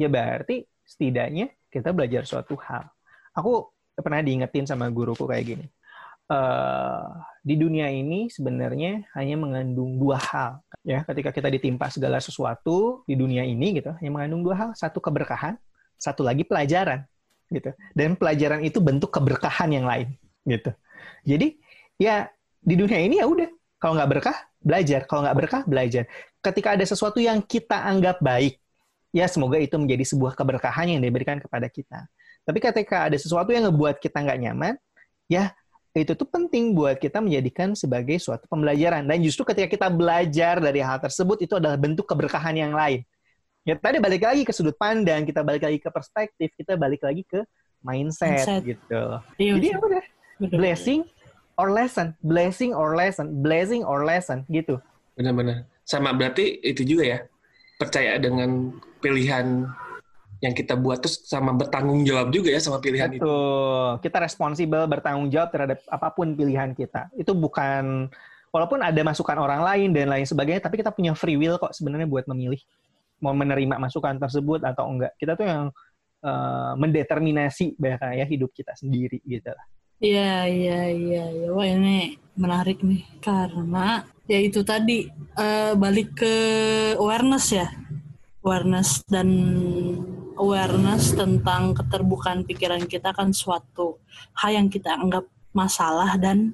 [0.00, 2.88] ya berarti setidaknya kita belajar suatu hal.
[3.36, 5.66] Aku pernah diingetin sama guruku kayak gini
[6.32, 7.04] uh,
[7.42, 10.50] di dunia ini sebenarnya hanya mengandung dua hal
[10.86, 11.02] ya.
[11.04, 14.68] Ketika kita ditimpa segala sesuatu di dunia ini gitu hanya mengandung dua hal.
[14.72, 15.58] Satu keberkahan
[16.00, 17.04] satu lagi pelajaran
[17.52, 17.74] gitu.
[17.92, 20.14] Dan pelajaran itu bentuk keberkahan yang lain
[20.46, 20.70] gitu.
[21.26, 21.58] Jadi
[21.98, 22.26] ya
[22.62, 26.06] di dunia ini ya udah kalau nggak berkah belajar kalau nggak berkah belajar
[26.40, 28.58] ketika ada sesuatu yang kita anggap baik
[29.12, 32.06] ya semoga itu menjadi sebuah keberkahan yang diberikan kepada kita
[32.42, 34.74] tapi ketika ada sesuatu yang ngebuat kita nggak nyaman
[35.26, 35.52] ya
[35.92, 39.04] itu tuh penting buat kita menjadikan sebagai suatu pembelajaran.
[39.04, 43.04] Dan justru ketika kita belajar dari hal tersebut, itu adalah bentuk keberkahan yang lain.
[43.62, 47.22] Ya tadi balik lagi ke sudut pandang, kita balik lagi ke perspektif, kita balik lagi
[47.28, 47.44] ke
[47.84, 48.60] mindset, mindset.
[48.64, 49.02] gitu.
[49.38, 50.04] Iya, Jadi ya udah,
[50.50, 51.00] blessing
[51.56, 54.80] or lesson, blessing or lesson, blessing or lesson, gitu.
[55.18, 55.68] Benar-benar.
[55.84, 57.18] Sama berarti itu juga ya,
[57.76, 58.72] percaya dengan
[59.02, 59.66] pilihan
[60.42, 63.22] yang kita buat terus sama bertanggung jawab juga ya sama pilihan Betul.
[63.22, 63.34] itu.
[64.02, 67.14] Kita responsibel bertanggung jawab terhadap apa pun pilihan kita.
[67.14, 68.10] Itu bukan
[68.50, 72.10] walaupun ada masukan orang lain dan lain sebagainya, tapi kita punya free will kok sebenarnya
[72.10, 72.58] buat memilih
[73.22, 75.14] mau menerima masukan tersebut atau enggak.
[75.14, 75.62] Kita tuh yang
[76.26, 79.62] uh, mendeterminasi bahkan ya hidup kita sendiri gitu lah.
[80.02, 81.48] Iya, iya, iya, ya.
[81.54, 85.06] Wah ini menarik nih karena ya itu tadi
[85.38, 86.34] uh, balik ke
[86.98, 87.70] awareness ya,
[88.42, 89.30] awareness dan
[90.34, 94.02] awareness tentang keterbukaan pikiran kita kan suatu
[94.42, 95.22] hal yang kita anggap
[95.54, 96.50] masalah dan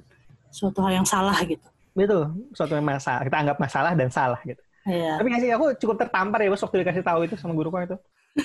[0.53, 1.65] suatu hal yang salah gitu.
[1.97, 3.25] Betul, suatu yang masalah.
[3.25, 4.61] Kita anggap masalah dan salah gitu.
[4.85, 5.17] Iya.
[5.17, 7.97] Tapi ngasih aku cukup tertampar ya bos waktu dikasih tahu itu sama guruku itu.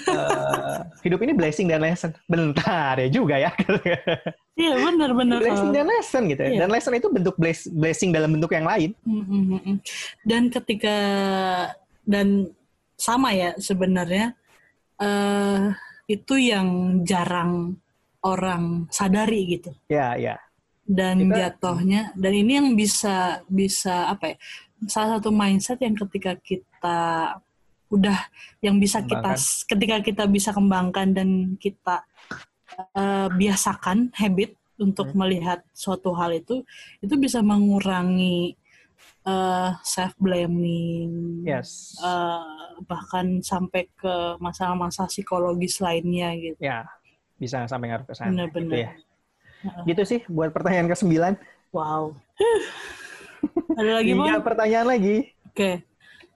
[0.09, 2.11] Uh, hidup ini blessing dan lesson.
[2.27, 3.51] Bentar ya juga ya.
[4.55, 5.39] Iya benar benar.
[5.43, 6.43] Blessing dan lesson gitu.
[6.43, 6.51] Ya.
[6.51, 6.59] Iya.
[6.65, 7.37] Dan lesson itu bentuk
[7.75, 8.91] blessing dalam bentuk yang lain.
[9.07, 9.75] Mm-hmm.
[10.27, 10.97] Dan ketika
[12.05, 12.51] dan
[12.95, 14.39] sama ya sebenarnya
[15.03, 15.75] uh,
[16.07, 17.81] itu yang jarang
[18.25, 19.71] orang sadari gitu.
[19.89, 20.37] Ya, ya.
[20.85, 24.37] Dan Kita, jatuhnya dan ini yang bisa bisa apa ya?
[24.85, 27.01] Salah satu mindset yang ketika kita
[27.95, 28.19] udah
[28.59, 29.39] yang bisa kita
[29.71, 32.03] ketika kita bisa kembangkan dan kita
[32.99, 35.19] uh, biasakan habit untuk hmm.
[35.23, 36.67] melihat suatu hal itu
[36.99, 38.59] itu bisa mengurangi
[39.29, 41.97] uh, self blaming, yes.
[42.01, 46.61] uh, bahkan sampai ke masalah-masalah psikologis lainnya gitu.
[46.61, 46.87] Ya,
[47.41, 48.31] bisa sampai ngaruh ke sana.
[48.33, 48.71] Benar-benar.
[48.71, 48.91] Gitu, ya.
[49.69, 49.85] uh.
[49.89, 51.33] gitu sih buat pertanyaan ke sembilan.
[51.75, 52.15] Wow.
[53.75, 55.17] Ada lagi Tiga pertanyaan lagi.
[55.51, 55.59] Oke.
[55.59, 55.75] Okay.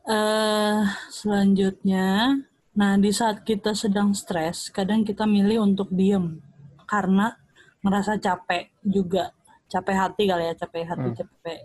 [0.08, 2.32] Uh, selanjutnya,
[2.72, 6.40] nah di saat kita sedang stres, kadang kita milih untuk diem
[6.88, 7.36] karena
[7.84, 9.36] merasa capek juga,
[9.68, 11.18] capek hati kali ya, capek hati, hmm.
[11.20, 11.60] capek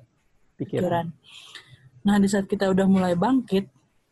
[0.59, 1.07] pikiran.
[2.03, 3.63] Nah, di saat kita udah mulai bangkit,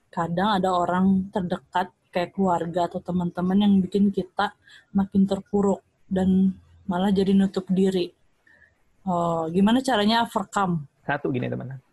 [0.07, 4.55] kadang ada orang terdekat kayak keluarga atau teman-teman yang bikin kita
[4.95, 6.55] makin terpuruk dan
[6.87, 8.15] malah jadi nutup diri.
[9.03, 10.87] Oh, gimana caranya overcome?
[11.03, 11.83] Satu gini teman,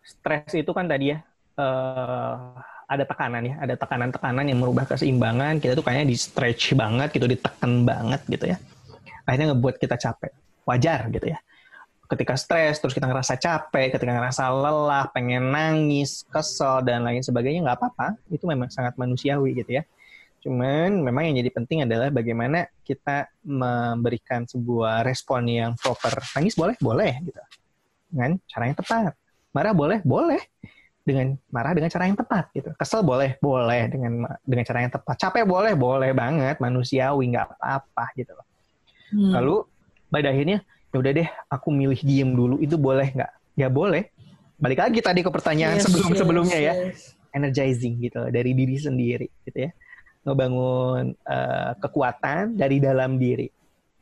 [0.00, 1.20] stres itu kan tadi ya
[1.56, 2.56] uh,
[2.86, 5.58] ada tekanan ya, ada tekanan-tekanan yang merubah keseimbangan.
[5.58, 8.56] Kita tuh kayaknya di stretch banget gitu, ditekan banget gitu ya.
[9.24, 10.32] Akhirnya ngebuat kita capek.
[10.62, 11.38] Wajar gitu ya
[12.12, 17.64] ketika stres, terus kita ngerasa capek, ketika ngerasa lelah, pengen nangis, kesel, dan lain sebagainya,
[17.64, 18.20] nggak apa-apa.
[18.28, 19.82] Itu memang sangat manusiawi gitu ya.
[20.44, 26.18] Cuman memang yang jadi penting adalah bagaimana kita memberikan sebuah respon yang proper.
[26.36, 26.76] Nangis boleh?
[26.82, 27.40] Boleh gitu.
[28.12, 29.14] Dengan cara yang tepat.
[29.54, 29.98] Marah boleh?
[30.04, 30.42] Boleh.
[31.02, 32.70] Dengan marah dengan cara yang tepat gitu.
[32.78, 33.34] Kesel boleh?
[33.42, 35.18] Boleh dengan dengan cara yang tepat.
[35.18, 35.74] Capek boleh?
[35.74, 36.62] Boleh banget.
[36.62, 38.46] Manusiawi, nggak apa-apa gitu loh.
[39.10, 39.32] Hmm.
[39.34, 39.56] Lalu
[40.12, 40.62] pada akhirnya
[40.92, 44.12] ya udah deh aku milih diem dulu itu boleh nggak ya boleh
[44.60, 46.74] balik lagi tadi ke pertanyaan yes, sebelum sebelumnya yes, ya
[47.32, 49.70] energizing gitu dari diri sendiri gitu ya
[50.22, 53.48] ngebangun uh, kekuatan dari dalam diri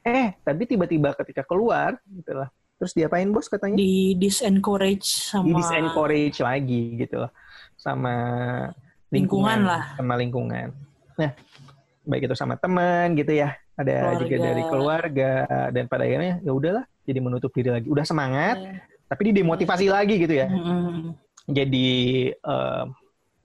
[0.03, 2.51] eh tapi tiba-tiba ketika keluar gitu lah
[2.81, 3.77] terus diapain bos katanya?
[3.77, 7.33] Di disencourage sama di disencourage lagi gitu loh.
[7.77, 8.17] Sama
[9.13, 9.85] lingkungan, lingkungan lah.
[10.01, 10.69] Sama lingkungan.
[11.21, 11.31] Nah
[12.09, 13.53] baik itu sama teman gitu ya.
[13.77, 14.21] Ada keluarga.
[14.25, 15.31] juga dari keluarga.
[15.69, 17.93] Dan pada akhirnya ya udahlah jadi menutup diri lagi.
[17.93, 18.81] Udah semangat yeah.
[19.13, 19.95] tapi demotivasi yeah.
[20.01, 20.49] lagi gitu ya.
[20.49, 21.29] Mm-hmm.
[21.51, 21.89] jadi
[22.47, 22.85] uh,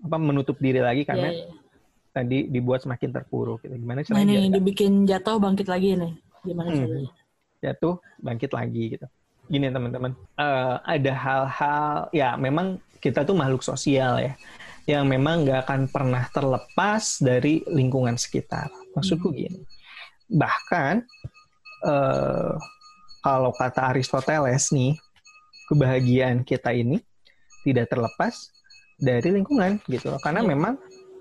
[0.06, 2.14] apa menutup diri lagi karena yeah, yeah.
[2.16, 3.76] tadi dibuat semakin terpuruk gitu.
[3.76, 6.14] Gimana caranya nah, nih dibikin jatuh bangkit lagi nih.
[6.45, 7.10] Gimana hmm.
[7.66, 9.07] jatuh bangkit lagi gitu
[9.46, 14.34] gini teman-teman, uh, ada hal-hal ya memang kita tuh makhluk sosial ya,
[14.90, 18.70] yang memang nggak akan pernah terlepas dari lingkungan sekitar.
[18.98, 19.38] Maksudku hmm.
[19.38, 19.62] gini,
[20.34, 21.06] bahkan
[21.86, 22.58] uh,
[23.22, 24.98] kalau kata Aristoteles nih,
[25.70, 27.02] kebahagiaan kita ini
[27.62, 28.50] tidak terlepas
[28.98, 30.50] dari lingkungan gitu, karena yeah.
[30.50, 30.74] memang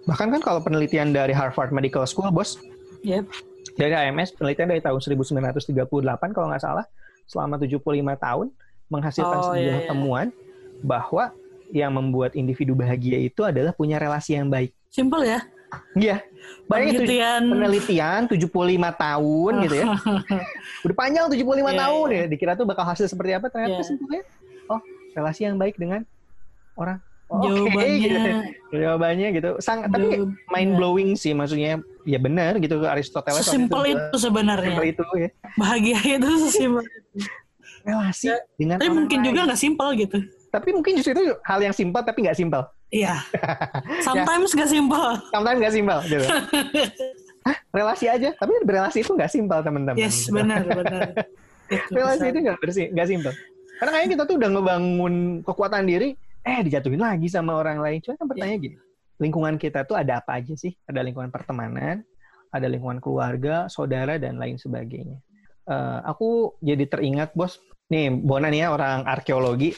[0.04, 2.56] bahkan kan kalau penelitian dari Harvard Medical School bos,
[3.04, 3.28] yep.
[3.76, 5.76] dari AMS penelitian dari tahun 1938
[6.32, 6.84] kalau nggak salah
[7.24, 7.80] selama 75
[8.20, 8.46] tahun
[8.92, 9.88] menghasilkan oh, sebuah iya, iya.
[9.88, 10.26] temuan
[10.84, 11.32] bahwa
[11.72, 14.70] yang membuat individu bahagia itu adalah punya relasi yang baik.
[14.92, 15.40] Simpel ya?
[15.98, 16.22] Iya.
[16.68, 18.46] Banyak penelitian penelitian 75
[18.94, 19.86] tahun gitu ya.
[20.84, 22.24] Udah panjang 75 yeah, tahun yeah.
[22.24, 22.30] ya.
[22.30, 23.86] Dikira tuh bakal hasil seperti apa ternyata yeah.
[23.86, 24.22] simpelnya
[24.70, 24.80] oh,
[25.16, 26.06] relasi yang baik dengan
[26.78, 27.00] orang.
[27.34, 27.74] Oh, jawabannya.
[27.74, 28.30] okay, gitu.
[28.78, 29.50] jawabannya gitu.
[29.58, 30.22] Sang tapi
[30.54, 31.82] mind blowing sih maksudnya.
[32.04, 34.76] Ya benar gitu Aristoteles sesimpel itu, itu sebenarnya.
[34.84, 35.30] Itu ya.
[35.58, 36.84] Bahagia itu sesimpel
[37.84, 39.26] relasi ya, dengan tapi mungkin lain.
[39.28, 40.18] juga nggak simpel gitu.
[40.48, 42.64] Tapi mungkin justru itu hal yang simpel tapi nggak simpel.
[42.88, 43.20] Iya.
[44.06, 44.74] Sometimes nggak ya.
[44.80, 45.04] simpel.
[45.28, 46.24] Sometimes nggak simpel gitu.
[47.44, 50.00] Hah, relasi aja tapi berelasi itu nggak simpel teman-teman.
[50.00, 51.28] Yes benar benar.
[51.92, 53.32] Relasi itu nggak bersih nggak simpel.
[53.76, 57.98] Karena kayaknya kita tuh udah ngebangun kekuatan diri eh dijatuhin lagi sama orang lain.
[58.04, 58.66] Cuma kan pertanyaan yeah.
[58.70, 58.78] gini
[59.14, 60.74] lingkungan kita tuh ada apa aja sih?
[60.90, 62.02] Ada lingkungan pertemanan
[62.54, 65.18] ada lingkungan keluarga saudara dan lain sebagainya.
[65.66, 67.58] Uh, aku jadi teringat bos.
[67.90, 69.74] Nih Bona nih ya orang arkeologi.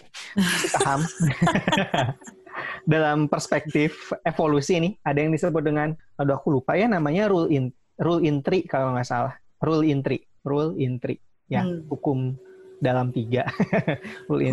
[0.76, 1.02] Paham.
[2.92, 7.74] Dalam perspektif evolusi nih ada yang disebut dengan aduh aku lupa ya namanya rule in
[7.98, 9.34] rule in three kalau nggak salah.
[9.58, 11.18] Rule in three rule in three
[11.48, 11.88] ya hmm.
[11.88, 12.36] hukum
[12.78, 13.48] dalam tiga.
[14.28, 14.52] Rule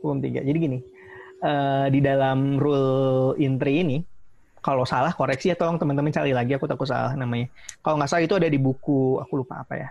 [0.00, 0.40] hukum tiga.
[0.40, 0.78] Jadi gini
[1.44, 3.98] uh, di dalam rule three ini
[4.60, 7.48] kalau salah koreksi ya tolong teman-teman cari lagi aku takut salah namanya
[7.80, 9.88] kalau nggak salah itu ada di buku aku lupa apa ya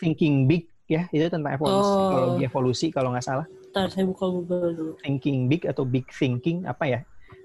[0.00, 2.40] thinking big ya itu tentang evolusi oh.
[2.40, 3.46] evolusi kalau nggak salah.
[3.70, 4.92] Ntar saya buka Google dulu.
[5.04, 7.00] Thinking big atau big thinking apa ya?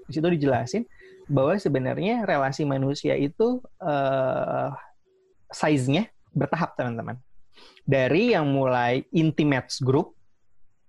[0.08, 0.88] Di situ dijelasin
[1.28, 4.72] bahwa sebenarnya relasi manusia itu uh,
[5.52, 7.20] size-nya bertahap teman-teman.
[7.84, 10.16] Dari yang mulai intimate group,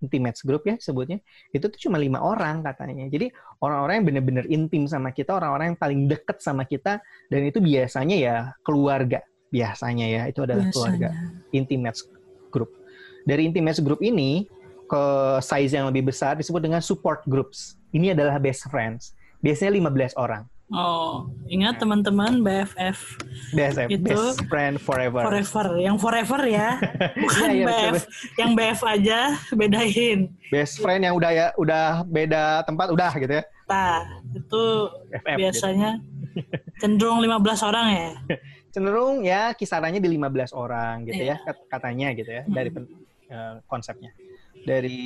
[0.03, 3.07] intimate group ya sebutnya, itu tuh cuma lima orang katanya.
[3.07, 3.31] Jadi
[3.63, 6.99] orang-orang yang benar-benar intim sama kita, orang-orang yang paling deket sama kita,
[7.31, 8.35] dan itu biasanya ya
[8.65, 9.23] keluarga
[9.53, 10.73] biasanya ya itu adalah biasanya.
[10.73, 11.09] keluarga
[11.55, 11.99] intimate
[12.51, 12.72] group.
[13.23, 14.45] Dari intimate group ini
[14.85, 15.03] ke
[15.41, 17.80] size yang lebih besar disebut dengan support groups.
[17.95, 19.17] Ini adalah best friends.
[19.41, 20.43] Biasanya 15 orang.
[20.73, 23.21] Oh, ingat teman-teman BFF.
[23.53, 25.21] BFF, itu best friend forever.
[25.21, 26.81] Forever, yang forever ya,
[27.21, 27.93] bukan ya, ya, BF.
[27.93, 28.37] Betul.
[28.41, 29.19] Yang BF aja
[29.53, 30.19] bedain.
[30.49, 33.43] Best friend yang udah ya udah beda tempat udah gitu ya.
[33.69, 34.63] Nah, itu
[35.13, 35.37] FF, gitu.
[35.37, 35.89] biasanya
[36.33, 36.55] gitu.
[36.81, 38.09] cenderung 15 orang ya.
[38.73, 41.39] cenderung ya kisarannya di 15 orang gitu yeah.
[41.45, 42.69] ya katanya gitu ya dari
[43.29, 44.09] uh, konsepnya.
[44.65, 44.97] Dari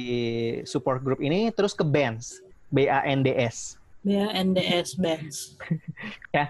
[0.64, 2.40] support group ini terus ke bands,
[2.72, 3.79] B A N D S.
[4.04, 5.60] B A N D S bands.
[6.36, 6.48] ya.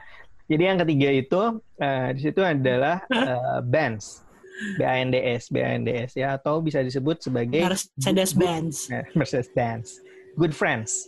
[0.50, 4.26] Jadi yang ketiga itu uh, di situ adalah uh, bands.
[4.76, 7.64] B A N D S, B A N D S ya atau bisa disebut sebagai
[7.64, 8.92] Mercedes Benz.
[9.16, 10.04] Mercedes Benz.
[10.36, 11.08] Good friends.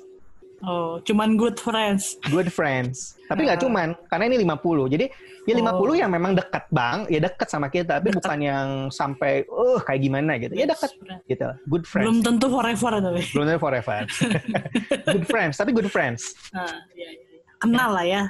[0.61, 2.21] Oh, cuman good friends.
[2.29, 3.17] Good friends.
[3.25, 3.63] Tapi nggak uh.
[3.65, 4.93] cuman, karena ini 50.
[4.93, 5.05] Jadi
[5.49, 5.95] ya 50 oh.
[5.97, 8.21] yang memang dekat bang, ya dekat sama kita, tapi deket.
[8.21, 10.53] bukan yang sampai uh kayak gimana gitu.
[10.53, 10.93] Ya dekat
[11.25, 11.49] gitu.
[11.65, 12.05] Good friends.
[12.05, 13.21] Belum tentu forever tapi.
[13.33, 13.99] Belum tentu forever.
[15.17, 16.37] good friends, tapi good friends.
[16.53, 17.41] Uh, iya, iya.
[17.57, 18.23] Kenal lah ya.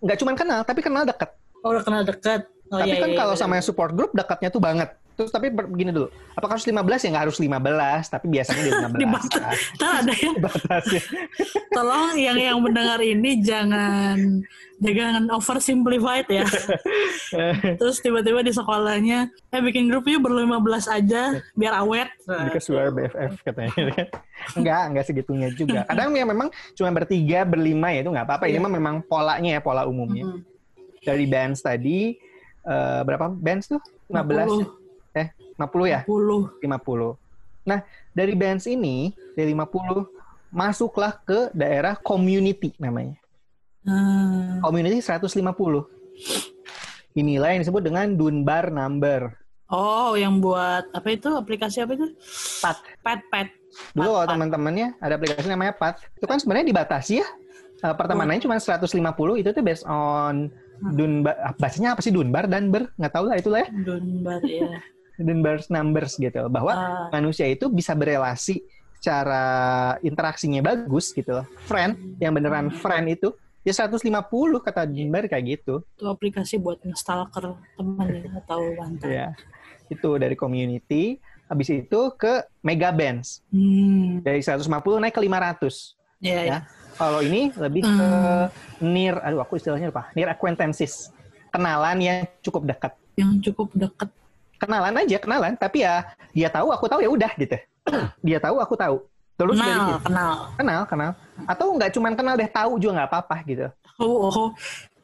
[0.00, 1.30] Nggak cuman kenal, tapi kenal dekat.
[1.64, 2.48] Oh, udah kenal dekat.
[2.72, 3.40] Oh, tapi iya, kan iya, kalau iya.
[3.40, 4.88] sama yang support group dekatnya tuh banget.
[5.14, 6.74] Terus tapi begini dulu, apakah harus 15
[7.06, 8.98] ya nggak harus 15, tapi biasanya di 15.
[9.02, 9.58] Dibatas.
[9.78, 10.36] ada yang
[10.90, 11.02] ya.
[11.76, 14.42] Tolong yang yang mendengar ini jangan
[14.82, 16.42] jangan oversimplified ya.
[17.78, 22.10] Terus tiba-tiba di sekolahnya, eh bikin grup yuk berlima belas aja biar awet.
[22.26, 24.06] Because we are BFF katanya kan.
[24.58, 25.86] enggak, enggak segitunya juga.
[25.86, 28.50] Kadang ya memang cuma bertiga, berlima ya itu nggak apa-apa.
[28.50, 28.66] Ini yeah.
[28.66, 30.26] memang polanya ya, pola umumnya.
[30.26, 31.06] Mm -hmm.
[31.06, 32.18] Dari bands tadi,
[32.66, 33.78] uh, berapa bands tuh?
[34.10, 34.74] 15.
[34.74, 34.83] 50
[35.14, 36.00] eh 50 ya?
[36.04, 36.60] 50.
[36.60, 37.18] 50.
[37.64, 37.80] Nah,
[38.12, 40.04] dari bands ini, dari 50,
[40.52, 43.16] masuklah ke daerah community namanya.
[43.84, 44.60] Hmm.
[44.60, 45.34] Community 150.
[47.14, 49.38] Inilah yang disebut dengan Dunbar Number.
[49.72, 51.30] Oh, yang buat apa itu?
[51.32, 52.12] Aplikasi apa itu?
[52.60, 52.78] Pat.
[53.00, 53.48] Pat, Pat.
[53.90, 55.98] Dulu kalau teman-temannya ada aplikasi namanya Pat.
[56.14, 57.28] Itu kan sebenarnya dibatasi ya.
[57.82, 58.44] Uh, pertemanannya oh.
[58.48, 60.94] cuma 150, itu tuh based on hmm.
[60.94, 61.34] Dunbar.
[61.42, 62.88] Ah, bahasanya apa sih Dunbar dan Ber?
[62.96, 63.68] Nggak tahu lah itulah ya.
[63.72, 64.80] Dunbar, ya.
[65.18, 66.46] Numbers numbers gitu.
[66.48, 67.08] Bahwa uh.
[67.10, 68.64] manusia itu bisa berelasi
[68.98, 69.44] secara
[70.00, 71.44] interaksinya bagus gitu.
[71.68, 72.80] Friend yang beneran hmm.
[72.80, 74.08] friend itu ya 150
[74.64, 75.84] kata Dunbar kayak gitu.
[75.96, 79.28] Itu aplikasi buat stalker teman ya atau mantan ya
[79.92, 81.20] itu dari community.
[81.44, 84.24] Habis itu ke mega bands Hmm.
[84.24, 85.92] dari 150 naik ke 500
[86.24, 86.44] Ya, ya.
[86.48, 86.58] ya.
[86.96, 88.48] Kalau ini lebih ke Hmm.
[88.80, 90.08] near aduh aku istilahnya lupa.
[90.16, 91.12] Near acquaintances.
[91.52, 92.96] Kenalan yang cukup dekat.
[93.20, 94.08] Yang cukup dekat.
[94.56, 97.56] Kenalan aja kenalan tapi ya dia tahu aku tahu ya udah gitu
[98.20, 98.96] dia tahu aku tahu
[99.34, 100.32] terus dari Kenal, situ- kenal.
[100.54, 101.10] kenal kenal
[101.44, 103.66] atau nggak cuman kenal deh tahu juga nggak apa-apa gitu
[103.96, 104.48] Oh, oh.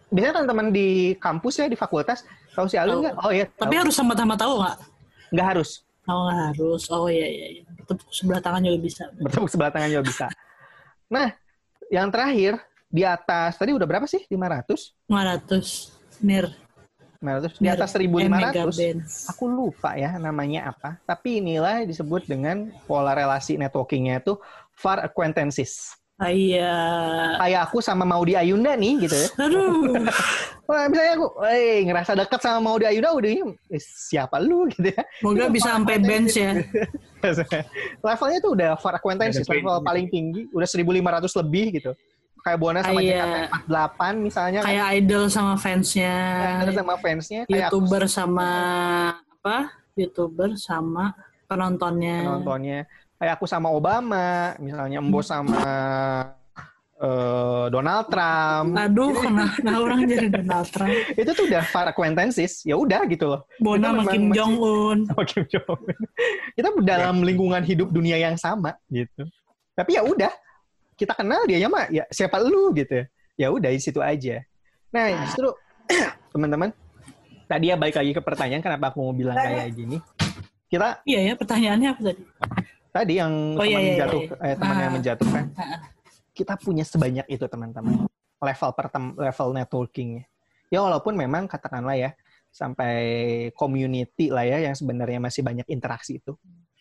[0.09, 3.03] biasanya kan teman di kampus ya di fakultas tahu si Alun Tahu.
[3.05, 4.77] nggak oh ya Tapi harus sama-sama tahu nggak?
[5.31, 5.71] nggak harus
[6.03, 6.83] Oh, nggak harus.
[6.91, 7.47] Oh, iya, iya.
[7.53, 7.63] iya.
[7.79, 9.05] Bertepuk sebelah tangan juga bisa.
[9.15, 10.27] bertepuk sebelah tangan juga bisa
[11.07, 11.29] nah
[11.87, 15.95] yang terakhir di atas tadi udah berapa sih 500 500.
[16.21, 16.47] Nir.
[17.21, 17.77] 500 di Nir.
[17.77, 19.13] atas Eh, 1500 Megabands.
[19.29, 24.41] aku lupa ya namanya apa tapi inilah disebut dengan pola relasi networkingnya itu
[24.73, 26.69] far acquaintances Ah, iya.
[27.39, 29.97] kayak aku sama Maudi Ayunda nih gitu ya Aduh.
[30.69, 34.85] Wah, misalnya aku eh ngerasa dekat sama Maudi Ayunda udah ini eh, siapa lu gitu
[34.87, 36.61] ya Semoga bisa sampai bench ya.
[38.05, 41.93] levelnya tuh udah far acquaintances level paling tinggi udah 1500 lebih gitu
[42.41, 43.25] kayak Bona sama Iya.
[43.69, 46.15] JKT48 misalnya Kayak idol sama fansnya.
[46.61, 48.49] kan, sama fansnya kayak aku Youtuber sama
[49.15, 49.57] apa?
[49.95, 51.05] Youtuber sama
[51.45, 52.17] penontonnya.
[52.25, 52.79] penontonnya
[53.17, 55.61] kayak aku sama Obama misalnya Embo sama
[56.97, 60.95] eh, Donald Trump Aduh, kena, kena orang jadi Donald Trump.
[61.21, 64.99] itu tuh udah far acquaintances ya udah gitu loh Bona sama Kim Jong Un.
[65.05, 65.97] sama Kim Jong Un.
[66.55, 69.29] kita dalam lingkungan hidup dunia yang sama gitu
[69.73, 70.33] tapi ya udah
[71.01, 73.01] kita kenal dia mah ya siapa lu gitu.
[73.41, 74.45] Ya udah di situ aja.
[74.93, 75.49] Nah justru
[76.37, 76.69] teman-teman
[77.49, 79.97] tadi ya balik lagi ke pertanyaan kenapa aku mau bilang kayak gini?
[80.71, 82.23] Kita Iya ya, pertanyaannya apa tadi?
[82.91, 84.35] tadi yang Oh, teman iya, iya, menjatuh iya.
[84.45, 84.95] eh, teman yang Ah.
[84.95, 85.45] menjatuhkan.
[85.57, 85.81] Ah.
[86.31, 88.07] kita punya sebanyak itu teman-teman.
[88.41, 90.25] Level pertem level networkingnya.
[90.71, 92.11] Ya walaupun memang katakanlah ya
[92.51, 92.95] sampai
[93.55, 96.35] community lah ya yang sebenarnya masih banyak interaksi itu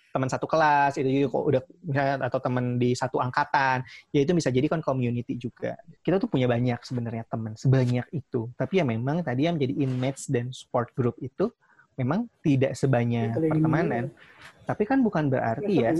[0.09, 4.31] teman satu kelas itu juga kok udah misalnya atau teman di satu angkatan ya itu
[4.33, 8.85] bisa jadi kan community juga kita tuh punya banyak sebenarnya teman sebanyak itu tapi ya
[8.85, 11.53] memang tadi yang menjadi inmates dan support group itu
[11.99, 14.09] memang tidak sebanyak pertemanan
[14.69, 15.93] tapi kan bukan berarti ya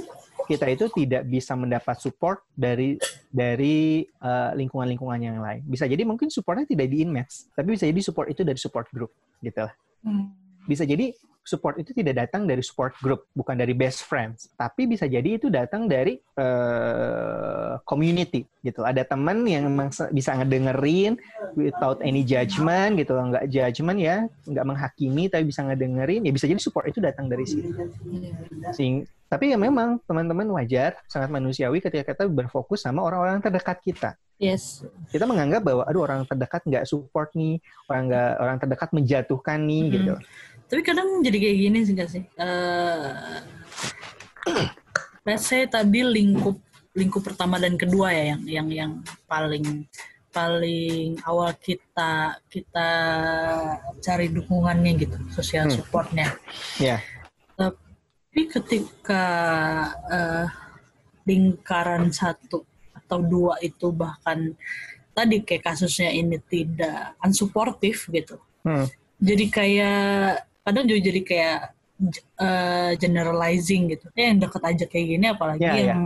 [0.50, 2.98] kita itu tidak bisa mendapat support dari
[3.30, 5.62] dari eh, lingkungan-lingkungan yang lain.
[5.62, 9.14] Bisa jadi mungkin supportnya tidak di inmates, tapi bisa jadi support itu dari support group,
[9.46, 9.74] gitu lah.
[10.02, 10.34] Hmm.
[10.66, 11.14] Bisa jadi
[11.50, 15.50] support itu tidak datang dari support group, bukan dari best friends, tapi bisa jadi itu
[15.50, 18.86] datang dari eh, community, gitu.
[18.86, 21.18] Ada teman yang memang se- bisa ngedengerin
[21.58, 26.22] without any judgment, gitu, nggak judgment ya, nggak menghakimi, tapi bisa ngedengerin.
[26.22, 27.74] Ya bisa jadi support itu datang dari situ.
[28.72, 34.12] Sing, tapi ya memang teman-teman wajar, sangat manusiawi ketika kita berfokus sama orang-orang terdekat kita.
[34.40, 34.88] Yes.
[35.12, 37.60] Kita menganggap bahwa aduh orang terdekat nggak support nih,
[37.92, 39.92] orang nggak orang terdekat menjatuhkan nih Mhm.
[39.92, 40.14] gitu.
[40.70, 42.24] Tapi kadang jadi kayak gini sih gak sih?
[42.38, 43.10] Eh,
[45.26, 46.62] let's say tadi lingkup
[46.94, 48.92] lingkup pertama dan kedua ya yang yang yang
[49.26, 49.86] paling
[50.30, 52.90] paling awal kita kita
[53.98, 55.74] cari dukungannya gitu, sosial Hmm.
[55.82, 56.30] supportnya.
[56.78, 57.02] Ya,
[57.58, 59.26] Tapi ketika
[60.06, 60.46] eh,
[61.26, 62.62] lingkaran satu
[62.94, 64.54] atau dua itu bahkan
[65.18, 68.38] tadi kayak kasusnya ini tidak unsupportive gitu.
[68.62, 68.86] Hmm.
[69.18, 71.60] Jadi kayak kadang juga jadi kayak
[72.40, 74.08] eh, generalizing gitu.
[74.16, 75.86] Ya yang deket aja kayak gini apalagi Ya, ya.
[75.92, 76.04] yang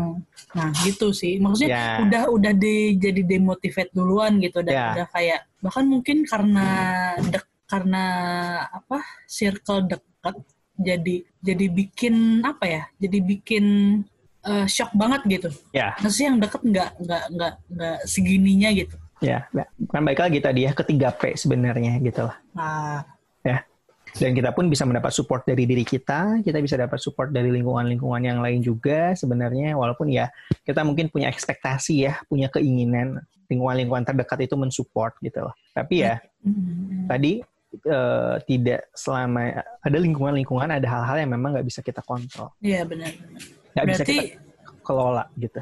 [0.58, 1.38] nah gitu sih.
[1.38, 2.02] Maksudnya Ya.
[2.02, 4.86] udah udah di, jadi demotivate duluan gitu dan Ya.
[4.98, 6.66] udah kayak bahkan mungkin karena
[7.22, 8.04] dek karena
[8.70, 10.36] apa circle dekat
[10.78, 12.84] jadi jadi bikin apa ya?
[12.98, 13.66] Jadi bikin
[14.44, 15.50] eh, shock banget gitu.
[15.72, 18.96] ya, Maksudnya yang deket nggak nggak nggak nggak segininya gitu.
[19.22, 19.46] ya.
[19.54, 22.36] Nah, Kan baik lagi tadi ya ketiga P sebenarnya gitu lah.
[22.52, 23.06] Nah,
[24.14, 28.22] Dan kita pun bisa mendapat support dari diri kita, kita bisa dapat support dari lingkungan-lingkungan
[28.22, 30.30] yang lain juga sebenarnya walaupun ya
[30.62, 35.56] kita mungkin punya ekspektasi ya, punya keinginan lingkungan-lingkungan terdekat itu mensupport gitu loh.
[35.74, 37.42] Tapi ya mm, tadi
[37.74, 43.10] eh, tidak selama ada lingkungan-lingkungan ada hal-hal yang memang nggak bisa kita kontrol, iya benar.
[43.74, 44.24] nggak bisa kita
[44.86, 45.62] kelola gitu.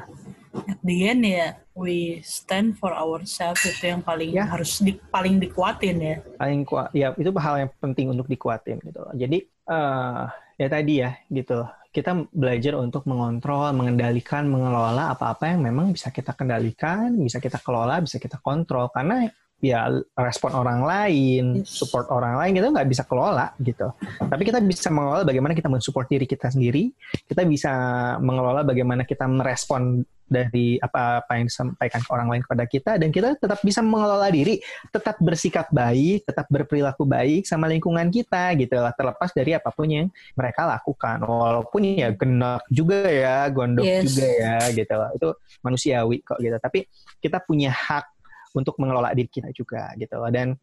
[0.68, 4.44] At the end ya we stand for ourselves itu yang paling Ya.
[4.44, 6.16] harus di, paling dikuatin ya.
[6.36, 9.02] Paling kuat, ya itu hal yang penting untuk dikuatin gitu.
[9.16, 10.22] Jadi eh
[10.60, 11.64] ya tadi ya gitu.
[11.92, 18.00] Kita belajar untuk mengontrol, mengendalikan, mengelola apa-apa yang memang bisa kita kendalikan, bisa kita kelola,
[18.00, 18.88] bisa kita kontrol.
[18.88, 19.28] Karena
[19.62, 19.86] ya
[20.18, 23.94] respon orang lain, support orang lain kita nggak bisa kelola gitu.
[24.18, 26.90] Tapi kita bisa mengelola bagaimana kita mensupport diri kita sendiri.
[27.30, 27.72] Kita bisa
[28.18, 30.02] mengelola bagaimana kita merespon
[30.32, 34.58] dari apa-apa yang disampaikan ke orang lain kepada kita dan kita tetap bisa mengelola diri,
[34.88, 39.86] tetap bersikap baik, tetap berperilaku baik sama lingkungan kita gitu lah terlepas dari apa pun
[39.86, 41.20] yang mereka lakukan.
[41.20, 44.08] Walaupun ya genak juga ya, gondok yes.
[44.08, 45.10] juga ya gitu lah.
[45.12, 45.28] Itu
[45.60, 46.56] manusiawi kok gitu.
[46.56, 46.88] Tapi
[47.20, 48.11] kita punya hak
[48.54, 50.30] untuk mengelola diri kita juga gitu loh.
[50.30, 50.56] Dan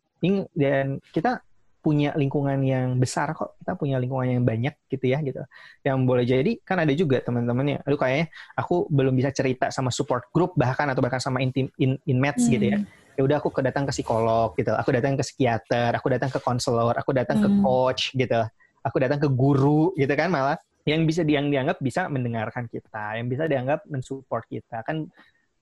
[0.53, 1.41] dan kita
[1.80, 5.40] punya lingkungan yang besar kok kita punya lingkungan yang banyak gitu ya gitu
[5.88, 8.28] yang boleh jadi kan ada juga teman-teman ya aduh kayaknya
[8.60, 12.52] aku belum bisa cerita sama support group bahkan atau bahkan sama intim in, inmates hmm.
[12.52, 13.16] gitu ya hmm.
[13.16, 16.95] ya udah aku datang ke psikolog gitu aku datang ke psikiater aku datang ke konselor
[16.99, 17.45] aku datang hmm.
[17.48, 18.41] ke coach gitu
[18.84, 23.32] aku datang ke guru gitu kan malah yang bisa yang dianggap bisa mendengarkan kita yang
[23.32, 25.07] bisa dianggap mensupport kita kan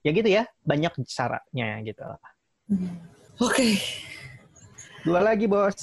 [0.07, 2.03] ya gitu ya banyak caranya gitu
[2.71, 2.95] hmm.
[3.43, 3.75] oke okay.
[5.03, 5.75] dua lagi bos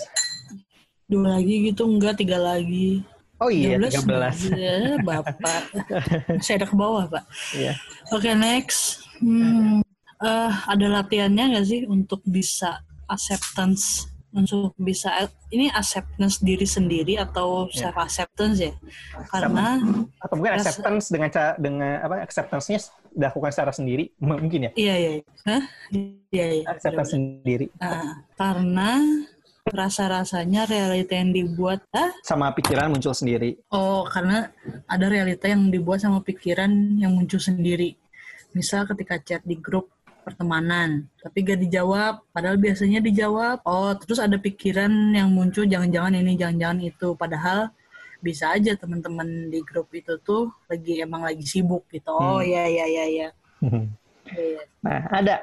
[1.04, 3.04] dua lagi gitu enggak tiga lagi
[3.42, 4.06] Oh iya, 13.
[4.08, 4.56] 13.
[4.56, 5.62] Ya, Bapak.
[6.46, 7.26] Saya ada ke bawah, Pak.
[7.52, 7.74] Iya.
[8.14, 9.04] Oke, okay, next.
[9.18, 9.82] Hmm,
[10.22, 12.80] uh, ada latihannya nggak sih untuk bisa
[13.10, 17.88] acceptance untuk bisa ini acceptance diri sendiri atau yeah.
[17.88, 18.74] self acceptance ya
[19.30, 19.78] karena
[20.18, 22.82] atau mungkin acceptance dengan cara dengan apa acceptance-nya
[23.14, 25.10] dilakukan secara sendiri mungkin ya iya iya
[25.46, 25.62] Hah?
[26.34, 28.98] iya iya acceptance sendiri nah, karena
[29.64, 32.12] rasa-rasanya realita yang dibuat ah?
[32.20, 33.56] sama pikiran muncul sendiri.
[33.72, 34.52] Oh, karena
[34.84, 36.68] ada realita yang dibuat sama pikiran
[37.00, 37.96] yang muncul sendiri.
[38.52, 39.93] Misal ketika chat di grup
[40.24, 43.60] pertemanan, tapi gak dijawab, padahal biasanya dijawab.
[43.68, 47.68] Oh, terus ada pikiran yang muncul jangan-jangan ini, jangan-jangan itu, padahal
[48.24, 52.08] bisa aja teman-teman di grup itu tuh lagi emang lagi sibuk gitu.
[52.08, 52.48] Oh, hmm.
[52.48, 53.28] ya ya ya ya.
[54.84, 55.34] Nah, ada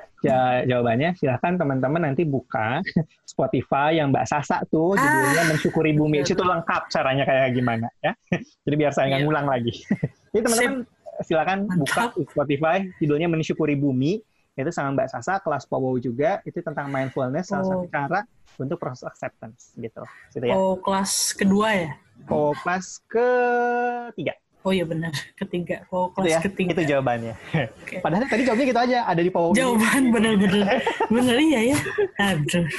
[0.66, 1.14] jawabannya.
[1.18, 2.82] Silahkan teman-teman nanti buka
[3.32, 5.02] Spotify yang Mbak Sasa tuh ah.
[5.02, 6.26] judulnya Mensyukuri Bumi.
[6.26, 8.14] Itu lengkap caranya kayak gimana ya.
[8.66, 9.28] Jadi biar saya nggak yeah.
[9.30, 9.74] ngulang lagi.
[10.34, 10.76] Jadi teman-teman
[11.22, 12.03] silakan buka
[12.34, 14.22] Spotify judulnya Mensyukuri Bumi.
[14.56, 16.44] Itu sama Mbak Sasa kelas Powo juga.
[16.44, 17.91] Itu tentang mindfulness salah satu oh.
[17.91, 18.28] cara
[18.60, 20.03] untuk proses acceptance gitu.
[20.36, 20.56] gitu ya.
[20.56, 21.90] Oh, kelas kedua ya?
[22.28, 24.36] Oh, kelas ketiga.
[24.61, 25.90] Oh iya benar, ketiga.
[25.90, 26.72] Oh, kelas itu ya, ketiga.
[26.78, 27.34] Itu jawabannya.
[27.82, 27.98] Okay.
[27.98, 29.57] Padahal tadi jawabnya gitu aja, ada di Power.
[29.57, 30.86] Jawaban benar-benar.
[31.10, 31.78] benar iya ya.
[32.22, 32.69] Aduh.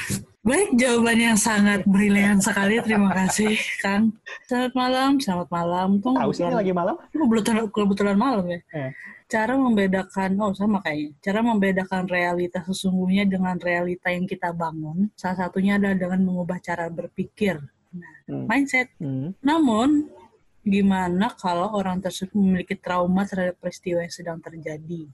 [0.42, 2.78] Baik, jawaban yang sangat brilian sekali.
[2.82, 4.14] Terima kasih, Kang.
[4.46, 5.88] Selamat malam, selamat malam.
[6.02, 6.98] Tahu sih lagi malam?
[7.14, 8.58] Kebetulan, kebetulan malam ya.
[8.74, 8.90] Eh.
[9.32, 11.16] Cara membedakan, oh sama kayaknya.
[11.24, 15.08] Cara membedakan realita sesungguhnya dengan realita yang kita bangun.
[15.16, 17.56] Salah satunya adalah dengan mengubah cara berpikir.
[17.96, 18.44] Nah, hmm.
[18.44, 18.92] mindset.
[19.00, 19.32] Hmm.
[19.40, 20.12] Namun,
[20.60, 25.10] gimana kalau orang tersebut memiliki trauma terhadap peristiwa yang sedang terjadi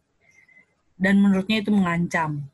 [0.99, 2.45] dan menurutnya itu mengancam.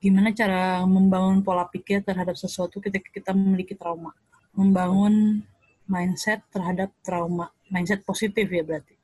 [0.00, 4.16] Gimana cara membangun pola pikir terhadap sesuatu ketika kita memiliki trauma?
[4.56, 5.44] Membangun
[5.84, 8.97] mindset terhadap trauma, mindset positif ya berarti.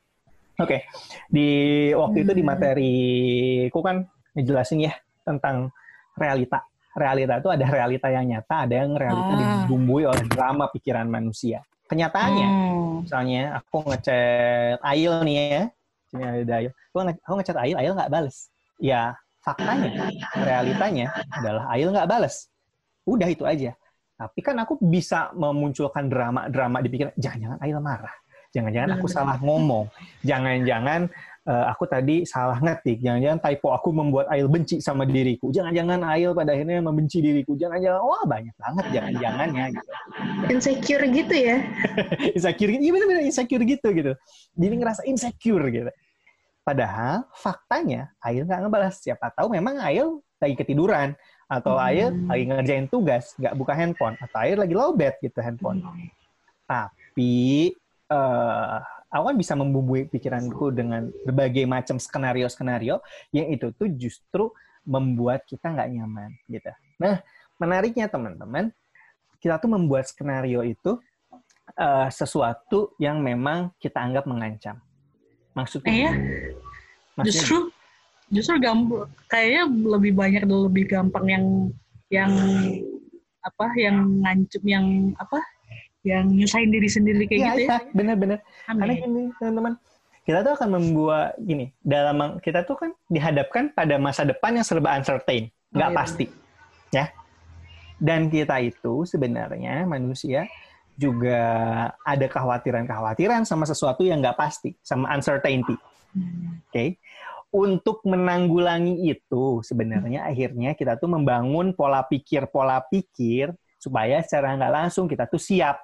[0.55, 0.81] Oke, okay.
[1.27, 1.49] di
[1.91, 2.25] waktu hmm.
[2.25, 2.51] itu di hmm.
[2.55, 3.97] materiku kan
[4.39, 4.93] ngejelasin ya
[5.27, 5.75] tentang
[6.15, 6.63] realita.
[6.95, 9.39] Realita itu ada realita yang nyata, ada yang realita ah.
[9.67, 12.93] dibumbui oleh drama pikiran manusia kenyataannya hmm.
[13.05, 15.63] misalnya aku ngechat Ail nih ya
[16.09, 18.37] sini ada Ail aku, nge aku ngechat Ail Ail nggak bales
[18.81, 19.13] ya
[19.45, 20.09] faktanya
[20.41, 22.49] realitanya adalah Ail nggak bales
[23.05, 23.77] udah itu aja
[24.15, 28.15] tapi kan aku bisa memunculkan drama-drama di pikiran jangan-jangan Ail marah
[28.55, 29.91] jangan-jangan aku salah ngomong
[30.23, 31.11] jangan-jangan
[31.49, 33.01] uh, aku tadi salah ngetik.
[33.05, 35.53] Jangan-jangan typo aku membuat Ail benci sama diriku.
[35.53, 37.57] Jangan-jangan Ail pada akhirnya membenci diriku.
[37.57, 39.93] Jangan-jangan, wah banyak banget jangan-jangannya gitu.
[40.51, 41.57] Insecure gitu ya?
[42.37, 44.13] insecure gitu, iya benar-benar insecure gitu gitu.
[44.57, 45.91] Jadi ngerasa insecure gitu.
[46.65, 49.05] Padahal faktanya Ail nggak ngebalas.
[49.05, 51.13] Siapa tahu memang Ail lagi ketiduran
[51.45, 51.87] atau hmm.
[51.93, 55.85] Ail lagi ngerjain tugas, nggak buka handphone atau Ail lagi lowbat gitu handphone.
[55.85, 56.09] Hmm.
[56.65, 57.69] Tapi
[58.15, 58.79] uh,
[59.11, 63.03] aku kan bisa membumbui pikiranku dengan berbagai macam skenario-skenario
[63.35, 64.51] yang itu tuh justru
[64.87, 66.71] membuat kita nggak nyaman gitu.
[67.01, 67.19] Nah,
[67.59, 68.71] menariknya teman-teman,
[69.43, 70.99] kita tuh membuat skenario itu
[71.79, 74.79] uh, sesuatu yang memang kita anggap mengancam.
[75.55, 75.93] Maksudnya?
[75.93, 76.13] Iya.
[77.15, 77.59] Maksudnya, justru
[78.33, 81.45] justru gampang kayaknya lebih banyak dan lebih gampang yang
[82.11, 82.33] yang
[83.45, 84.87] apa yang ngancem yang
[85.21, 85.39] apa
[86.05, 87.79] yang nyusahin diri sendiri kayak ya, gitu ya.
[87.97, 88.39] Bener-bener.
[88.69, 89.73] Karena gini teman-teman,
[90.25, 94.95] kita tuh akan membuat gini dalam kita tuh kan dihadapkan pada masa depan yang serba
[95.01, 95.99] uncertain, nggak oh, iya.
[95.99, 96.27] pasti,
[96.93, 97.07] ya.
[97.97, 100.45] Dan kita itu sebenarnya manusia
[100.95, 101.41] juga
[102.07, 105.75] ada kekhawatiran-kekhawatiran sama sesuatu yang nggak pasti, sama uncertainty.
[106.15, 106.63] Hmm.
[106.63, 106.71] Oke.
[106.71, 106.89] Okay?
[107.55, 114.75] untuk menanggulangi itu sebenarnya akhirnya kita tuh membangun pola pikir pola pikir supaya secara nggak
[114.75, 115.79] langsung kita tuh siap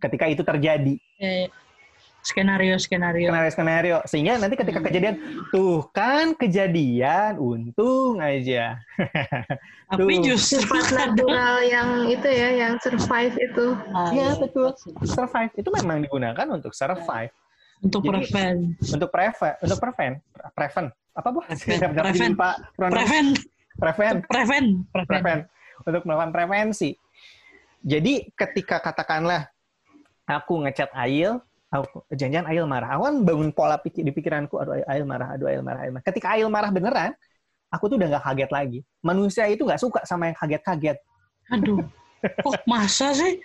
[0.00, 0.94] ketika itu terjadi.
[1.20, 1.48] Ya, ya.
[2.20, 3.32] Skenario skenario.
[3.32, 5.16] Skenario skenario sehingga nanti ketika kejadian
[5.48, 8.76] tuh kan kejadian untung aja.
[9.88, 13.72] Tapi justru Sifat natural yang itu ya, yang survive itu.
[13.96, 14.32] Ah, Iya iya.
[14.36, 14.68] betul.
[15.00, 17.32] Survive itu memang digugakan untuk survive,
[17.80, 18.60] untuk Jadi- prevent.
[18.92, 20.14] untuk prevent, untuk prevent,
[20.52, 20.88] prevent.
[21.16, 21.40] Apa bu?
[21.40, 22.36] Prevent.
[22.76, 23.08] Prevent,
[23.80, 24.20] Prevent.
[24.28, 25.08] prevent, prevent.
[25.08, 25.42] prevent
[25.88, 26.92] untuk melakukan prevensi.
[27.80, 29.48] Jadi ketika katakanlah
[30.38, 31.42] aku ngechat Ail,
[31.72, 32.90] aku jangan-jangan Ail marah.
[32.94, 36.06] Aku kan bangun pola pikir di pikiranku, aduh Ail marah, aduh Ail marah, Ail marah.
[36.06, 37.10] Ketika Ail marah beneran,
[37.70, 38.78] aku tuh udah nggak kaget lagi.
[39.02, 40.98] Manusia itu nggak suka sama yang kaget-kaget.
[41.50, 41.82] Aduh,
[42.22, 43.42] kok masa sih?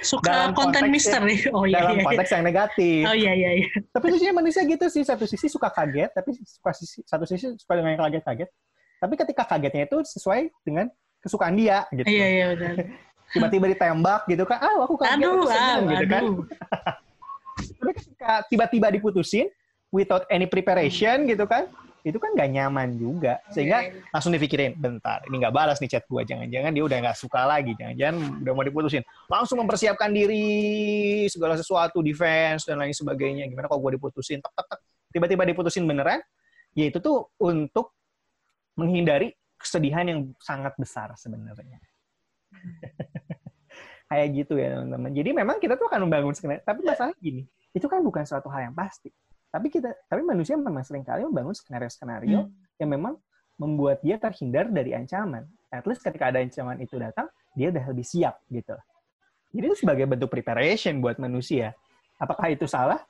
[0.00, 1.48] Suka Dalam konten misteri.
[1.52, 2.02] Oh iya, dalam iya.
[2.02, 2.08] iya.
[2.08, 3.02] konteks yang negatif.
[3.08, 3.68] Oh iya, iya, iya.
[3.92, 7.72] Tapi lucunya manusia gitu sih, satu sisi suka kaget, tapi suka sisi, satu sisi suka
[7.76, 8.48] dengan yang kaget-kaget.
[8.96, 10.88] Tapi ketika kagetnya itu sesuai dengan
[11.20, 12.08] kesukaan dia gitu.
[12.08, 12.74] Iya, iya, benar.
[13.36, 16.22] Tiba-tiba ditembak gitu kan, ah aku kaget, Aduh, aku gitu kan.
[16.24, 16.36] aduh.
[17.80, 19.46] Tapi ketika tiba-tiba diputusin
[19.92, 21.68] without any preparation gitu kan,
[22.06, 23.42] itu kan gak nyaman juga.
[23.50, 24.02] Sehingga Iya, iya.
[24.14, 27.74] langsung dipikirin, bentar, ini nggak balas nih chat gua, jangan-jangan dia udah nggak suka lagi,
[27.74, 29.02] jangan-jangan udah mau diputusin.
[29.26, 33.50] Langsung mempersiapkan diri, segala sesuatu, defense dan lain sebagainya.
[33.50, 34.80] Gimana kalau gua diputusin, tek, tek, tek.
[35.10, 36.22] tiba-tiba diputusin beneran,
[36.78, 37.90] ya itu tuh untuk
[38.78, 41.80] menghindari kesedihan yang sangat besar sebenarnya.
[44.06, 45.10] Kayak gitu ya teman-teman.
[45.10, 47.42] Jadi memang kita tuh akan membangun skenario, tapi masalahnya gini,
[47.74, 49.10] itu kan bukan suatu hal yang pasti.
[49.50, 52.52] Tapi kita, tapi manusia memang sering kali membangun skenario-skenario Hmm.
[52.78, 53.14] yang memang
[53.56, 55.48] membuat dia terhindar dari ancaman.
[55.72, 57.26] At least ketika ada ancaman itu datang,
[57.56, 58.76] dia udah lebih siap gitu.
[59.56, 61.72] Jadi itu sebagai bentuk preparation buat manusia.
[62.20, 63.00] Apakah itu salah?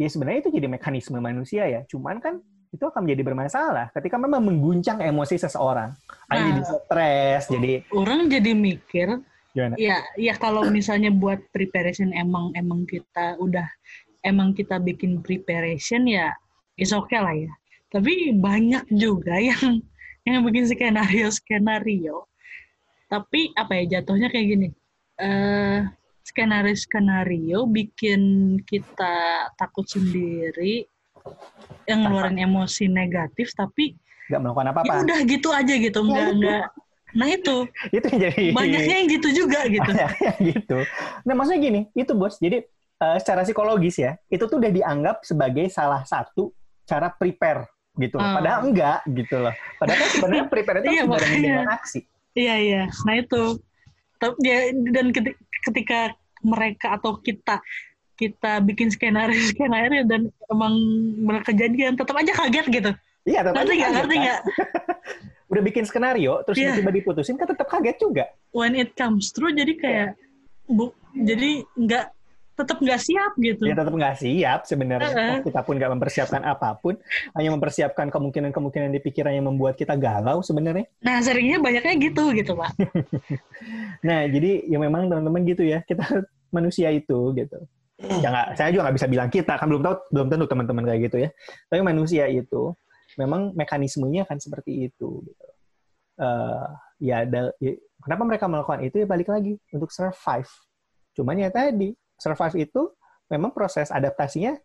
[0.00, 1.84] Ya sebenarnya itu jadi mekanisme manusia ya.
[1.84, 2.40] Cuman kan
[2.72, 5.92] itu akan menjadi bermasalah ketika memang mengguncang emosi seseorang.
[6.28, 6.34] Nah.
[6.34, 9.20] jadi stres, jadi Orang jadi mikir,
[9.56, 9.74] gimana?
[9.80, 13.64] ya, ya kalau misalnya buat preparation emang emang kita udah
[14.20, 16.36] emang kita bikin preparation ya,
[16.76, 17.48] is okay lah ya.
[17.88, 19.80] Tapi banyak juga yang
[20.28, 22.28] yang bikin skenario skenario.
[23.08, 24.68] Tapi apa ya jatuhnya kayak gini.
[25.16, 25.80] Eh
[26.20, 28.20] skenario skenario bikin
[28.66, 30.84] kita takut sendiri,
[31.86, 33.94] yang ngeluarin emosi negatif, tapi
[34.26, 34.90] Nggak melakukan apa-apa.
[34.90, 36.38] ya udah gitu aja gitu, Ya, nggak itu.
[36.42, 36.66] nggak.
[37.16, 37.56] Nah itu
[37.96, 39.90] Itu yang jadi banyaknya yang gitu juga gitu.
[39.90, 40.78] Banyaknya gitu.
[41.24, 42.36] Nah, maksudnya gini, itu bos.
[42.36, 42.62] Jadi
[42.96, 46.52] eh, secara psikologis ya, itu tuh udah dianggap sebagai salah satu
[46.84, 47.66] cara prepare
[47.96, 48.20] gitu.
[48.20, 48.28] loh.
[48.28, 48.38] Ah.
[48.38, 49.54] Padahal enggak gitu loh.
[49.80, 51.40] Padahal kan sebenarnya prepare itu Iya, makanya.
[51.40, 52.00] dengan aksi.
[52.36, 52.82] Iya iya.
[53.08, 53.42] Nah itu.
[54.16, 54.58] Tapi ya,
[54.96, 57.60] dan keti- ketika mereka atau kita
[58.16, 60.72] kita bikin skenario skenario dan emang
[61.20, 62.90] benar kejadian, tetap aja kaget gitu.
[63.28, 63.92] Iya, tetap Ngerti aja nggak?
[63.92, 64.24] Ngerti kan?
[64.24, 64.40] nggak?
[65.46, 66.74] Udah bikin skenario, terus Iya.
[66.74, 68.24] tiba-tiba diputusin, kan tetap kaget juga.
[68.50, 70.08] When it comes true, jadi kayak
[70.66, 72.04] bu, jadi nggak
[72.56, 73.68] tetap nggak siap gitu.
[73.68, 75.12] Ya tetap nggak siap sebenarnya.
[75.12, 75.32] Heeh.
[75.38, 76.96] Oh, Kita pun nggak mempersiapkan apa pun,
[77.36, 80.88] hanya mempersiapkan kemungkinan-kemungkinan di pikiran yang membuat kita galau sebenarnya.
[81.04, 82.72] Nah seringnya banyaknya gitu gitu pak.
[84.06, 86.04] Nah, jadi ya memang teman-teman gitu ya, kita
[86.56, 87.58] manusia itu gitu.
[87.96, 91.00] Ya nggak, saya juga nggak bisa bilang kita, kan belum tahu, belum tentu teman-teman kayak
[91.08, 91.28] gitu ya.
[91.72, 92.76] Tapi manusia itu
[93.16, 95.24] memang mekanismenya akan seperti itu.
[95.24, 95.46] Gitu.
[96.16, 96.66] Eh,
[97.04, 100.48] ya, ada, ya, kenapa mereka melakukan itu ya balik lagi untuk survive.
[101.16, 102.92] Cuman ya tadi survive itu
[103.28, 104.56] memang proses adaptasinya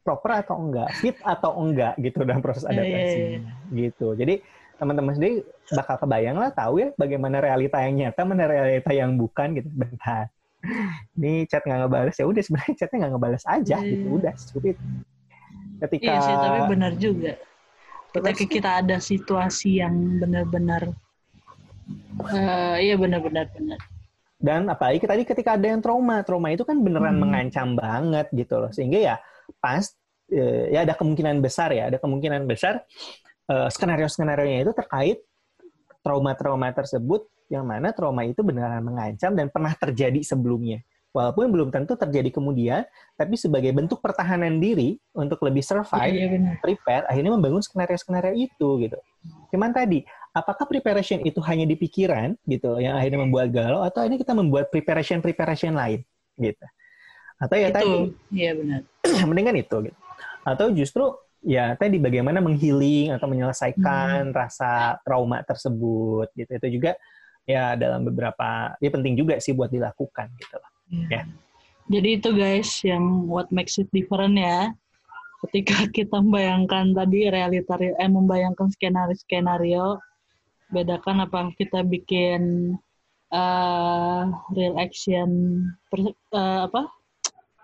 [0.00, 2.86] proper atau enggak, fit atau enggak gitu dalam proses Iya, iya, iya.
[2.86, 3.40] adaptasinya
[3.74, 4.08] gitu.
[4.14, 4.34] Jadi
[4.80, 5.44] teman-teman sendiri
[5.76, 9.68] bakal kebayang lah tahu ya bagaimana realita yang nyata, mana realita yang bukan gitu.
[9.70, 10.32] Bentar.
[11.16, 14.84] Ini chat nggak ngebales ya udah sebenarnya chatnya nggak ngebales aja gitu udah cukup itu.
[15.80, 17.32] Ketika Iya sih tapi benar juga.
[18.10, 20.90] Ketika kita ada situasi yang benar-benar
[22.30, 23.80] eh iya benar-benar benar.
[24.40, 27.22] dan apalagi tadi ketika ada yang trauma, trauma itu kan beneran Hmm.
[27.28, 28.70] mengancam banget gitu loh.
[28.72, 29.14] Sehingga ya
[29.60, 29.84] pas
[30.32, 32.80] eh, ya ada kemungkinan besar ya, ada kemungkinan besar
[33.50, 35.18] eh, skenario-skenario itu terkait
[36.00, 40.80] trauma-trauma tersebut yang mana trauma itu beneran mengancam dan pernah terjadi sebelumnya.
[41.10, 42.86] Walaupun belum tentu terjadi kemudian,
[43.18, 46.54] tapi sebagai bentuk pertahanan diri untuk lebih survive, Iya benar.
[46.62, 48.98] prepare, akhirnya membangun skenario-skenario itu gitu.
[49.50, 54.22] Cuman tadi, apakah preparation itu hanya di pikiran gitu, yang akhirnya membuat galau, atau ini
[54.22, 56.06] kita membuat preparation-preparation lain
[56.38, 56.66] gitu.
[57.42, 58.80] Atau ya tadi, Itu iya benar.
[59.28, 59.98] mendingan itu gitu.
[60.46, 61.10] Atau justru
[61.40, 66.50] ya tadi bagaimana menghealing atau menyelesaikan rasa trauma tersebut gitu.
[66.54, 66.94] Itu juga
[67.48, 70.70] ya dalam beberapa ya penting juga sih buat dilakukan gitu loh.
[70.90, 71.06] Iya.
[71.10, 71.22] Ya.
[71.90, 74.70] Jadi itu guys yang what makes it different ya.
[75.40, 79.86] ketika kita membayangkan tadi realita eh membayangkan skenario skenario
[80.68, 82.76] bedakan apa kita bikin
[83.32, 86.92] uh, real action per, uh, apa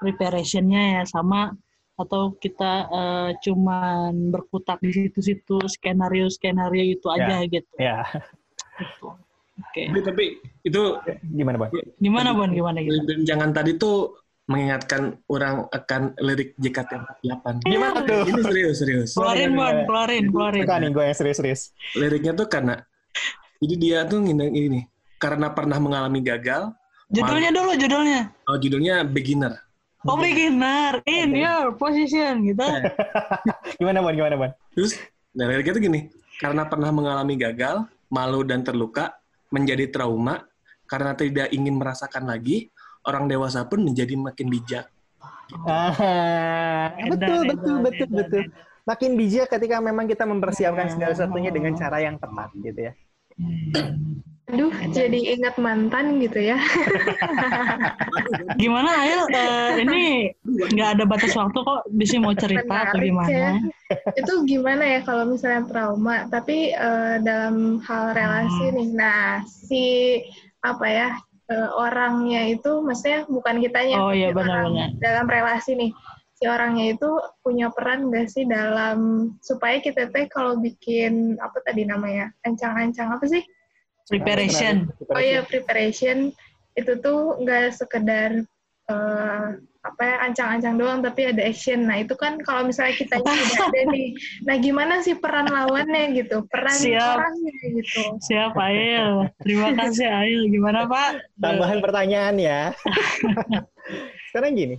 [0.00, 1.52] preparationnya ya sama
[1.96, 7.16] atau kita uh, cuman berkutat di situ-situ skenario skenario itu Ya.
[7.16, 7.74] aja gitu.
[7.80, 7.98] Ya.
[8.76, 9.08] Gitu.
[9.56, 9.88] Oke.
[9.88, 10.24] Tapi, tapi
[10.68, 10.82] itu
[11.32, 11.70] Gimana, Bang?
[11.96, 12.50] Gimana Bon?
[12.52, 13.00] Gimana gitu?
[13.08, 17.66] dan jangan tadi tuh mengingatkan orang akan lirik JKT48.
[17.66, 18.22] Gimana tuh?
[18.30, 19.10] Ini serius, serius.
[19.16, 20.62] Keluarin Bon, keluarin, keluarin.
[20.62, 21.60] Suka nih gue yang serius-serius.
[21.98, 22.78] Liriknya tuh karena
[23.58, 24.84] jadi dia tuh ngindang ini nih.
[25.16, 26.76] Karena pernah mengalami gagal,
[27.06, 28.20] Judulnya dulu, judulnya.
[28.50, 29.54] oh, judulnya beginner.
[30.06, 32.62] Oh beginner, in your position gitu.
[33.80, 34.14] Gimana, Bang?
[34.14, 34.52] Gimana, Bang?
[34.74, 34.98] Terus
[35.34, 36.00] nah, liriknya tuh gini,
[36.38, 39.14] karena pernah mengalami gagal, malu dan terluka,
[39.50, 40.44] menjadi trauma,
[40.86, 42.70] karena tidak ingin merasakan lagi,
[43.06, 44.86] orang dewasa pun menjadi makin bijak.
[45.62, 48.42] Ah, Edan, betul, edan, betul, betul, edan, betul.
[48.46, 48.64] edan.
[48.86, 52.92] Makin bijak ketika memang kita mempersiapkan segala sesuatunya dengan cara yang tepat, gitu ya.
[54.46, 56.54] Aduh, jadi ingat mantan gitu ya.
[58.62, 59.26] Gimana Ail?
[59.28, 60.02] Eh, ini
[60.46, 61.82] nggak ada batas waktu kok.
[61.90, 63.34] Bisa mau cerita atau Menarik gimana?
[63.34, 63.52] ya.
[64.14, 68.74] Itu gimana ya kalau misalnya trauma, tapi eh, dalam hal relasi Hmm.
[68.78, 68.88] nih.
[68.94, 69.84] Nah, si
[70.62, 71.08] apa ya
[71.50, 73.98] eh, orangnya itu, maksudnya bukan kitanya.
[73.98, 74.94] Oh iya benar-benar.
[75.02, 75.90] Dalam relasi nih,
[76.36, 77.10] si orangnya itu
[77.40, 83.24] punya peran nggak sih dalam supaya kita teh kalau bikin apa tadi namanya ancang-ancang apa
[83.24, 83.40] sih?
[84.06, 84.92] Preparation.
[85.08, 86.30] Oh iya preparation
[86.76, 88.44] itu tuh nggak sekedar
[88.86, 89.48] eh,
[89.86, 91.88] apa ya ancang-ancang doang tapi ada action.
[91.88, 94.12] Nah itu kan kalau misalnya kita tidak ada nih,
[94.44, 97.16] nah gimana sih peran lawannya gitu, peran Siap.
[97.16, 98.02] orangnya gitu.
[98.28, 99.30] Siap Ail.
[99.40, 100.40] Terima kasih Ail.
[100.52, 101.32] Gimana Pak?
[101.38, 102.60] Tambahan pertanyaan ya.
[104.28, 104.76] Sekarang gini,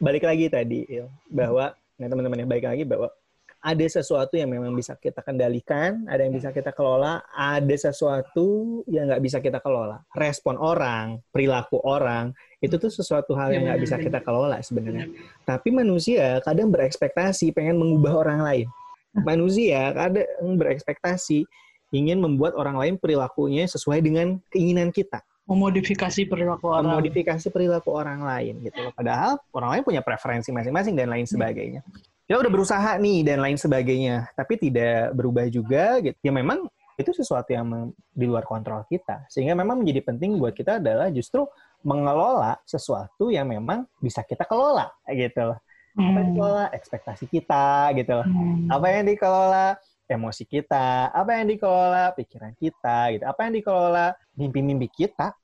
[0.00, 3.12] balik lagi tadi Il, bahwa nah teman-teman yang balik lagi bahwa
[3.60, 9.12] ada sesuatu yang memang bisa kita kendalikan, ada yang bisa kita kelola, ada sesuatu yang
[9.12, 10.00] nggak bisa kita kelola.
[10.16, 12.32] Respon orang, perilaku orang,
[12.64, 15.12] itu tuh sesuatu hal yang nggak bisa kita kelola sebenarnya.
[15.44, 18.66] Tapi manusia kadang berekspektasi pengen mengubah orang lain.
[19.12, 21.44] Manusia kadang berekspektasi
[21.92, 25.20] ingin membuat orang lain perilakunya sesuai dengan keinginan kita
[25.50, 26.94] Memodifikasi perilaku orang.
[26.94, 28.92] memodifikasi perilaku orang lain gitu loh.
[28.94, 31.82] Padahal orang lain punya preferensi masing-masing dan lain sebagainya.
[32.30, 36.14] Kita udah berusaha nih dan lain sebagainya, tapi tidak berubah juga gitu.
[36.22, 39.26] Ya memang itu sesuatu yang di luar kontrol kita.
[39.26, 41.42] Sehingga memang menjadi penting buat kita adalah justru
[41.82, 45.58] mengelola sesuatu yang memang bisa kita kelola gitu loh.
[45.90, 46.28] Apa yang Hmm.
[46.30, 48.26] dikelola ekspektasi kita gitu loh.
[48.30, 48.70] Hmm.
[48.70, 49.74] Apa yang dikelola
[50.10, 53.24] emosi kita, apa yang dikelola pikiran kita gitu.
[53.24, 55.38] Apa yang dikelola mimpi-mimpi kita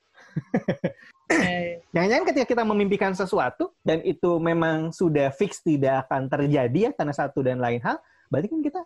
[1.95, 7.15] Jangan-jangan ketika kita memimpikan sesuatu dan itu memang sudah fix tidak akan terjadi ya karena
[7.15, 7.99] satu dan lain hal,
[8.31, 8.81] berarti kan kita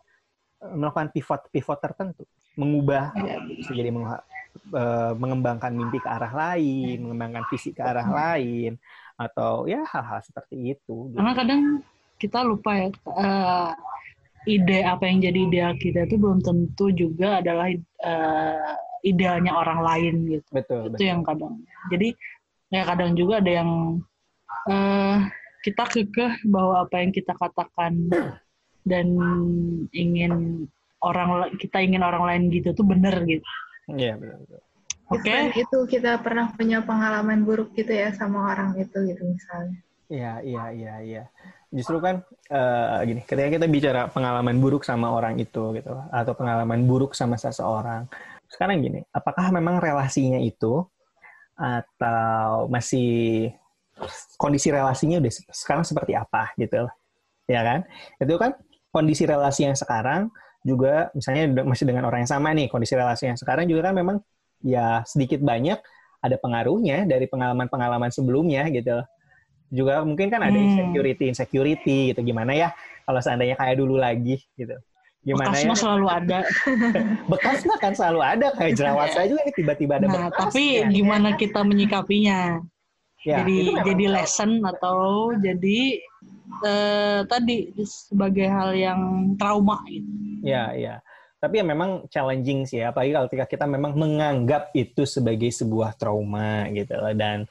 [0.64, 2.24] eh, melakukan pivot-pivot tertentu,
[2.56, 3.12] mengubah
[3.44, 8.80] bisa jadi eh, mengembangkan mimpi ke arah lain, mengembangkan visi ke arah lain,
[9.20, 11.12] atau ya hal-hal seperti itu.
[11.12, 11.16] gitu.
[11.20, 11.62] Karena kadang
[12.16, 13.70] kita lupa ya eh,
[14.48, 18.72] ide apa yang jadi ideal kita itu belum tentu juga adalah eh,
[19.04, 20.48] idealnya orang lain gitu.
[20.52, 21.06] Betul, Itu betul.
[21.08, 21.54] yang kadang.
[21.92, 22.08] Jadi
[22.70, 23.70] ya kadang juga ada yang
[24.68, 25.16] eh,
[25.60, 28.08] kita kekeh bahwa apa yang kita katakan
[28.88, 29.06] dan
[29.92, 30.64] ingin
[31.04, 33.44] orang kita ingin orang lain gitu tuh bener gitu.
[33.92, 34.60] Iya, betul, betul.
[35.10, 35.26] Oke.
[35.26, 39.78] Dan itu kita pernah punya pengalaman buruk gitu ya sama orang itu gitu misalnya.
[40.06, 41.24] Iya, iya, iya, iya.
[41.70, 46.82] Justru kan eh, gini, ketika kita bicara pengalaman buruk sama orang itu gitu atau pengalaman
[46.86, 48.10] buruk sama seseorang.
[48.50, 50.82] Sekarang gini, apakah memang relasinya itu
[51.54, 53.52] atau masih
[54.40, 56.90] kondisi relasinya udah se- sekarang seperti apa gitu.
[57.46, 57.86] Ya kan?
[58.18, 58.58] Itu kan
[58.90, 60.30] kondisi relasi yang sekarang
[60.66, 64.16] juga misalnya masih dengan orang yang sama nih, kondisi relasi yang sekarang juga kan memang
[64.60, 65.78] ya sedikit banyak
[66.20, 69.00] ada pengaruhnya dari pengalaman-pengalaman sebelumnya gitu
[69.70, 70.66] juga mungkin kan ada Hmm.
[70.66, 72.68] insecurity insecurity gitu gimana ya
[73.02, 74.74] kalau seandainya kayak dulu lagi gitu
[75.20, 76.38] gimana Bekas ya selalu ada.
[77.32, 80.64] bekas mah kan selalu ada kayak jerawat saya juga ini tiba-tiba ada Nah, bekas tapi
[80.76, 80.88] ya.
[80.88, 82.58] gimana kita menyikapinya?
[83.20, 84.96] Ya, jadi jadi lesson atau
[85.36, 86.00] jadi
[86.64, 89.00] eh, tadi sebagai hal yang
[89.36, 90.08] trauma gitu.
[90.40, 90.94] ya ya
[91.36, 95.96] tapi ya memang challenging sih ya apalagi kalau ketika kita memang menganggap itu sebagai sebuah
[95.96, 97.44] trauma gitu loh dan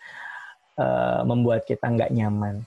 [0.80, 2.64] eh, membuat kita nggak nyaman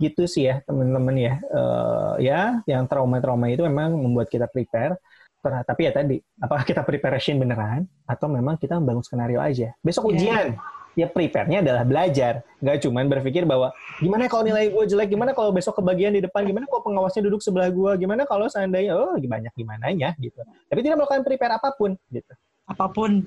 [0.00, 4.96] gitu sih ya teman-teman ya Eh, ya yang trauma-trauma itu memang membuat kita prepare
[5.44, 10.10] Ter- tapi ya tadi apakah kita preparation beneran atau memang kita membangun skenario aja besok
[10.10, 10.12] Iya.
[10.16, 10.48] ujian
[10.96, 12.40] ya prepare-nya adalah belajar.
[12.58, 13.68] Nggak cuman berpikir bahwa
[14.00, 17.44] gimana kalau nilai gue jelek, gimana kalau besok kebagian di depan, gimana kalau pengawasnya duduk
[17.44, 20.40] sebelah gue, gimana kalau seandainya, oh banyak gimana ya gitu.
[20.72, 22.32] Tapi tidak melakukan prepare apa pun gitu.
[22.64, 23.22] Apa pun.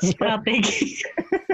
[0.00, 0.96] Strategi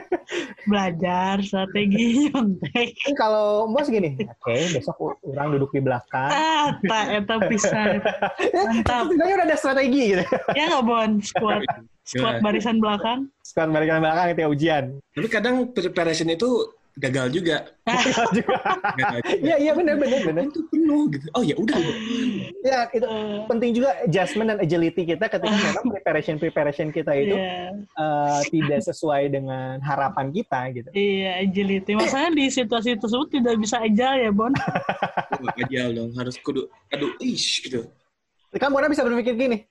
[0.71, 6.31] belajar strategi nyontek Ini kalau bos gini, oke besok orang duduk di belakang.
[6.31, 7.99] ah tak eta pisan
[8.53, 10.25] mantap Setidaknya udah ada strategi gitu.
[10.55, 11.63] ya nggak bon squad
[12.05, 12.45] squad Gila.
[12.45, 13.21] barisan belakang
[13.57, 14.85] balik ke belakang itu ya ujian.
[15.17, 16.69] Tapi kadang preparation itu
[16.99, 17.57] gagal juga.
[17.87, 18.57] Gagal juga.
[19.39, 20.43] Iya iya benar benar benar.
[20.51, 21.27] Itu penuh gitu.
[21.33, 21.79] Oh ya udah.
[22.67, 23.07] Ya itu
[23.47, 28.81] penting juga adjustment dan agility kita ketika memang preparation preparation kita itu iya eh, tidak
[28.83, 30.89] sesuai dengan harapan kita gitu.
[30.93, 34.53] iya agility masalahnya di situasi tersebut tidak bisa agile ya bon
[35.39, 36.11] Wah, Ajal dong.
[36.19, 36.67] Harus kudu.
[36.91, 37.87] Aduh, ish gitu.
[38.59, 39.63] Kan Mona bisa berpikir gini,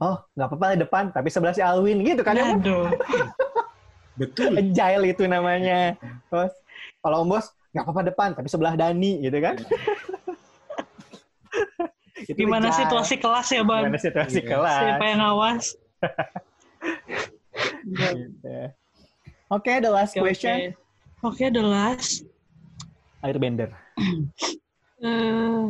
[0.00, 2.56] oh nggak apa-apa di depan, tapi sebelah si Alwin gitu kan ya.
[2.56, 2.88] Aduh
[4.20, 4.54] Betul.
[4.54, 5.98] Agile itu namanya.
[6.30, 6.54] Bos.
[7.04, 9.60] Kalau Om Bos nggak apa-apa depan, tapi sebelah Dani gitu kan.
[12.24, 12.80] Itu gimana agile.
[12.80, 14.48] situasi kelas ya bon Gimana situasi Iya.
[14.48, 14.78] kelas.
[14.80, 15.64] siapa yang ngawas
[17.84, 18.56] Gitu.
[19.46, 20.72] Oke, the last Oke, question.
[21.20, 22.24] oke Oke, the last
[23.20, 23.72] Airbender.
[25.04, 25.64] eh,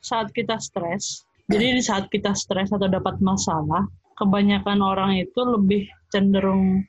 [0.00, 5.86] saat kita stres, jadi di saat kita stres atau dapat masalah, kebanyakan orang itu lebih
[6.10, 6.86] cenderung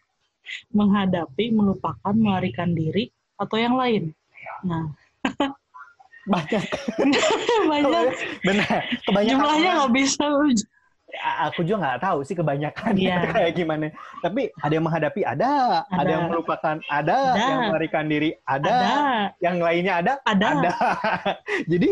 [0.69, 3.09] menghadapi, melupakan, melarikan diri,
[3.41, 4.13] atau yang lain.
[4.61, 4.85] Nah,
[6.21, 6.65] Banyak.
[7.71, 8.13] banyak
[8.45, 8.79] Benar.
[9.09, 10.25] Kebanyakan jumlahnya nggak bisa.
[11.49, 13.17] Aku juga nggak tahu sih kebanyakan Iya.
[13.35, 13.89] kayak gimana.
[14.21, 16.09] Tapi ada yang menghadapi ada, ada, Ada.
[16.13, 17.41] yang melupakan ada, Ada.
[17.41, 18.93] yang melarikan diri ada, Ada,
[19.41, 20.71] yang lainnya ada, ada, ada.
[21.65, 21.89] Jadi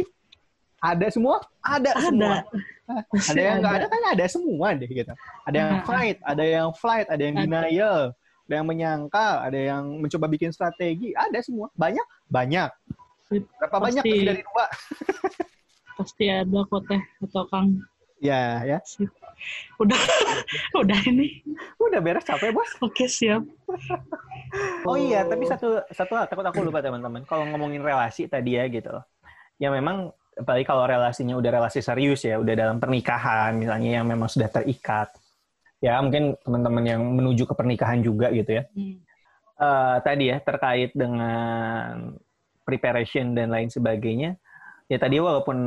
[0.80, 2.40] ada semua, ada, semua.
[2.40, 3.10] ada.
[3.12, 5.14] Ada yang nggak ada kan ada semua deh gitu.
[5.46, 5.86] Ada yang Nah.
[5.86, 7.44] fight, ada yang flight, ada yang Ada.
[7.44, 11.70] denial, ada yang menyangka, ada yang mencoba bikin strategi, ada semua.
[11.78, 12.70] Banyak, banyak.
[13.30, 13.86] Berapa Pasti.
[13.86, 14.66] banyak lebih dari dua?
[16.02, 17.70] Pasti ada kok teh atau Kang.
[18.20, 18.80] Ya, ya.
[19.80, 20.00] Udah,
[20.82, 21.46] udah ini.
[21.80, 22.68] Udah beres capek bos.
[22.84, 23.46] Oke siap.
[24.84, 27.24] Oh iya, tapi satu satu hal takut aku lupa teman-teman.
[27.24, 28.92] Kalau ngomongin relasi tadi ya gitu.
[29.60, 34.32] Ya memang apalagi kalau relasinya udah relasi serius ya, udah dalam pernikahan misalnya yang memang
[34.32, 35.12] sudah terikat.
[35.80, 38.64] Ya mungkin teman-teman yang menuju ke pernikahan juga gitu ya.
[38.76, 39.00] Hmm.
[39.60, 42.16] Eh, tadi ya terkait dengan
[42.64, 44.40] preparation dan lain sebagainya.
[44.90, 45.58] Ya tadi walaupun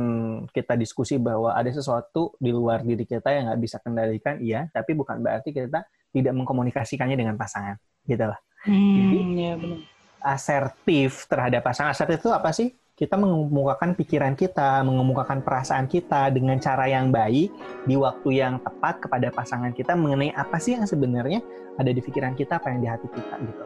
[0.51, 4.91] kita diskusi bahwa ada sesuatu di luar diri kita yang nggak bisa kendalikan, iya, tapi
[4.91, 9.79] bukan berarti kita tidak mengkomunikasikannya dengan pasangan, gitu lah Hmm, ya benar.
[10.23, 11.95] asertif terhadap pasangan.
[11.95, 12.75] Asertif itu apa sih?
[12.93, 17.49] Kita mengemukakan pikiran kita, mengemukakan perasaan kita dengan cara yang baik
[17.89, 21.41] di waktu yang tepat kepada pasangan kita mengenai apa sih yang sebenarnya
[21.81, 23.65] ada di pikiran kita, apa yang di hati kita gitu.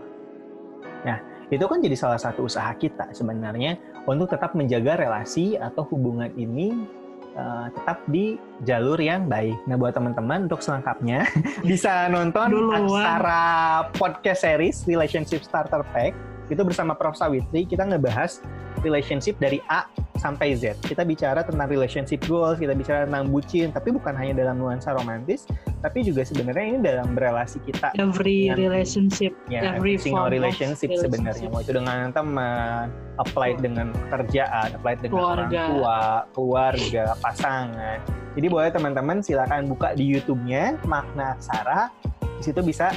[1.03, 1.19] Nah,
[1.51, 3.75] itu kan jadi salah satu usaha kita sebenarnya
[4.07, 6.87] untuk tetap menjaga relasi atau hubungan ini
[7.35, 9.59] eh, tetap di jalur yang baik.
[9.67, 11.27] Nah, buat teman-teman untuk selengkapnya
[11.67, 12.79] bisa nonton Duluan.
[12.79, 13.47] aksara
[13.91, 18.39] podcast series Relationship Starter Pack itu bersama Prof Sawitri kita ngebahas
[18.85, 20.77] relationship dari A sampai Z.
[20.81, 25.45] Kita bicara tentang relationship goals, kita bicara tentang bucin, tapi bukan hanya dalam nuansa romantis,
[25.81, 30.89] tapi juga sebenarnya ini dalam berelasi kita Every Dengan- relationship, ya every single of relationship
[30.93, 32.89] sebenarnya mau itu dengan teman,
[33.21, 35.63] applied dengan pekerjaan, applied dengan orang Keluarga.
[35.69, 36.01] tua,
[36.33, 37.97] keluarga, pasangan.
[38.37, 41.89] Jadi boleh teman-teman silakan buka di YouTube-nya makna aksara.
[42.37, 42.93] Di situ bisa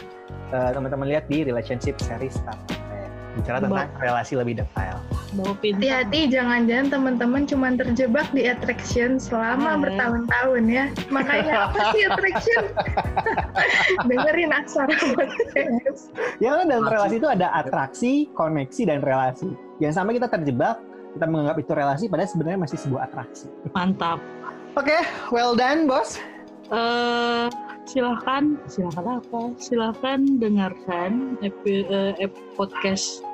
[0.52, 2.36] eh, teman-teman lihat di relationship series.
[3.35, 4.98] Bicara tentang relasi lebih detail.
[5.31, 9.82] Hati-hati, jangan-jangan teman-teman cuma terjebak di attraction selama Hmm.
[9.86, 10.85] bertahun-tahun ya.
[11.09, 12.62] Makanya apa sih attraction?
[14.11, 14.90] Dengerin aksara.
[16.43, 19.55] Ya kan dalam relasi itu ada atraksi, koneksi, dan relasi.
[19.78, 20.77] Jangan sampai kita terjebak,
[21.15, 23.47] kita menganggap itu relasi, padahal sebenarnya masih sebuah atraksi.
[23.70, 24.19] Mantap.
[24.74, 24.98] Oke,
[25.31, 26.19] well done, bos.
[26.70, 27.47] eh
[27.89, 29.52] silahkan, silahkan apa?
[29.61, 33.24] Silahkan dengarkan epi, eh, ep- podcast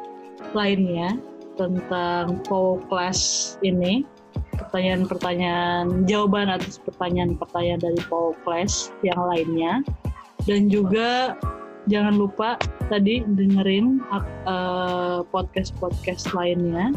[0.53, 1.19] lainnya
[1.57, 4.05] tentang Power Class ini.
[4.57, 9.81] Pertanyaan-pertanyaan, jawaban atas pertanyaan-pertanyaan dari Power Class yang lainnya.
[10.45, 11.37] Dan juga
[11.89, 12.61] jangan lupa
[12.93, 16.93] tadi dengerin ak- eh, podcast-podcast lainnya,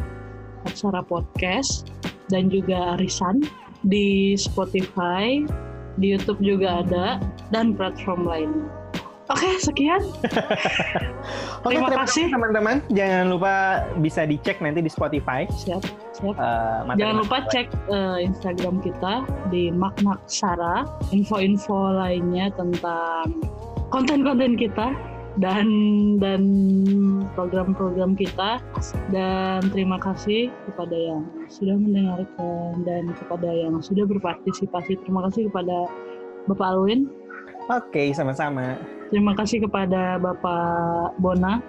[0.68, 1.92] Aksara Podcast,
[2.28, 3.44] dan juga Arisan
[3.88, 5.48] di Spotify,
[6.00, 7.20] di YouTube juga ada,
[7.52, 8.68] dan platform lainnya.
[9.30, 10.02] Oke, sekian.
[11.62, 12.34] Oke, Terima terima kasih.
[12.34, 12.82] teman-teman.
[12.90, 13.54] Jangan lupa
[14.02, 15.46] bisa dicek nanti di Spotify.
[15.46, 15.86] Siap,
[16.18, 16.34] siap.
[16.82, 19.14] materi- Jangan lupa cek eh, Instagram kita
[19.54, 20.82] di Makna Sara,
[21.14, 23.38] info-info lainnya tentang
[23.94, 24.98] konten-konten kita
[25.38, 25.68] dan
[26.18, 26.42] dan
[27.38, 28.58] program-program kita.
[29.14, 34.98] Dan terima kasih kepada yang sudah mendengarkan dan kepada yang sudah berpartisipasi.
[35.06, 35.86] Terima kasih kepada
[36.50, 37.12] Bapak Alwin.
[37.70, 38.74] Oke, sama-sama.
[39.10, 41.62] terima kasih kepada Bapak Bona.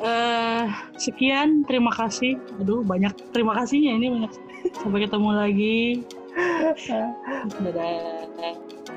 [0.00, 0.68] Eh
[1.00, 2.36] sekian terima kasih.
[2.60, 4.32] Aduh banyak terima kasihnya ini banyak.
[4.76, 6.04] Sampai ketemu lagi.
[7.64, 8.95] Dadah